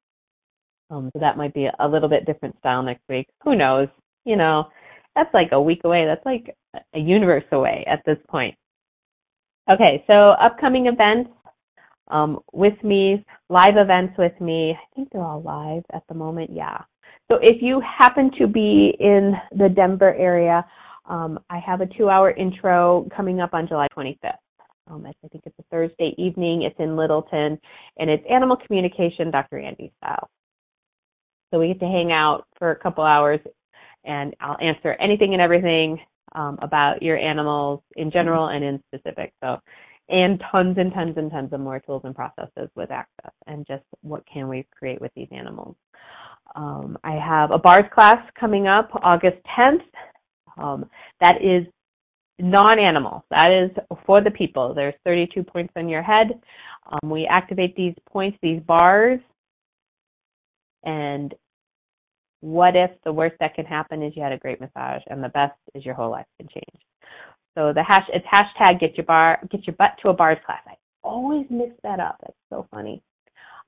Um, 0.92 1.10
so 1.14 1.20
that 1.20 1.38
might 1.38 1.54
be 1.54 1.68
a 1.80 1.88
little 1.88 2.10
bit 2.10 2.26
different 2.26 2.58
style 2.60 2.84
next 2.84 3.02
week. 3.10 3.28
Who 3.44 3.56
knows? 3.56 3.88
You 4.24 4.36
know, 4.36 4.66
that's 5.16 5.34
like 5.34 5.50
a 5.52 5.62
week 5.62 5.82
away. 5.84 6.06
That's 6.06 6.26
like 6.26 6.56
a 6.94 7.00
universe 7.00 7.44
away 7.52 7.84
at 7.88 8.02
this 8.06 8.18
point. 8.28 8.56
Okay, 9.70 10.04
so 10.12 10.32
upcoming 10.32 10.86
events. 10.86 11.32
Um, 12.10 12.40
with 12.54 12.82
me, 12.84 13.26
live 13.50 13.78
events 13.78 14.14
with 14.18 14.40
me. 14.40 14.72
I 14.72 14.96
think 14.96 15.10
they're 15.12 15.24
all 15.24 15.42
live 15.42 15.84
at 15.94 16.04
the 16.08 16.14
moment. 16.14 16.52
Yeah. 16.54 16.82
So 17.30 17.40
if 17.42 17.62
you 17.62 17.82
happen 17.82 18.32
to 18.38 18.48
be 18.48 18.96
in 19.00 19.34
the 19.58 19.70
Denver 19.70 20.14
area, 20.14 20.66
um, 21.06 21.40
I 21.50 21.60
have 21.60 21.82
a 21.82 21.88
two-hour 21.88 22.32
intro 22.32 23.08
coming 23.16 23.40
up 23.40 23.54
on 23.54 23.68
July 23.68 23.88
25th. 23.96 24.38
Um, 24.88 25.06
I 25.06 25.14
think 25.28 25.44
it's 25.46 25.60
a 25.60 25.64
Thursday 25.72 26.14
evening. 26.18 26.62
It's 26.62 26.76
in 26.80 26.96
Littleton, 26.96 27.60
and 27.98 28.10
it's 28.10 28.24
animal 28.30 28.56
communication, 28.56 29.32
Dr. 29.32 29.60
Andy 29.60 29.92
style. 29.98 30.30
So 31.52 31.60
we 31.60 31.70
get 31.70 31.80
to 31.80 31.86
hang 31.86 32.12
out 32.12 32.46
for 32.58 32.72
a 32.72 32.76
couple 32.76 33.04
hours, 33.04 33.40
and 34.04 34.36
I'll 34.40 34.58
answer 34.62 34.94
anything 35.00 35.34
and 35.34 35.42
everything 35.42 36.00
um, 36.36 36.60
about 36.62 37.02
your 37.02 37.18
animals 37.18 37.82
in 37.96 38.12
general 38.12 38.48
and 38.48 38.64
in 38.64 38.84
specific. 38.88 39.34
So, 39.44 39.58
and 40.10 40.42
tons 40.52 40.78
and 40.78 40.94
tons 40.94 41.16
and 41.18 41.32
tons 41.32 41.52
of 41.54 41.60
more 41.60 41.80
tools 41.80 42.02
and 42.06 42.16
processes 42.16 42.70
with 42.76 42.92
access, 42.92 43.34
and 43.48 43.66
just 43.68 43.84
what 44.02 44.24
can 44.32 44.48
we 44.48 44.66
create 44.78 45.02
with 45.02 45.12
these 45.16 45.28
animals. 45.32 45.76
Um, 46.56 46.98
I 47.04 47.14
have 47.14 47.52
a 47.52 47.58
bars 47.58 47.90
class 47.94 48.18
coming 48.40 48.68
up 48.68 48.90
August 49.04 49.38
10th. 49.58 49.84
Um, 50.58 50.86
that 51.20 51.38
is 51.42 51.66
non-animal. 52.40 53.26
That 53.32 53.52
is 53.52 53.72
for 54.06 54.22
the 54.22 54.32
people. 54.32 54.74
There's 54.74 54.94
32 55.06 55.44
points 55.44 55.74
on 55.76 55.90
your 55.90 56.04
head. 56.04 56.40
Um, 56.92 57.10
we 57.10 57.26
activate 57.26 57.76
these 57.76 57.96
points, 58.10 58.38
these 58.42 58.62
bars, 58.62 59.20
and 60.84 61.34
what 62.42 62.76
if 62.76 62.92
the 63.04 63.12
worst 63.12 63.36
that 63.40 63.56
can 63.56 63.66
happen 63.66 64.04
is 64.04 64.14
you 64.16 64.22
had 64.22 64.32
a 64.32 64.38
great 64.38 64.62
massage, 64.62 65.02
and 65.08 65.24
the 65.24 65.30
best 65.30 65.58
is 65.74 65.84
your 65.84 65.96
whole 65.96 66.12
life 66.12 66.28
can 66.38 66.48
change. 66.48 66.84
So 67.56 67.74
the 67.74 67.84
hash 67.84 68.08
it's 68.14 68.26
hashtag 68.28 68.80
get 68.80 68.98
your 68.98 69.06
bar 69.06 69.40
get 69.50 69.66
your 69.66 69.76
butt 69.78 69.92
to 70.02 70.10
a 70.10 70.14
bars 70.14 70.38
class. 70.46 70.62
I 70.68 70.76
always 71.04 71.46
mix 71.50 71.74
that 71.84 72.00
up. 72.00 72.18
That's 72.22 72.38
so 72.50 72.68
funny. 72.72 73.02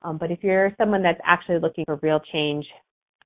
Um, 0.02 0.18
but 0.18 0.30
if 0.30 0.42
you're 0.42 0.72
someone 0.78 1.02
that's 1.02 1.20
actually 1.24 1.58
looking 1.58 1.84
for 1.86 1.98
real 2.02 2.20
change, 2.32 2.66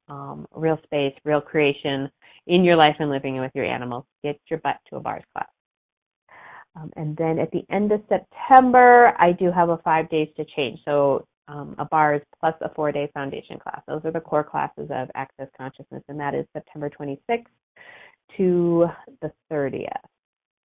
um, 0.09 0.47
real 0.55 0.79
space, 0.85 1.15
real 1.25 1.41
creation 1.41 2.11
in 2.47 2.65
your 2.65 2.77
life 2.77 2.97
and 2.99 3.11
living 3.11 3.39
with 3.39 3.53
your 3.55 3.65
animals, 3.65 4.05
get 4.23 4.41
your 4.49 4.59
butt 4.61 4.77
to 4.89 4.97
a 4.97 5.01
bars 5.01 5.23
class. 5.33 5.49
Um, 6.77 6.91
and 6.97 7.17
then 7.17 7.39
at 7.39 7.51
the 7.51 7.65
end 7.71 7.93
of 7.93 8.01
September, 8.09 9.15
I 9.19 9.33
do 9.33 9.51
have 9.51 9.69
a 9.69 9.79
five 9.79 10.09
days 10.09 10.29
to 10.37 10.45
change. 10.57 10.79
So 10.85 11.27
um, 11.49 11.75
a 11.79 11.85
bars 11.85 12.23
plus 12.41 12.55
a 12.63 12.73
four 12.75 12.93
day 12.93 13.11
foundation 13.13 13.59
class. 13.59 13.83
Those 13.87 14.01
are 14.05 14.13
the 14.13 14.21
core 14.21 14.45
classes 14.45 14.89
of 14.91 15.11
Access 15.15 15.49
Consciousness, 15.57 16.03
and 16.09 16.19
that 16.19 16.35
is 16.35 16.47
September 16.53 16.89
26th 16.89 17.45
to 18.37 18.87
the 19.21 19.31
30th, 19.51 19.87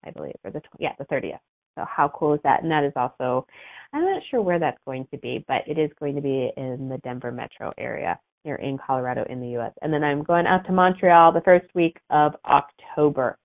I 0.05 0.11
believe, 0.11 0.34
or 0.44 0.50
the 0.50 0.62
yeah 0.78 0.92
the 0.98 1.05
30th. 1.07 1.38
So 1.76 1.84
how 1.88 2.12
cool 2.14 2.34
is 2.34 2.40
that? 2.44 2.62
And 2.62 2.70
that 2.70 2.84
is 2.84 2.92
also, 2.96 3.46
I'm 3.92 4.05
not 4.05 4.22
sure 4.30 4.42
where 4.42 4.59
that's 4.59 4.78
going 4.84 5.07
to 5.11 5.18
be, 5.18 5.44
but 5.48 5.62
it 5.66 5.78
is 5.78 5.90
going 5.98 6.14
to 6.16 6.20
be 6.20 6.50
in 6.57 6.88
the 6.88 6.98
Denver 6.98 7.32
metro 7.32 7.72
area 7.78 8.18
here 8.44 8.57
in 8.57 8.78
Colorado 8.84 9.24
in 9.28 9.40
the 9.40 9.48
U.S. 9.50 9.72
And 9.82 9.92
then 9.92 10.05
I'm 10.05 10.22
going 10.22 10.46
out 10.46 10.66
to 10.66 10.72
Montreal 10.72 11.32
the 11.32 11.40
first 11.42 11.66
week 11.74 11.96
of 12.11 12.32
October. 12.44 13.38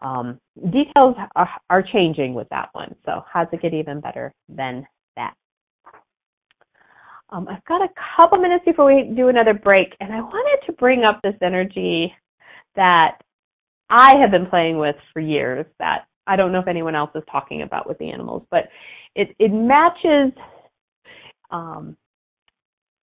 Um, 0.00 0.38
details 0.56 1.16
are, 1.34 1.48
are 1.70 1.82
changing 1.82 2.34
with 2.34 2.48
that 2.50 2.68
one, 2.72 2.94
so 3.04 3.24
how's 3.32 3.48
it 3.52 3.62
get 3.62 3.72
even 3.72 4.00
better 4.00 4.32
than 4.48 4.86
that? 5.16 5.34
Um, 7.30 7.48
I've 7.48 7.64
got 7.64 7.82
a 7.82 7.88
couple 8.16 8.38
minutes 8.38 8.64
before 8.64 8.86
we 8.86 9.14
do 9.16 9.28
another 9.28 9.54
break, 9.54 9.96
and 10.00 10.12
I 10.12 10.20
wanted 10.20 10.66
to 10.66 10.72
bring 10.72 11.04
up 11.04 11.20
this 11.22 11.34
energy 11.42 12.14
that 12.76 13.18
I 13.90 14.16
have 14.20 14.30
been 14.30 14.46
playing 14.46 14.78
with 14.78 14.96
for 15.12 15.20
years 15.20 15.66
that 15.78 16.06
I 16.26 16.36
don't 16.36 16.52
know 16.52 16.58
if 16.58 16.68
anyone 16.68 16.94
else 16.94 17.10
is 17.14 17.22
talking 17.30 17.62
about 17.62 17.88
with 17.88 17.98
the 17.98 18.10
animals, 18.10 18.42
but 18.50 18.64
it 19.14 19.34
it 19.38 19.52
matches. 19.52 20.32
Um, 21.50 21.96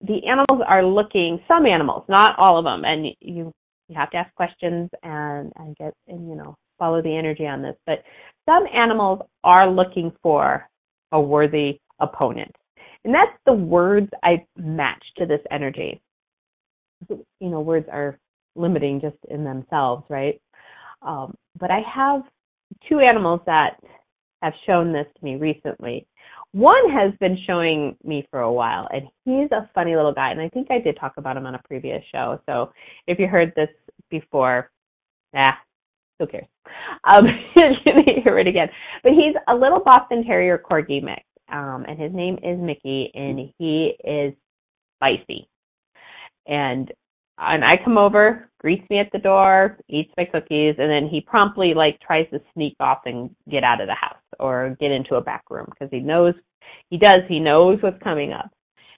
the 0.01 0.25
animals 0.27 0.61
are 0.67 0.85
looking. 0.85 1.39
Some 1.47 1.65
animals, 1.65 2.03
not 2.09 2.37
all 2.37 2.57
of 2.57 2.65
them, 2.65 2.83
and 2.85 3.07
you 3.21 3.53
you 3.87 3.95
have 3.95 4.11
to 4.11 4.17
ask 4.17 4.33
questions 4.35 4.89
and 5.03 5.51
and 5.55 5.75
get 5.77 5.93
and 6.07 6.27
you 6.27 6.35
know 6.35 6.55
follow 6.77 7.01
the 7.01 7.15
energy 7.15 7.47
on 7.47 7.61
this. 7.61 7.75
But 7.85 8.03
some 8.45 8.65
animals 8.73 9.21
are 9.43 9.69
looking 9.69 10.11
for 10.21 10.67
a 11.13 11.21
worthy 11.21 11.79
opponent, 11.99 12.53
and 13.05 13.13
that's 13.13 13.37
the 13.45 13.53
words 13.53 14.09
I 14.23 14.45
match 14.57 15.03
to 15.17 15.25
this 15.25 15.41
energy. 15.49 16.01
You 17.09 17.49
know, 17.49 17.61
words 17.61 17.87
are 17.91 18.19
limiting 18.55 18.99
just 19.01 19.17
in 19.29 19.43
themselves, 19.43 20.03
right? 20.09 20.41
Um, 21.05 21.35
but 21.59 21.71
I 21.71 21.81
have 21.93 22.21
two 22.87 22.99
animals 22.99 23.41
that 23.45 23.77
have 24.41 24.53
shown 24.65 24.91
this 24.91 25.07
to 25.17 25.25
me 25.25 25.35
recently. 25.35 26.07
One 26.51 26.89
has 26.91 27.13
been 27.19 27.37
showing 27.47 27.95
me 28.03 28.27
for 28.29 28.41
a 28.41 28.51
while, 28.51 28.87
and 28.91 29.07
he's 29.25 29.51
a 29.51 29.69
funny 29.73 29.95
little 29.95 30.13
guy. 30.13 30.31
And 30.31 30.41
I 30.41 30.49
think 30.49 30.67
I 30.69 30.79
did 30.79 30.97
talk 30.99 31.13
about 31.17 31.35
him 31.35 31.47
on 31.47 31.55
a 31.55 31.61
previous 31.65 32.03
show. 32.11 32.39
So 32.45 32.71
if 33.07 33.17
you 33.17 33.27
heard 33.27 33.53
this 33.55 33.69
before, 34.09 34.69
ah, 35.35 35.57
who 36.19 36.27
cares? 36.27 36.45
Um, 37.05 37.25
you're 37.55 37.71
gonna 37.87 38.21
hear 38.23 38.37
it 38.37 38.47
again. 38.47 38.69
But 39.01 39.13
he's 39.13 39.35
a 39.47 39.55
little 39.55 39.79
Boston 39.79 40.23
Terrier 40.23 40.59
Corgi 40.59 41.01
mix, 41.01 41.23
um, 41.51 41.85
and 41.87 41.99
his 41.99 42.13
name 42.13 42.37
is 42.43 42.59
Mickey, 42.59 43.11
and 43.15 43.51
he 43.57 43.95
is 44.03 44.33
spicy. 44.97 45.49
And 46.45 46.91
and 47.37 47.63
I 47.63 47.77
come 47.77 47.97
over, 47.97 48.49
greets 48.59 48.87
me 48.89 48.99
at 48.99 49.11
the 49.11 49.19
door, 49.19 49.77
eats 49.89 50.11
my 50.17 50.25
cookies, 50.25 50.75
and 50.77 50.89
then 50.89 51.07
he 51.09 51.21
promptly 51.21 51.73
like 51.73 51.99
tries 51.99 52.29
to 52.31 52.39
sneak 52.53 52.75
off 52.79 52.99
and 53.05 53.29
get 53.49 53.63
out 53.63 53.81
of 53.81 53.87
the 53.87 53.95
house 53.95 54.17
or 54.39 54.75
get 54.79 54.91
into 54.91 55.15
a 55.15 55.21
back 55.21 55.43
room 55.49 55.67
because 55.69 55.89
he 55.91 55.99
knows 55.99 56.33
he 56.89 56.97
does 56.97 57.21
he 57.27 57.39
knows 57.39 57.79
what's 57.81 58.01
coming 58.03 58.33
up. 58.33 58.49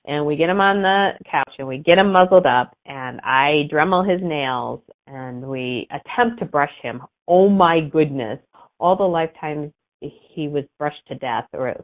And 0.07 0.25
we 0.25 0.35
get 0.35 0.49
him 0.49 0.61
on 0.61 0.83
the 0.83 1.13
couch 1.29 1.53
and 1.57 1.67
we 1.67 1.79
get 1.79 1.99
him 1.99 2.11
muzzled 2.11 2.45
up 2.45 2.75
and 2.85 3.19
I 3.21 3.67
dremel 3.71 4.07
his 4.07 4.21
nails 4.21 4.81
and 5.07 5.43
we 5.43 5.87
attempt 5.89 6.39
to 6.39 6.45
brush 6.45 6.71
him. 6.83 7.01
Oh 7.27 7.49
my 7.49 7.79
goodness. 7.79 8.39
All 8.79 8.95
the 8.95 9.03
lifetimes 9.03 9.71
he 10.01 10.47
was 10.47 10.63
brushed 10.77 11.07
to 11.07 11.15
death 11.15 11.47
or 11.53 11.83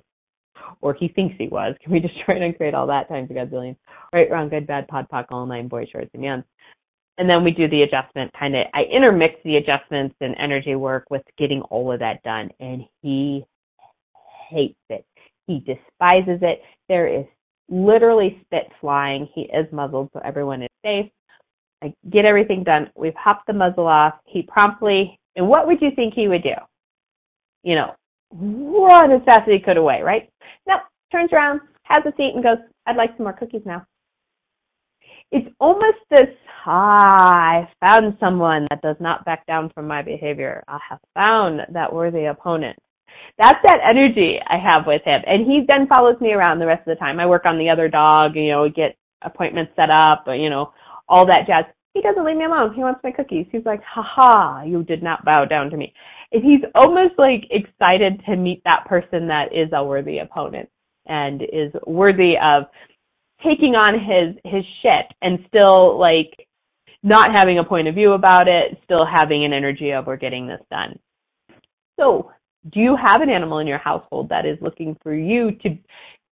or 0.81 0.93
he 0.93 1.07
thinks 1.07 1.35
he 1.37 1.47
was. 1.47 1.75
Can 1.83 1.91
we 1.91 1.99
just 1.99 2.19
try 2.25 2.35
and 2.35 2.55
create 2.55 2.73
all 2.73 2.87
that 2.87 3.07
times 3.07 3.29
a 3.31 3.33
godzillion? 3.33 3.75
Right, 4.13 4.29
wrong, 4.29 4.49
good, 4.49 4.67
bad, 4.67 4.87
pod, 4.87 5.07
poc, 5.11 5.25
all 5.29 5.45
nine, 5.45 5.67
boy, 5.67 5.85
shorts, 5.91 6.11
and 6.13 6.23
young. 6.23 6.43
And 7.17 7.29
then 7.29 7.43
we 7.43 7.51
do 7.51 7.67
the 7.67 7.83
adjustment 7.83 8.31
kind 8.37 8.55
of, 8.55 8.65
I 8.73 8.81
intermix 8.83 9.35
the 9.43 9.57
adjustments 9.57 10.15
and 10.21 10.35
energy 10.39 10.75
work 10.75 11.05
with 11.09 11.21
getting 11.37 11.61
all 11.63 11.91
of 11.91 11.99
that 11.99 12.23
done. 12.23 12.49
And 12.59 12.83
he 13.01 13.45
hates 14.49 14.79
it. 14.89 15.05
He 15.47 15.59
despises 15.59 16.39
it. 16.41 16.61
There 16.87 17.07
is 17.07 17.25
literally 17.69 18.41
spit 18.45 18.71
flying. 18.79 19.27
He 19.33 19.41
is 19.41 19.71
muzzled, 19.71 20.09
so 20.13 20.21
everyone 20.23 20.63
is 20.63 20.69
safe. 20.83 21.11
I 21.83 21.93
get 22.11 22.25
everything 22.25 22.63
done. 22.63 22.89
We've 22.95 23.15
hopped 23.15 23.47
the 23.47 23.53
muzzle 23.53 23.87
off. 23.87 24.15
He 24.25 24.43
promptly, 24.43 25.19
and 25.35 25.47
what 25.47 25.67
would 25.67 25.81
you 25.81 25.89
think 25.95 26.13
he 26.13 26.27
would 26.27 26.43
do? 26.43 26.55
You 27.63 27.75
know, 27.75 27.95
run 28.31 29.11
as 29.11 29.21
fast 29.25 29.47
as 29.47 29.53
he 29.53 29.59
could 29.59 29.77
away, 29.77 30.01
right? 30.01 30.29
No, 30.67 30.75
turns 31.11 31.31
around, 31.33 31.61
has 31.83 32.03
a 32.05 32.15
seat, 32.15 32.31
and 32.33 32.43
goes, 32.43 32.57
I'd 32.85 32.95
like 32.95 33.11
some 33.17 33.25
more 33.25 33.33
cookies 33.33 33.61
now. 33.65 33.85
It's 35.31 35.47
almost 35.59 35.99
this, 36.09 36.27
ah, 36.65 37.61
I 37.63 37.69
found 37.79 38.17
someone 38.19 38.67
that 38.69 38.81
does 38.81 38.97
not 38.99 39.23
back 39.23 39.45
down 39.47 39.71
from 39.73 39.87
my 39.87 40.01
behavior. 40.01 40.63
I 40.67 40.79
have 40.89 40.99
found 41.15 41.61
that 41.71 41.93
worthy 41.93 42.25
opponent. 42.25 42.77
That's 43.37 43.59
that 43.63 43.79
energy 43.89 44.39
I 44.45 44.57
have 44.57 44.85
with 44.85 45.03
him. 45.05 45.21
And 45.25 45.45
he 45.45 45.61
then 45.67 45.87
follows 45.87 46.19
me 46.19 46.33
around 46.33 46.59
the 46.59 46.65
rest 46.65 46.81
of 46.87 46.97
the 46.97 46.99
time. 46.99 47.19
I 47.19 47.27
work 47.27 47.43
on 47.45 47.57
the 47.57 47.69
other 47.69 47.87
dog, 47.87 48.35
you 48.35 48.49
know, 48.51 48.67
get 48.67 48.97
appointments 49.21 49.71
set 49.75 49.89
up, 49.93 50.25
you 50.27 50.49
know, 50.49 50.73
all 51.07 51.25
that 51.27 51.47
jazz. 51.47 51.65
He 51.93 52.01
doesn't 52.01 52.25
leave 52.25 52.37
me 52.37 52.45
alone. 52.45 52.73
He 52.73 52.81
wants 52.81 53.01
my 53.03 53.11
cookies. 53.11 53.45
He's 53.51 53.65
like, 53.65 53.81
ha 53.83 54.03
ha, 54.03 54.63
you 54.63 54.83
did 54.83 55.03
not 55.03 55.23
bow 55.23 55.45
down 55.45 55.69
to 55.69 55.77
me 55.77 55.93
he's 56.31 56.61
almost 56.75 57.13
like 57.17 57.45
excited 57.51 58.21
to 58.25 58.35
meet 58.35 58.61
that 58.65 58.85
person 58.87 59.27
that 59.27 59.53
is 59.53 59.69
a 59.73 59.83
worthy 59.83 60.19
opponent 60.19 60.69
and 61.07 61.41
is 61.41 61.71
worthy 61.85 62.33
of 62.41 62.65
taking 63.43 63.75
on 63.75 63.93
his 63.93 64.35
his 64.45 64.63
shit 64.81 65.05
and 65.21 65.39
still 65.47 65.99
like 65.99 66.47
not 67.03 67.31
having 67.33 67.57
a 67.57 67.63
point 67.63 67.87
of 67.87 67.95
view 67.95 68.13
about 68.13 68.47
it, 68.47 68.77
still 68.83 69.05
having 69.05 69.43
an 69.43 69.53
energy 69.53 69.91
of 69.91 70.05
we're 70.05 70.17
getting 70.17 70.47
this 70.47 70.61
done. 70.69 70.97
So, 71.99 72.31
do 72.71 72.79
you 72.79 72.95
have 72.95 73.21
an 73.21 73.29
animal 73.29 73.57
in 73.57 73.67
your 73.67 73.79
household 73.79 74.29
that 74.29 74.45
is 74.45 74.57
looking 74.61 74.95
for 75.01 75.13
you 75.13 75.51
to 75.63 75.69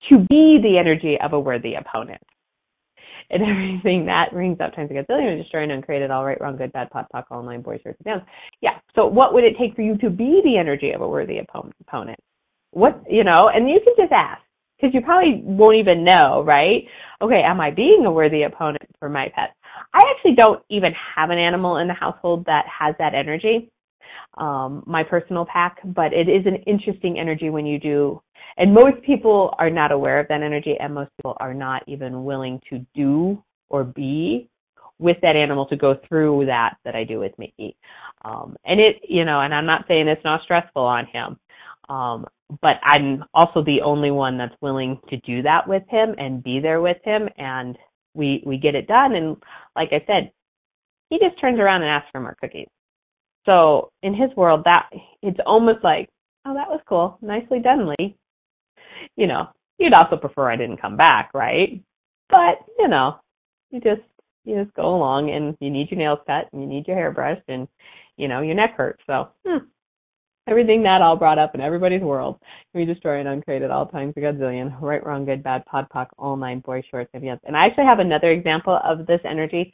to 0.10 0.18
be 0.30 0.60
the 0.62 0.78
energy 0.80 1.18
of 1.22 1.34
a 1.34 1.39
worthy 1.39 1.74
opponent? 1.76 2.22
And 3.30 3.44
everything 3.50 4.06
that 4.06 4.34
rings 4.34 4.58
up 4.60 4.76
times 4.76 4.92
a 4.92 4.94
gazillion, 4.94 5.38
destroying, 5.42 5.72
uncreated, 5.72 6.12
all 6.12 6.26
right, 6.26 6.40
wrong, 6.42 6.58
good, 6.58 6.72
bad, 6.74 6.90
pod, 6.90 7.06
poc, 7.14 7.26
all 7.32 7.44
nine, 7.44 7.62
boys, 7.62 7.80
shirts, 7.84 8.00
downs. 8.04 8.24
Yeah. 8.62 8.80
So 8.96 9.06
what 9.06 9.34
would 9.34 9.44
it 9.44 9.56
take 9.60 9.76
for 9.76 9.82
you 9.82 9.98
to 9.98 10.10
be 10.10 10.42
the 10.44 10.58
energy 10.58 10.92
of 10.92 11.02
a 11.02 11.08
worthy 11.08 11.40
opponent? 11.40 12.20
What, 12.72 13.04
you 13.10 13.24
know, 13.24 13.50
and 13.54 13.70
you 13.70 13.80
can 13.84 13.94
just 13.98 14.12
ask 14.12 14.42
because 14.80 14.94
you 14.94 15.02
probably 15.02 15.42
won't 15.44 15.76
even 15.76 16.04
know, 16.04 16.44
right? 16.46 16.84
Okay, 17.22 17.42
am 17.46 17.60
I 17.60 17.72
being 17.72 18.06
a 18.06 18.12
worthy 18.12 18.44
opponent 18.44 18.84
for 19.00 19.10
my 19.10 19.28
pet? 19.36 19.56
I 19.94 20.04
actually 20.16 20.36
don't 20.36 20.64
even 20.70 20.94
have 21.16 21.32
an 21.32 21.38
animal 21.38 21.78
in 21.78 21.88
the 21.88 21.94
household 21.94 22.46
that 22.46 22.66
has 22.68 22.96
that 23.00 23.14
energy. 23.14 23.72
Um, 24.38 24.84
my 24.86 25.03
personal 25.03 25.45
pack, 25.45 25.78
but 25.84 26.14
it 26.14 26.30
is 26.30 26.45
an 26.45 26.55
interesting 26.68 27.20
energy 27.20 27.49
when 27.49 27.66
you 27.66 27.80
do. 27.80 28.22
And 28.57 28.74
most 28.74 29.01
people 29.05 29.53
are 29.57 29.70
not 29.70 29.91
aware 29.91 30.20
of 30.20 30.28
that 30.28 30.41
energy, 30.41 30.76
and 30.80 30.93
most 30.93 31.12
people 31.18 31.38
are 31.39 31.53
not 31.53 31.84
even 31.88 32.24
willing 32.24 32.60
to 32.70 32.86
do 32.93 33.43
or 33.70 33.84
be 33.84 34.49
with 34.99 35.18
that 35.22 35.36
animal 35.36 35.66
to 35.68 35.78
go 35.78 35.95
through 36.07 36.45
that 36.45 36.76
that 36.84 36.95
I 36.95 37.03
do 37.05 37.20
with 37.20 37.32
Mickey. 37.38 37.76
Um, 38.26 38.57
and 38.66 38.80
it, 38.80 38.97
you 39.07 39.24
know, 39.24 39.39
and 39.41 39.53
I'm 39.53 39.66
not 39.66 39.86
saying 39.88 40.07
it's 40.07 40.24
not 40.26 40.41
stressful 40.43 40.82
on 40.82 41.05
him, 41.05 41.39
um, 41.88 42.26
but 42.62 42.78
I'm 42.84 43.24
also 43.34 43.64
the 43.64 43.82
only 43.84 44.12
one 44.12 44.38
that's 44.38 44.55
willing 44.62 44.99
to 45.10 45.18
do 45.18 45.41
that 45.43 45.68
with 45.68 45.84
him 45.88 46.16
and 46.18 46.43
be 46.43 46.60
there 46.60 46.82
with 46.82 46.97
him, 47.03 47.30
and 47.38 47.78
we 48.14 48.43
we 48.45 48.57
get 48.57 48.76
it 48.76 48.88
done. 48.88 49.16
And 49.16 49.38
like 49.76 49.89
I 49.91 50.03
said, 50.05 50.32
he 51.10 51.18
just 51.20 51.39
turns 51.39 51.60
around 51.60 51.82
and 51.82 51.89
asks 51.89 52.10
for 52.12 52.20
more 52.20 52.38
cookies. 52.39 52.68
So 53.50 53.91
in 54.04 54.14
his 54.14 54.30
world, 54.38 54.62
that 54.66 54.89
it's 55.24 55.39
almost 55.43 55.84
like, 55.84 56.08
oh, 56.45 56.54
that 56.54 56.70
was 56.70 56.82
cool, 56.88 57.18
nicely 57.22 57.60
done, 57.60 57.88
Lee. 57.97 58.16
You 59.16 59.26
know, 59.26 59.47
you'd 59.80 59.93
also 59.93 60.18
prefer 60.18 60.52
I 60.52 60.56
didn't 60.56 60.82
come 60.82 60.95
back, 60.95 61.32
right? 61.34 61.82
But 62.30 62.60
you 62.78 62.88
know, 62.88 63.16
you 63.72 63.82
just 63.82 64.02
you 64.45 64.64
just 64.64 64.76
go 64.76 64.95
along, 64.95 65.32
and 65.32 65.58
you 65.60 65.72
need 65.72 65.89
your 65.89 65.97
nails 65.97 66.20
cut, 66.28 66.47
and 66.54 66.62
you 66.62 66.68
need 66.68 66.88
your 66.88 66.95
hair 66.95 67.12
brushed, 67.12 67.41
and 67.47 67.68
you 68.18 68.28
know 68.28 68.41
your 68.41 68.54
neck 68.54 68.76
hurts. 68.78 69.02
So 69.08 69.30
hmm, 69.43 69.66
everything 70.47 70.84
that 70.84 71.02
all 71.02 71.16
brought 71.16 71.39
up 71.39 71.56
in 71.56 71.62
everybody's 71.62 72.02
world. 72.02 72.39
We 72.76 72.86
destroy 72.86 73.20
and 73.20 73.28
uncreate 73.28 73.64
at 73.64 73.72
all 73.72 73.88
times 73.88 74.14
a 74.16 74.20
godzillion. 74.20 74.80
Right, 74.80 75.04
wrong, 75.04 75.26
good, 75.26 75.41
bad, 75.41 75.66
pod, 75.66 75.88
poc, 75.91 76.08
all 76.20 76.36
nine, 76.36 76.60
boy, 76.60 76.84
shorts, 76.91 77.10
and 77.16 77.24
yes. 77.24 77.39
And 77.45 77.58
I 77.58 77.66
actually 77.66 77.86
have 77.86 78.00
another 78.00 78.30
example 78.30 78.80
of 78.84 79.08
this 79.08 79.22
energy 79.28 79.74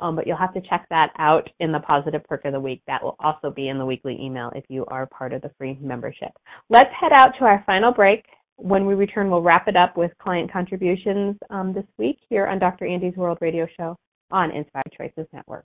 um, 0.00 0.16
but 0.16 0.26
you'll 0.26 0.36
have 0.36 0.54
to 0.54 0.60
check 0.62 0.86
that 0.90 1.12
out 1.18 1.48
in 1.60 1.72
the 1.72 1.80
positive 1.80 2.22
perk 2.24 2.44
of 2.44 2.52
the 2.52 2.60
week. 2.60 2.82
That 2.86 3.02
will 3.02 3.16
also 3.20 3.50
be 3.50 3.68
in 3.68 3.78
the 3.78 3.86
weekly 3.86 4.18
email 4.20 4.50
if 4.54 4.64
you 4.68 4.84
are 4.86 5.06
part 5.06 5.32
of 5.32 5.42
the 5.42 5.50
free 5.56 5.78
membership. 5.80 6.30
Let's 6.68 6.90
head 6.98 7.12
out 7.14 7.32
to 7.38 7.44
our 7.44 7.62
final 7.66 7.92
break. 7.92 8.24
When 8.56 8.86
we 8.86 8.94
return, 8.94 9.30
we'll 9.30 9.42
wrap 9.42 9.66
it 9.68 9.76
up 9.76 9.96
with 9.96 10.12
client 10.18 10.52
contributions 10.52 11.36
um, 11.50 11.72
this 11.72 11.86
week 11.98 12.18
here 12.28 12.46
on 12.46 12.58
Dr. 12.58 12.86
Andy's 12.86 13.16
World 13.16 13.38
Radio 13.40 13.66
Show 13.76 13.96
on 14.30 14.50
Inspired 14.50 14.92
Choices 14.96 15.26
Network. 15.32 15.64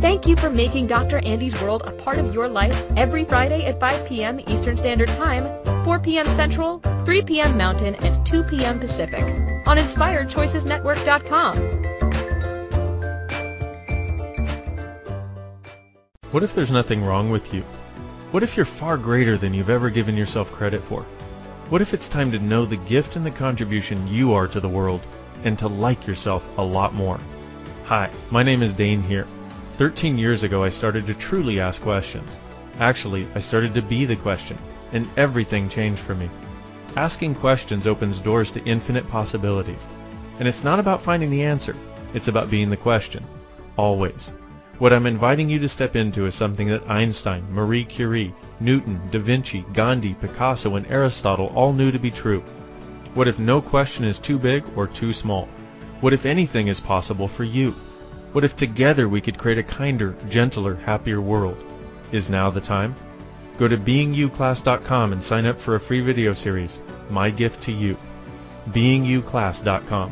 Thank 0.00 0.26
you 0.26 0.36
for 0.36 0.50
making 0.50 0.88
Dr. 0.88 1.24
Andy's 1.24 1.58
World 1.62 1.84
a 1.86 1.90
part 1.90 2.18
of 2.18 2.34
your 2.34 2.48
life 2.48 2.84
every 2.98 3.24
Friday 3.24 3.64
at 3.64 3.80
5 3.80 4.06
p.m. 4.06 4.38
Eastern 4.46 4.76
Standard 4.76 5.08
Time, 5.08 5.48
4 5.86 6.00
p.m. 6.00 6.26
Central, 6.26 6.80
3 7.06 7.22
p.m. 7.22 7.56
Mountain, 7.56 7.94
and 7.96 8.26
2 8.26 8.42
p.m. 8.44 8.78
Pacific 8.78 9.24
on 9.66 9.78
InspiredChoicesNetwork.com. 9.78 11.56
What 16.30 16.42
if 16.42 16.54
there's 16.54 16.70
nothing 16.70 17.02
wrong 17.02 17.30
with 17.30 17.54
you? 17.54 17.62
What 18.32 18.42
if 18.42 18.54
you're 18.58 18.66
far 18.66 18.98
greater 18.98 19.38
than 19.38 19.54
you've 19.54 19.70
ever 19.70 19.88
given 19.88 20.14
yourself 20.14 20.52
credit 20.52 20.82
for? 20.82 21.04
What 21.70 21.80
if 21.80 21.94
it's 21.94 22.10
time 22.10 22.32
to 22.32 22.38
know 22.38 22.66
the 22.66 22.76
gift 22.76 23.16
and 23.16 23.24
the 23.24 23.30
contribution 23.30 24.06
you 24.08 24.34
are 24.34 24.46
to 24.48 24.60
the 24.60 24.68
world 24.68 25.06
and 25.42 25.58
to 25.60 25.68
like 25.68 26.06
yourself 26.06 26.58
a 26.58 26.62
lot 26.62 26.92
more? 26.92 27.18
Hi, 27.86 28.10
my 28.30 28.42
name 28.42 28.62
is 28.62 28.74
Dane 28.74 29.00
here. 29.00 29.26
13 29.76 30.16
years 30.16 30.42
ago, 30.42 30.64
I 30.64 30.70
started 30.70 31.06
to 31.06 31.14
truly 31.14 31.60
ask 31.60 31.82
questions. 31.82 32.34
Actually, 32.80 33.26
I 33.34 33.40
started 33.40 33.74
to 33.74 33.82
be 33.82 34.06
the 34.06 34.16
question, 34.16 34.56
and 34.92 35.06
everything 35.18 35.68
changed 35.68 36.00
for 36.00 36.14
me. 36.14 36.30
Asking 36.96 37.34
questions 37.34 37.86
opens 37.86 38.20
doors 38.20 38.50
to 38.52 38.64
infinite 38.64 39.06
possibilities. 39.10 39.86
And 40.38 40.48
it's 40.48 40.64
not 40.64 40.80
about 40.80 41.02
finding 41.02 41.28
the 41.28 41.42
answer, 41.42 41.76
it's 42.14 42.28
about 42.28 42.50
being 42.50 42.70
the 42.70 42.78
question. 42.78 43.22
Always. 43.76 44.32
What 44.78 44.94
I'm 44.94 45.06
inviting 45.06 45.50
you 45.50 45.58
to 45.58 45.68
step 45.68 45.94
into 45.94 46.24
is 46.24 46.34
something 46.34 46.68
that 46.68 46.88
Einstein, 46.88 47.44
Marie 47.50 47.84
Curie, 47.84 48.34
Newton, 48.60 48.98
Da 49.10 49.18
Vinci, 49.18 49.62
Gandhi, 49.74 50.14
Picasso, 50.14 50.76
and 50.76 50.86
Aristotle 50.86 51.52
all 51.54 51.74
knew 51.74 51.90
to 51.90 51.98
be 51.98 52.10
true. 52.10 52.40
What 53.12 53.28
if 53.28 53.38
no 53.38 53.60
question 53.60 54.04
is 54.04 54.18
too 54.18 54.38
big 54.38 54.64
or 54.74 54.86
too 54.86 55.12
small? 55.12 55.50
What 56.00 56.14
if 56.14 56.24
anything 56.24 56.68
is 56.68 56.80
possible 56.80 57.28
for 57.28 57.44
you? 57.44 57.74
What 58.36 58.44
if 58.44 58.54
together 58.54 59.08
we 59.08 59.22
could 59.22 59.38
create 59.38 59.56
a 59.56 59.62
kinder, 59.62 60.14
gentler, 60.28 60.74
happier 60.74 61.22
world? 61.22 61.56
Is 62.12 62.28
now 62.28 62.50
the 62.50 62.60
time? 62.60 62.94
Go 63.56 63.66
to 63.66 63.78
beingyouclass.com 63.78 65.14
and 65.14 65.24
sign 65.24 65.46
up 65.46 65.58
for 65.58 65.74
a 65.74 65.80
free 65.80 66.02
video 66.02 66.34
series, 66.34 66.78
My 67.08 67.30
Gift 67.30 67.62
to 67.62 67.72
You. 67.72 67.96
beingyouclass.com. 68.72 70.10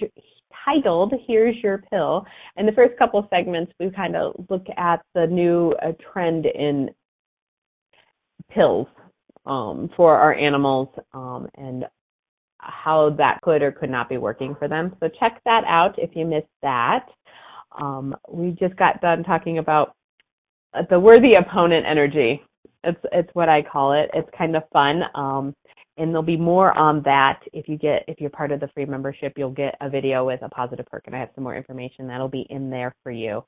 titled 0.66 1.14
Here's 1.26 1.56
Your 1.64 1.82
Pill. 1.90 2.26
In 2.58 2.66
the 2.66 2.74
first 2.74 3.00
couple 3.00 3.22
of 3.22 3.28
segments, 3.30 3.72
we 3.80 3.90
kind 3.90 4.18
of 4.18 4.34
look 4.50 4.66
at 4.76 5.02
the 5.16 5.28
new 5.28 5.74
uh, 5.82 5.94
trend 6.12 6.46
in 6.46 6.90
pills 8.54 8.88
um, 9.46 9.90
for 9.96 10.18
our 10.18 10.34
animals 10.34 10.90
um, 11.14 11.48
and 11.56 11.86
how 12.58 13.12
that 13.18 13.40
could 13.44 13.62
or 13.62 13.72
could 13.72 13.90
not 13.90 14.10
be 14.10 14.18
working 14.18 14.58
for 14.60 14.68
them. 14.68 14.94
So 15.00 15.08
check 15.22 15.40
that 15.46 15.64
out 15.70 15.96
if 15.98 16.18
you 16.18 16.26
missed 16.26 16.48
that. 16.64 17.06
Um, 17.80 18.14
we 18.30 18.52
just 18.60 18.76
got 18.76 19.00
done 19.00 19.24
talking 19.24 19.60
about 19.60 19.96
the 20.90 21.00
worthy 21.00 21.34
opponent 21.34 21.86
energy. 21.88 22.42
It's 22.84 23.00
it's 23.12 23.30
what 23.34 23.50
I 23.50 23.62
call 23.62 23.94
it. 23.94 24.10
It's 24.14 24.30
kind 24.38 24.56
of 24.56 24.64
fun. 24.72 25.04
Um, 25.16 25.56
and 25.98 26.10
there'll 26.10 26.24
be 26.24 26.38
more 26.38 26.76
on 26.78 27.04
that 27.04 27.40
if 27.54 27.68
you 27.70 27.78
get 27.78 28.04
if 28.08 28.20
you're 28.20 28.30
part 28.30 28.52
of 28.52 28.60
the 28.60 28.68
free 28.70 28.86
membership. 28.86 29.34
You'll 29.38 29.52
get 29.52 29.76
a 29.82 29.90
video 29.90 30.26
with 30.26 30.42
a 30.42 30.50
positive 30.50 30.86
perk, 30.88 31.04
and 31.06 31.16
I 31.16 31.20
have 31.20 31.30
some 31.36 31.44
more 31.44 31.56
information 31.56 32.08
that'll 32.08 32.28
be 32.28 32.48
in 32.50 32.70
there 32.70 32.96
for 33.04 33.12
you. 33.12 33.44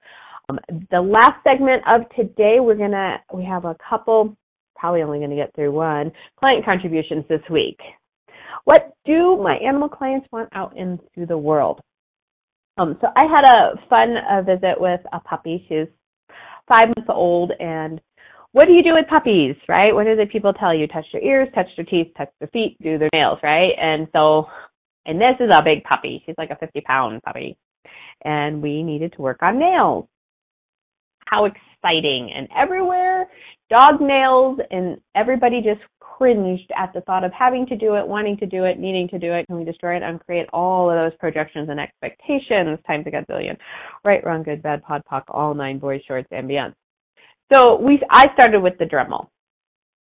Um, 0.49 0.59
the 0.91 1.01
last 1.01 1.43
segment 1.43 1.83
of 1.91 2.01
today, 2.15 2.59
we're 2.59 2.75
gonna 2.75 3.17
we 3.33 3.43
have 3.45 3.65
a 3.65 3.75
couple, 3.89 4.35
probably 4.75 5.01
only 5.01 5.19
gonna 5.19 5.35
get 5.35 5.53
through 5.55 5.71
one 5.71 6.11
client 6.39 6.65
contributions 6.65 7.25
this 7.27 7.41
week. 7.49 7.79
What 8.65 8.93
do 9.05 9.37
my 9.37 9.57
animal 9.57 9.89
clients 9.89 10.27
want 10.31 10.49
out 10.53 10.75
into 10.77 11.25
the 11.27 11.37
world? 11.37 11.81
Um, 12.77 12.97
so 12.99 13.07
I 13.15 13.25
had 13.25 13.45
a 13.45 13.87
fun 13.89 14.15
uh, 14.17 14.41
visit 14.41 14.79
with 14.79 14.99
a 15.13 15.19
puppy. 15.19 15.65
She's 15.69 15.87
five 16.67 16.87
months 16.87 17.09
old 17.09 17.51
and 17.59 18.01
what 18.55 18.67
do 18.67 18.73
you 18.73 18.83
do 18.83 18.93
with 18.93 19.05
puppies, 19.09 19.57
right? 19.67 19.93
What 19.93 20.05
do 20.05 20.15
the 20.15 20.27
people 20.31 20.53
tell 20.53 20.73
you? 20.73 20.87
Touch 20.87 21.03
their 21.11 21.21
ears, 21.21 21.49
touch 21.53 21.67
their 21.75 21.83
teeth, 21.83 22.13
touch 22.17 22.29
their 22.39 22.47
feet, 22.47 22.77
do 22.81 22.97
their 22.97 23.09
nails, 23.11 23.37
right? 23.43 23.73
And 23.77 24.07
so, 24.13 24.45
and 25.05 25.19
this 25.19 25.35
is 25.41 25.49
a 25.53 25.61
big 25.61 25.83
puppy. 25.83 26.23
She's 26.25 26.35
like 26.37 26.51
a 26.51 26.55
50 26.55 26.79
pound 26.79 27.21
puppy. 27.23 27.57
And 28.23 28.61
we 28.61 28.81
needed 28.81 29.11
to 29.17 29.21
work 29.21 29.39
on 29.43 29.59
nails. 29.59 30.07
How 31.25 31.43
exciting. 31.43 32.31
And 32.33 32.47
everywhere, 32.55 33.27
dog 33.69 33.99
nails 33.99 34.59
and 34.71 34.99
everybody 35.15 35.61
just 35.61 35.81
cringed 36.17 36.71
at 36.77 36.93
the 36.93 37.01
thought 37.01 37.23
of 37.23 37.31
having 37.33 37.65
to 37.65 37.75
do 37.75 37.95
it, 37.95 38.07
wanting 38.07 38.37
to 38.37 38.45
do 38.45 38.63
it, 38.63 38.79
needing 38.79 39.07
to 39.09 39.19
do 39.19 39.33
it. 39.33 39.45
Can 39.47 39.57
we 39.57 39.65
destroy 39.65 39.97
it, 39.97 40.03
uncreate 40.03 40.47
all 40.53 40.89
of 40.89 40.95
those 40.95 41.17
projections 41.19 41.69
and 41.69 41.79
expectations 41.79 42.79
times 42.87 43.05
a 43.07 43.11
gazillion? 43.11 43.57
Right, 44.03 44.23
wrong, 44.25 44.43
good, 44.43 44.61
bad, 44.61 44.83
pod, 44.83 45.01
poc, 45.11 45.23
all 45.27 45.53
nine 45.53 45.79
boys, 45.79 46.01
shorts, 46.07 46.27
and 46.31 46.47
beyond. 46.47 46.73
So 47.53 47.79
we, 47.79 48.01
I 48.09 48.31
started 48.33 48.61
with 48.61 48.77
the 48.79 48.85
Dremel. 48.85 49.27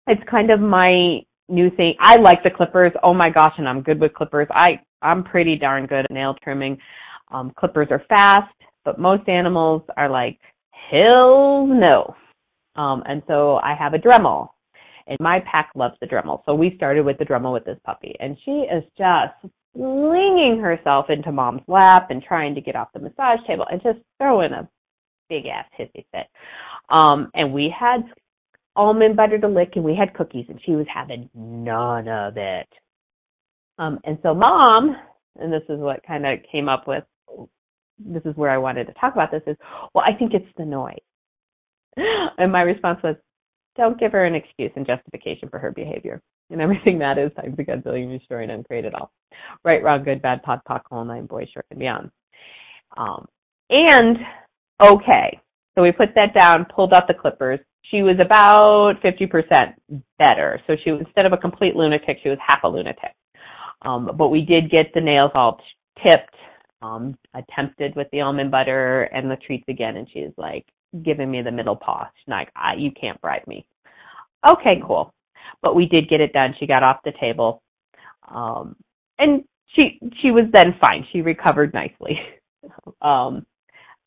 It's 0.07 0.23
kind 0.31 0.51
of 0.51 0.61
my 0.61 1.21
new 1.49 1.71
thing. 1.71 1.95
I 1.99 2.17
like 2.17 2.43
the 2.43 2.51
clippers. 2.51 2.93
Oh 3.03 3.15
my 3.15 3.31
gosh, 3.31 3.55
and 3.59 3.69
I'm 3.69 3.83
good 3.83 4.01
with 4.01 4.15
clippers. 4.15 4.49
I, 4.51 4.81
I'm 5.03 5.25
pretty 5.25 5.57
darn 5.57 5.87
good 5.87 6.05
at 6.05 6.11
nail 6.11 6.37
trimming. 6.43 6.79
Um, 7.33 7.53
clippers 7.57 7.89
are 7.91 8.03
fast, 8.09 8.55
but 8.85 8.99
most 8.99 9.29
animals 9.29 9.83
are 9.97 10.09
like, 10.09 10.39
hell 10.91 11.67
no. 11.67 12.15
Um, 12.77 13.03
and 13.07 13.23
so 13.27 13.57
I 13.57 13.75
have 13.75 13.95
a 13.95 13.99
Dremel 13.99 14.51
and 15.07 15.19
my 15.21 15.41
pack 15.51 15.71
loves 15.75 15.95
the 16.01 16.07
Dremel. 16.07 16.43
So 16.47 16.55
we 16.55 16.75
started 16.77 17.05
with 17.05 17.19
the 17.19 17.25
Dremel 17.25 17.53
with 17.53 17.65
this 17.65 17.79
puppy 17.85 18.15
and 18.21 18.37
she 18.45 18.51
is 18.51 18.85
just 18.97 19.53
flinging 19.75 20.61
herself 20.63 21.07
into 21.09 21.33
mom's 21.33 21.63
lap 21.67 22.07
and 22.11 22.23
trying 22.23 22.55
to 22.55 22.61
get 22.61 22.77
off 22.77 22.93
the 22.95 23.01
massage 23.01 23.41
table 23.47 23.67
and 23.71 23.83
just 23.83 23.99
throwing 24.19 24.53
a 24.53 24.69
big 25.29 25.47
ass 25.47 25.67
hissy 25.79 26.05
fit. 26.13 26.27
Um, 26.89 27.31
and 27.35 27.53
we 27.53 27.75
had 27.77 28.03
almond 28.77 29.17
butter 29.17 29.39
to 29.39 29.49
lick 29.49 29.73
and 29.75 29.85
we 29.85 29.97
had 29.97 30.15
cookies 30.15 30.47
and 30.49 30.61
she 30.65 30.73
was 30.73 30.87
having 30.93 31.29
none 31.35 32.09
of 32.09 32.37
it. 32.37 32.69
Um, 33.79 33.99
and 34.05 34.19
so 34.23 34.35
mom, 34.35 34.97
and 35.37 35.53
this 35.53 35.63
is 35.69 35.79
what 35.79 36.01
kind 36.07 36.27
of 36.27 36.39
came 36.51 36.69
up 36.69 36.87
with, 36.87 37.05
this 37.99 38.23
is 38.25 38.37
where 38.37 38.51
I 38.51 38.59
wanted 38.59 38.87
to 38.87 38.93
talk 38.95 39.15
about 39.15 39.31
this 39.31 39.43
is, 39.47 39.57
well, 39.95 40.05
I 40.05 40.17
think 40.17 40.33
it's 40.35 40.47
the 40.57 40.65
noise. 40.65 40.99
And 41.97 42.51
my 42.51 42.63
response 42.63 42.99
was, 43.05 43.17
don't 43.77 43.99
give 43.99 44.13
her 44.13 44.25
an 44.25 44.35
excuse 44.35 44.71
and 44.77 44.87
justification 44.87 45.49
for 45.49 45.59
her 45.59 45.71
behavior. 45.71 46.21
And 46.51 46.61
everything 46.61 46.99
that 46.99 47.19
is 47.19 47.33
times 47.35 47.57
a 47.59 47.63
gazillion 47.63 48.11
restored 48.11 48.51
and 48.51 48.65
create 48.67 48.85
it 48.85 48.95
all. 48.95 49.11
Right, 49.65 49.83
wrong, 49.83 50.05
good, 50.05 50.23
bad, 50.23 50.43
pod, 50.43 50.61
poc, 50.69 50.83
whole 50.91 51.05
nine, 51.05 51.27
boy, 51.27 51.47
short, 51.53 51.67
and 51.71 51.79
beyond. 51.79 52.11
Um, 52.97 53.27
and 53.71 54.19
okay, 54.83 55.41
so 55.75 55.83
we 55.83 55.93
put 55.93 56.15
that 56.15 56.35
down, 56.35 56.67
pulled 56.75 56.93
out 56.93 57.09
the 57.09 57.15
clippers. 57.15 57.61
She 57.91 58.03
was 58.03 58.17
about 58.21 58.95
50% 59.03 59.75
better. 60.19 60.61
So 60.67 60.75
she, 60.83 60.91
instead 60.91 61.27
of 61.27 61.33
a 61.33 61.37
complete 61.37 61.77
lunatic, 61.77 62.19
she 62.23 62.29
was 62.29 62.39
half 62.45 62.63
a 62.65 62.69
lunatic. 62.69 63.15
Um, 63.83 64.11
but 64.17 64.29
we 64.29 64.43
did 64.43 64.71
get 64.71 64.87
the 64.95 65.01
nails 65.01 65.33
all 65.35 65.61
tipped, 66.05 66.35
um, 66.83 67.17
attempted 67.35 67.95
with 67.97 68.07
the 68.13 68.21
almond 68.21 68.51
butter 68.51 69.05
and 69.05 69.31
the 69.31 69.37
treats 69.37 69.65
again, 69.69 69.97
and 69.97 70.09
she's 70.13 70.31
like 70.37 70.65
giving 71.03 71.31
me 71.31 71.43
the 71.43 71.51
middle 71.51 71.77
paw. 71.77 72.09
She's 72.17 72.31
like, 72.31 72.51
I, 72.55 72.75
you 72.75 72.91
can't 72.91 73.21
bribe 73.21 73.47
me. 73.47 73.67
Okay, 74.47 74.83
cool. 74.87 75.13
But 75.63 75.75
we 75.75 75.87
did 75.87 76.09
get 76.09 76.21
it 76.21 76.33
done. 76.33 76.55
She 76.59 76.67
got 76.67 76.83
off 76.83 77.01
the 77.05 77.13
table. 77.19 77.63
Um, 78.29 78.77
and 79.19 79.45
she, 79.67 79.99
she 80.21 80.31
was 80.31 80.45
then 80.53 80.75
fine. 80.81 81.07
She 81.13 81.21
recovered 81.23 81.75
nicely. 81.75 82.19
um, 83.03 83.47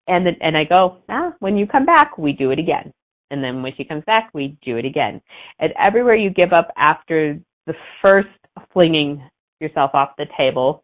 and 0.07 0.25
then, 0.25 0.37
and 0.41 0.57
I 0.57 0.63
go, 0.63 0.97
ah, 1.09 1.33
when 1.39 1.57
you 1.57 1.67
come 1.67 1.85
back, 1.85 2.17
we 2.17 2.31
do 2.31 2.51
it 2.51 2.59
again. 2.59 2.93
And 3.29 3.43
then 3.43 3.61
when 3.61 3.73
she 3.75 3.83
comes 3.83 4.03
back, 4.05 4.29
we 4.33 4.57
do 4.63 4.77
it 4.77 4.85
again. 4.85 5.21
And 5.59 5.73
everywhere 5.77 6.15
you 6.15 6.29
give 6.29 6.53
up 6.53 6.71
after 6.77 7.39
the 7.65 7.73
first 8.01 8.29
flinging 8.71 9.21
yourself 9.59 9.91
off 9.93 10.11
the 10.17 10.27
table 10.37 10.83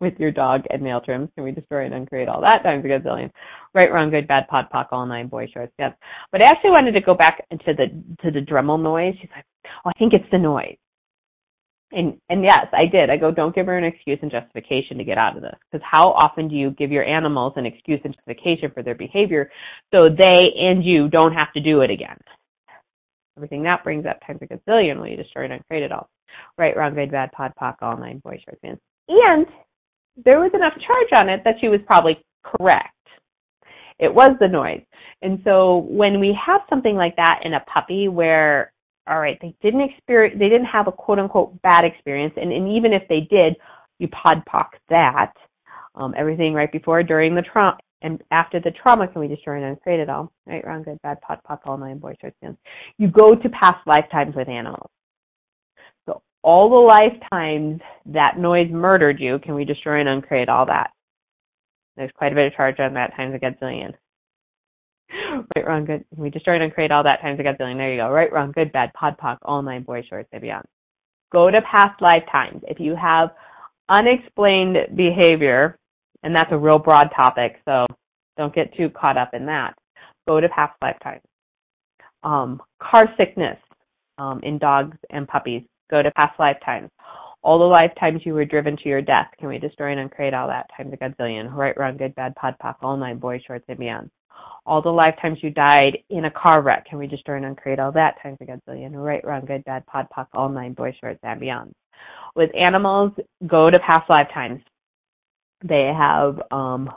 with 0.00 0.14
your 0.18 0.30
dog 0.30 0.62
and 0.70 0.82
nail 0.82 1.00
trims, 1.00 1.28
can 1.34 1.44
we 1.44 1.52
destroy 1.52 1.84
and 1.84 1.94
uncreate 1.94 2.28
all 2.28 2.40
that 2.40 2.62
times 2.62 2.84
a 2.84 2.88
gazillion? 2.88 3.30
Right, 3.74 3.92
wrong, 3.92 4.10
good, 4.10 4.26
bad, 4.26 4.48
pod, 4.48 4.66
poc, 4.72 4.86
all 4.92 5.06
nine, 5.06 5.28
boy 5.28 5.48
shorts, 5.52 5.72
yes. 5.78 5.92
But 6.32 6.44
I 6.44 6.50
actually 6.50 6.70
wanted 6.70 6.92
to 6.92 7.00
go 7.00 7.14
back 7.14 7.46
to 7.50 7.74
the 7.74 7.86
to 8.22 8.30
the 8.30 8.40
Dremel 8.40 8.82
noise. 8.82 9.14
She's 9.20 9.30
like, 9.34 9.44
oh, 9.84 9.90
I 9.90 9.98
think 9.98 10.14
it's 10.14 10.30
the 10.32 10.38
noise. 10.38 10.76
And 11.92 12.18
and 12.28 12.44
yes, 12.44 12.66
I 12.72 12.86
did. 12.86 13.10
I 13.10 13.16
go, 13.16 13.30
don't 13.30 13.54
give 13.54 13.66
her 13.66 13.76
an 13.76 13.84
excuse 13.84 14.18
and 14.22 14.30
justification 14.30 14.96
to 14.98 15.04
get 15.04 15.18
out 15.18 15.36
of 15.36 15.42
this. 15.42 15.56
Because 15.70 15.84
how 15.88 16.12
often 16.12 16.48
do 16.48 16.54
you 16.54 16.70
give 16.70 16.92
your 16.92 17.04
animals 17.04 17.54
an 17.56 17.66
excuse 17.66 18.00
and 18.04 18.14
justification 18.14 18.70
for 18.72 18.82
their 18.82 18.94
behavior 18.94 19.50
so 19.94 20.06
they 20.08 20.52
and 20.56 20.84
you 20.84 21.08
don't 21.08 21.32
have 21.32 21.52
to 21.54 21.60
do 21.60 21.80
it 21.80 21.90
again? 21.90 22.16
Everything 23.36 23.62
that 23.64 23.82
brings 23.82 24.06
up 24.06 24.20
times 24.26 24.40
a 24.42 24.46
gazillion 24.46 25.00
when 25.00 25.10
you 25.10 25.16
destroy 25.16 25.44
and 25.44 25.54
uncreate 25.54 25.82
it 25.82 25.92
all. 25.92 26.08
Right, 26.56 26.76
wrong, 26.76 26.94
good, 26.94 27.10
bad, 27.10 27.32
pod, 27.32 27.52
poc, 27.60 27.76
all 27.82 27.96
nine, 27.96 28.18
boy, 28.18 28.40
short, 28.44 28.58
fans. 28.62 28.78
And 29.08 29.46
there 30.16 30.40
was 30.40 30.50
enough 30.54 30.74
charge 30.86 31.12
on 31.12 31.28
it 31.28 31.42
that 31.44 31.56
she 31.60 31.68
was 31.68 31.80
probably 31.86 32.22
correct. 32.42 32.94
It 33.98 34.12
was 34.12 34.32
the 34.40 34.48
noise. 34.48 34.82
And 35.22 35.40
so 35.44 35.86
when 35.88 36.20
we 36.20 36.36
have 36.44 36.62
something 36.70 36.96
like 36.96 37.16
that 37.16 37.40
in 37.44 37.54
a 37.54 37.60
puppy 37.60 38.08
where 38.08 38.72
all 39.10 39.18
right, 39.18 39.38
they 39.42 39.54
didn't 39.60 39.80
experience, 39.80 40.36
they 40.38 40.48
didn't 40.48 40.66
have 40.66 40.86
a 40.86 40.92
quote 40.92 41.18
unquote 41.18 41.60
bad 41.62 41.84
experience, 41.84 42.32
and, 42.36 42.52
and 42.52 42.68
even 42.68 42.92
if 42.92 43.02
they 43.08 43.20
did, 43.20 43.56
you 43.98 44.08
podpoc 44.08 44.68
that. 44.88 45.32
Um, 45.96 46.14
everything 46.16 46.54
right 46.54 46.70
before, 46.70 47.02
during 47.02 47.34
the 47.34 47.42
trauma, 47.42 47.76
and 48.02 48.22
after 48.30 48.60
the 48.60 48.70
trauma 48.70 49.08
can 49.08 49.20
we 49.20 49.26
destroy 49.26 49.56
and 49.56 49.64
uncreate 49.64 49.98
it 49.98 50.08
all? 50.08 50.30
Right, 50.46 50.64
wrong, 50.64 50.84
good, 50.84 51.02
bad, 51.02 51.20
pod, 51.20 51.40
poc, 51.48 51.58
all 51.64 51.76
nine, 51.76 51.98
boy, 51.98 52.14
short, 52.20 52.32
skins. 52.40 52.56
You 52.96 53.08
go 53.08 53.34
to 53.34 53.48
past 53.48 53.84
lifetimes 53.86 54.36
with 54.36 54.48
animals. 54.48 54.88
All 56.42 56.70
the 56.70 56.76
lifetimes 56.76 57.80
that 58.06 58.38
noise 58.38 58.70
murdered 58.70 59.20
you, 59.20 59.38
can 59.40 59.54
we 59.54 59.64
destroy 59.64 60.00
and 60.00 60.08
uncreate 60.08 60.48
all 60.48 60.66
that? 60.66 60.90
There's 61.96 62.10
quite 62.14 62.32
a 62.32 62.34
bit 62.34 62.46
of 62.46 62.54
charge 62.54 62.80
on 62.80 62.94
that 62.94 63.14
times 63.14 63.34
a 63.34 63.38
gazillion. 63.38 63.92
right, 65.56 65.66
wrong, 65.66 65.84
good. 65.84 66.04
Can 66.14 66.22
we 66.22 66.30
destroy 66.30 66.62
and 66.62 66.72
create 66.72 66.90
all 66.90 67.04
that 67.04 67.20
times 67.20 67.40
a 67.40 67.42
gazillion. 67.42 67.76
There 67.76 67.92
you 67.92 68.00
go. 68.00 68.08
Right, 68.08 68.32
wrong, 68.32 68.52
good, 68.52 68.72
bad, 68.72 68.92
pod, 68.94 69.16
poc, 69.18 69.38
all 69.42 69.62
nine 69.62 69.82
boy 69.82 70.02
shorts 70.08 70.28
and 70.32 70.40
beyond. 70.40 70.64
Go 71.32 71.50
to 71.50 71.60
past 71.62 72.00
lifetimes. 72.00 72.62
If 72.66 72.80
you 72.80 72.96
have 72.96 73.30
unexplained 73.88 74.96
behavior, 74.96 75.78
and 76.22 76.34
that's 76.34 76.52
a 76.52 76.58
real 76.58 76.78
broad 76.78 77.10
topic, 77.14 77.60
so 77.64 77.86
don't 78.36 78.54
get 78.54 78.74
too 78.76 78.88
caught 78.90 79.16
up 79.16 79.30
in 79.34 79.46
that. 79.46 79.74
Go 80.26 80.40
to 80.40 80.48
past 80.48 80.74
lifetimes. 80.80 81.22
Um, 82.22 82.62
car 82.80 83.06
sickness 83.16 83.58
um, 84.18 84.40
in 84.42 84.58
dogs 84.58 84.96
and 85.10 85.26
puppies. 85.26 85.62
Go 85.90 86.02
to 86.02 86.10
past 86.12 86.38
lifetimes. 86.38 86.90
All 87.42 87.58
the 87.58 87.64
lifetimes 87.64 88.20
you 88.24 88.34
were 88.34 88.44
driven 88.44 88.76
to 88.76 88.88
your 88.88 89.02
death. 89.02 89.28
Can 89.38 89.48
we 89.48 89.58
destroy 89.58 89.92
and 89.92 90.00
uncreate 90.00 90.34
all 90.34 90.48
that 90.48 90.68
times 90.76 90.92
a 90.92 90.96
gazillion? 90.96 91.52
Right, 91.52 91.76
wrong, 91.76 91.96
good, 91.96 92.14
bad, 92.14 92.34
pod, 92.36 92.54
poc, 92.62 92.76
all 92.82 92.96
nine 92.96 93.18
boy 93.18 93.42
shorts 93.46 93.64
and 93.68 93.78
beyond 93.78 94.10
all 94.66 94.82
the 94.82 94.90
lifetimes 94.90 95.38
you 95.42 95.50
died 95.50 95.98
in 96.10 96.26
a 96.26 96.30
car 96.30 96.62
wreck. 96.62 96.86
Can 96.86 96.98
we 96.98 97.06
destroy 97.06 97.36
and 97.36 97.46
uncreate 97.46 97.78
all 97.78 97.92
that 97.92 98.16
times 98.22 98.38
a 98.40 98.44
gazillion? 98.44 98.92
Right, 98.92 99.24
wrong, 99.24 99.44
good, 99.44 99.64
bad, 99.64 99.86
pod, 99.86 100.06
poc, 100.16 100.26
all 100.34 100.48
nine, 100.48 100.74
boy 100.74 100.94
shorts, 101.00 101.20
and 101.22 101.40
beyond. 101.40 101.72
With 102.36 102.50
animals, 102.54 103.12
go 103.46 103.70
to 103.70 103.78
past 103.80 104.08
lifetimes. 104.08 104.60
They 105.64 105.92
have 105.96 106.40
um, 106.50 106.90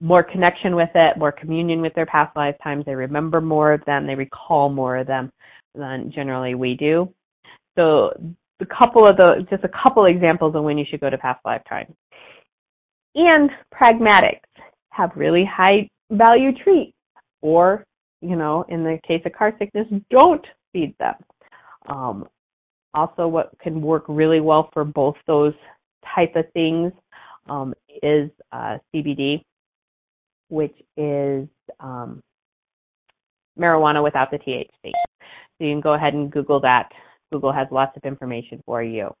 more 0.00 0.22
connection 0.22 0.74
with 0.74 0.90
it, 0.94 1.16
more 1.16 1.32
communion 1.32 1.80
with 1.80 1.94
their 1.94 2.06
past 2.06 2.36
lifetimes. 2.36 2.84
They 2.84 2.94
remember 2.94 3.40
more 3.40 3.72
of 3.72 3.84
them. 3.84 4.06
They 4.06 4.14
recall 4.14 4.68
more 4.68 4.96
of 4.96 5.06
them 5.06 5.30
than 5.74 6.12
generally 6.14 6.54
we 6.54 6.74
do. 6.74 7.12
So 7.76 8.12
a 8.60 8.66
couple 8.66 9.06
of 9.06 9.16
the, 9.16 9.46
just 9.50 9.64
a 9.64 9.70
couple 9.82 10.06
examples 10.06 10.54
of 10.54 10.62
when 10.64 10.78
you 10.78 10.84
should 10.88 11.00
go 11.00 11.10
to 11.10 11.18
past 11.18 11.40
lifetimes. 11.44 11.94
And 13.14 13.50
pragmatics 13.72 14.40
have 14.90 15.10
really 15.14 15.44
high 15.44 15.88
value 16.10 16.52
treats, 16.52 16.96
Or, 17.42 17.84
you 18.20 18.36
know, 18.36 18.64
in 18.68 18.84
the 18.84 18.98
case 19.06 19.22
of 19.24 19.32
car 19.32 19.52
sickness, 19.58 19.86
don't 20.10 20.44
feed 20.72 20.94
them. 20.98 21.14
Um, 21.86 22.28
also, 22.94 23.26
what 23.26 23.50
can 23.60 23.82
work 23.82 24.04
really 24.08 24.40
well 24.40 24.70
for 24.72 24.84
both 24.84 25.16
those 25.26 25.54
type 26.14 26.36
of 26.36 26.44
things 26.52 26.92
um, 27.48 27.74
is 28.02 28.30
uh, 28.52 28.78
CBD, 28.94 29.42
which 30.48 30.74
is 30.96 31.48
um, 31.80 32.22
marijuana 33.58 34.02
without 34.02 34.30
the 34.30 34.38
THC. 34.38 34.68
So 34.82 35.64
you 35.64 35.72
can 35.72 35.80
go 35.80 35.94
ahead 35.94 36.14
and 36.14 36.30
Google 36.30 36.60
that. 36.60 36.90
Google 37.32 37.52
has 37.52 37.66
lots 37.70 37.96
of 37.96 38.04
information 38.04 38.62
for 38.66 38.82
you. 38.82 39.14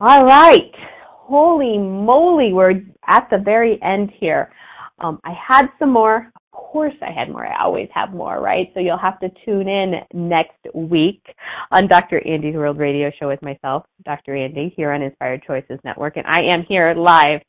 All 0.00 0.24
right. 0.24 0.72
Holy 0.98 1.78
moly, 1.78 2.52
we're 2.52 2.82
at 3.06 3.28
the 3.30 3.38
very 3.38 3.80
end 3.82 4.10
here. 4.18 4.52
Um, 4.98 5.20
I 5.24 5.32
had 5.32 5.68
some 5.78 5.92
more. 5.92 6.30
Of 6.36 6.52
course 6.52 6.94
I 7.00 7.10
had 7.10 7.30
more. 7.30 7.46
I 7.46 7.62
always 7.62 7.88
have 7.94 8.12
more, 8.12 8.40
right? 8.40 8.70
So 8.74 8.80
you'll 8.80 8.98
have 8.98 9.18
to 9.20 9.30
tune 9.44 9.68
in 9.68 10.00
next 10.12 10.58
week 10.74 11.22
on 11.70 11.86
Dr. 11.86 12.20
Andy's 12.26 12.54
World 12.54 12.78
Radio 12.78 13.10
Show 13.18 13.28
with 13.28 13.40
myself, 13.42 13.84
Dr. 14.04 14.36
Andy, 14.36 14.72
here 14.76 14.90
on 14.92 15.02
Inspired 15.02 15.42
Choices 15.46 15.78
Network. 15.84 16.16
And 16.16 16.26
I 16.26 16.42
am 16.42 16.64
here 16.68 16.94
live. 16.94 17.40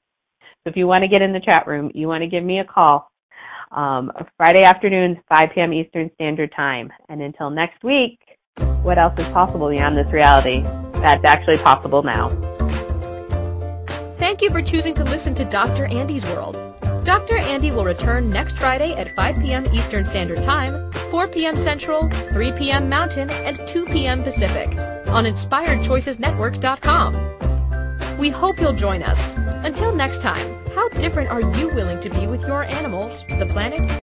So 0.63 0.69
if 0.69 0.77
you 0.77 0.87
want 0.87 1.01
to 1.01 1.07
get 1.09 1.21
in 1.21 1.33
the 1.33 1.41
chat 1.41 1.67
room, 1.67 1.91
you 1.93 2.07
want 2.07 2.21
to 2.21 2.29
give 2.29 2.43
me 2.43 2.59
a 2.59 2.65
call. 2.65 3.11
Um, 3.71 4.11
Friday 4.37 4.63
afternoons, 4.63 5.17
5 5.29 5.49
p.m. 5.53 5.73
Eastern 5.73 6.09
Standard 6.15 6.53
Time. 6.55 6.91
And 7.09 7.21
until 7.21 7.49
next 7.49 7.83
week, 7.83 8.19
what 8.83 8.97
else 8.97 9.19
is 9.19 9.27
possible 9.29 9.69
beyond 9.69 9.97
this 9.97 10.11
reality? 10.11 10.61
That's 10.93 11.23
actually 11.25 11.57
possible 11.57 12.03
now. 12.03 12.29
Thank 14.19 14.41
you 14.41 14.49
for 14.49 14.61
choosing 14.61 14.93
to 14.95 15.03
listen 15.03 15.35
to 15.35 15.45
Dr. 15.45 15.85
Andy's 15.85 16.25
World. 16.25 16.57
Dr. 17.03 17.35
Andy 17.35 17.71
will 17.71 17.83
return 17.83 18.29
next 18.29 18.57
Friday 18.57 18.93
at 18.93 19.09
5 19.09 19.41
p.m. 19.41 19.65
Eastern 19.73 20.05
Standard 20.05 20.41
Time, 20.43 20.89
4 21.11 21.27
p.m. 21.27 21.57
Central, 21.57 22.07
3 22.09 22.53
p.m. 22.53 22.87
Mountain, 22.87 23.29
and 23.29 23.59
2 23.67 23.85
p.m. 23.87 24.23
Pacific 24.23 24.69
on 25.09 25.25
InspiredChoicesNetwork.com. 25.25 28.17
We 28.17 28.29
hope 28.29 28.61
you'll 28.61 28.71
join 28.73 29.03
us. 29.03 29.35
Until 29.37 29.93
next 29.93 30.21
time, 30.21 30.63
how 30.73 30.87
different 30.89 31.29
are 31.29 31.41
you 31.41 31.67
willing 31.67 31.99
to 31.99 32.09
be 32.09 32.25
with 32.27 32.47
your 32.47 32.63
animals, 32.63 33.25
the 33.27 33.47
planet, 33.47 34.01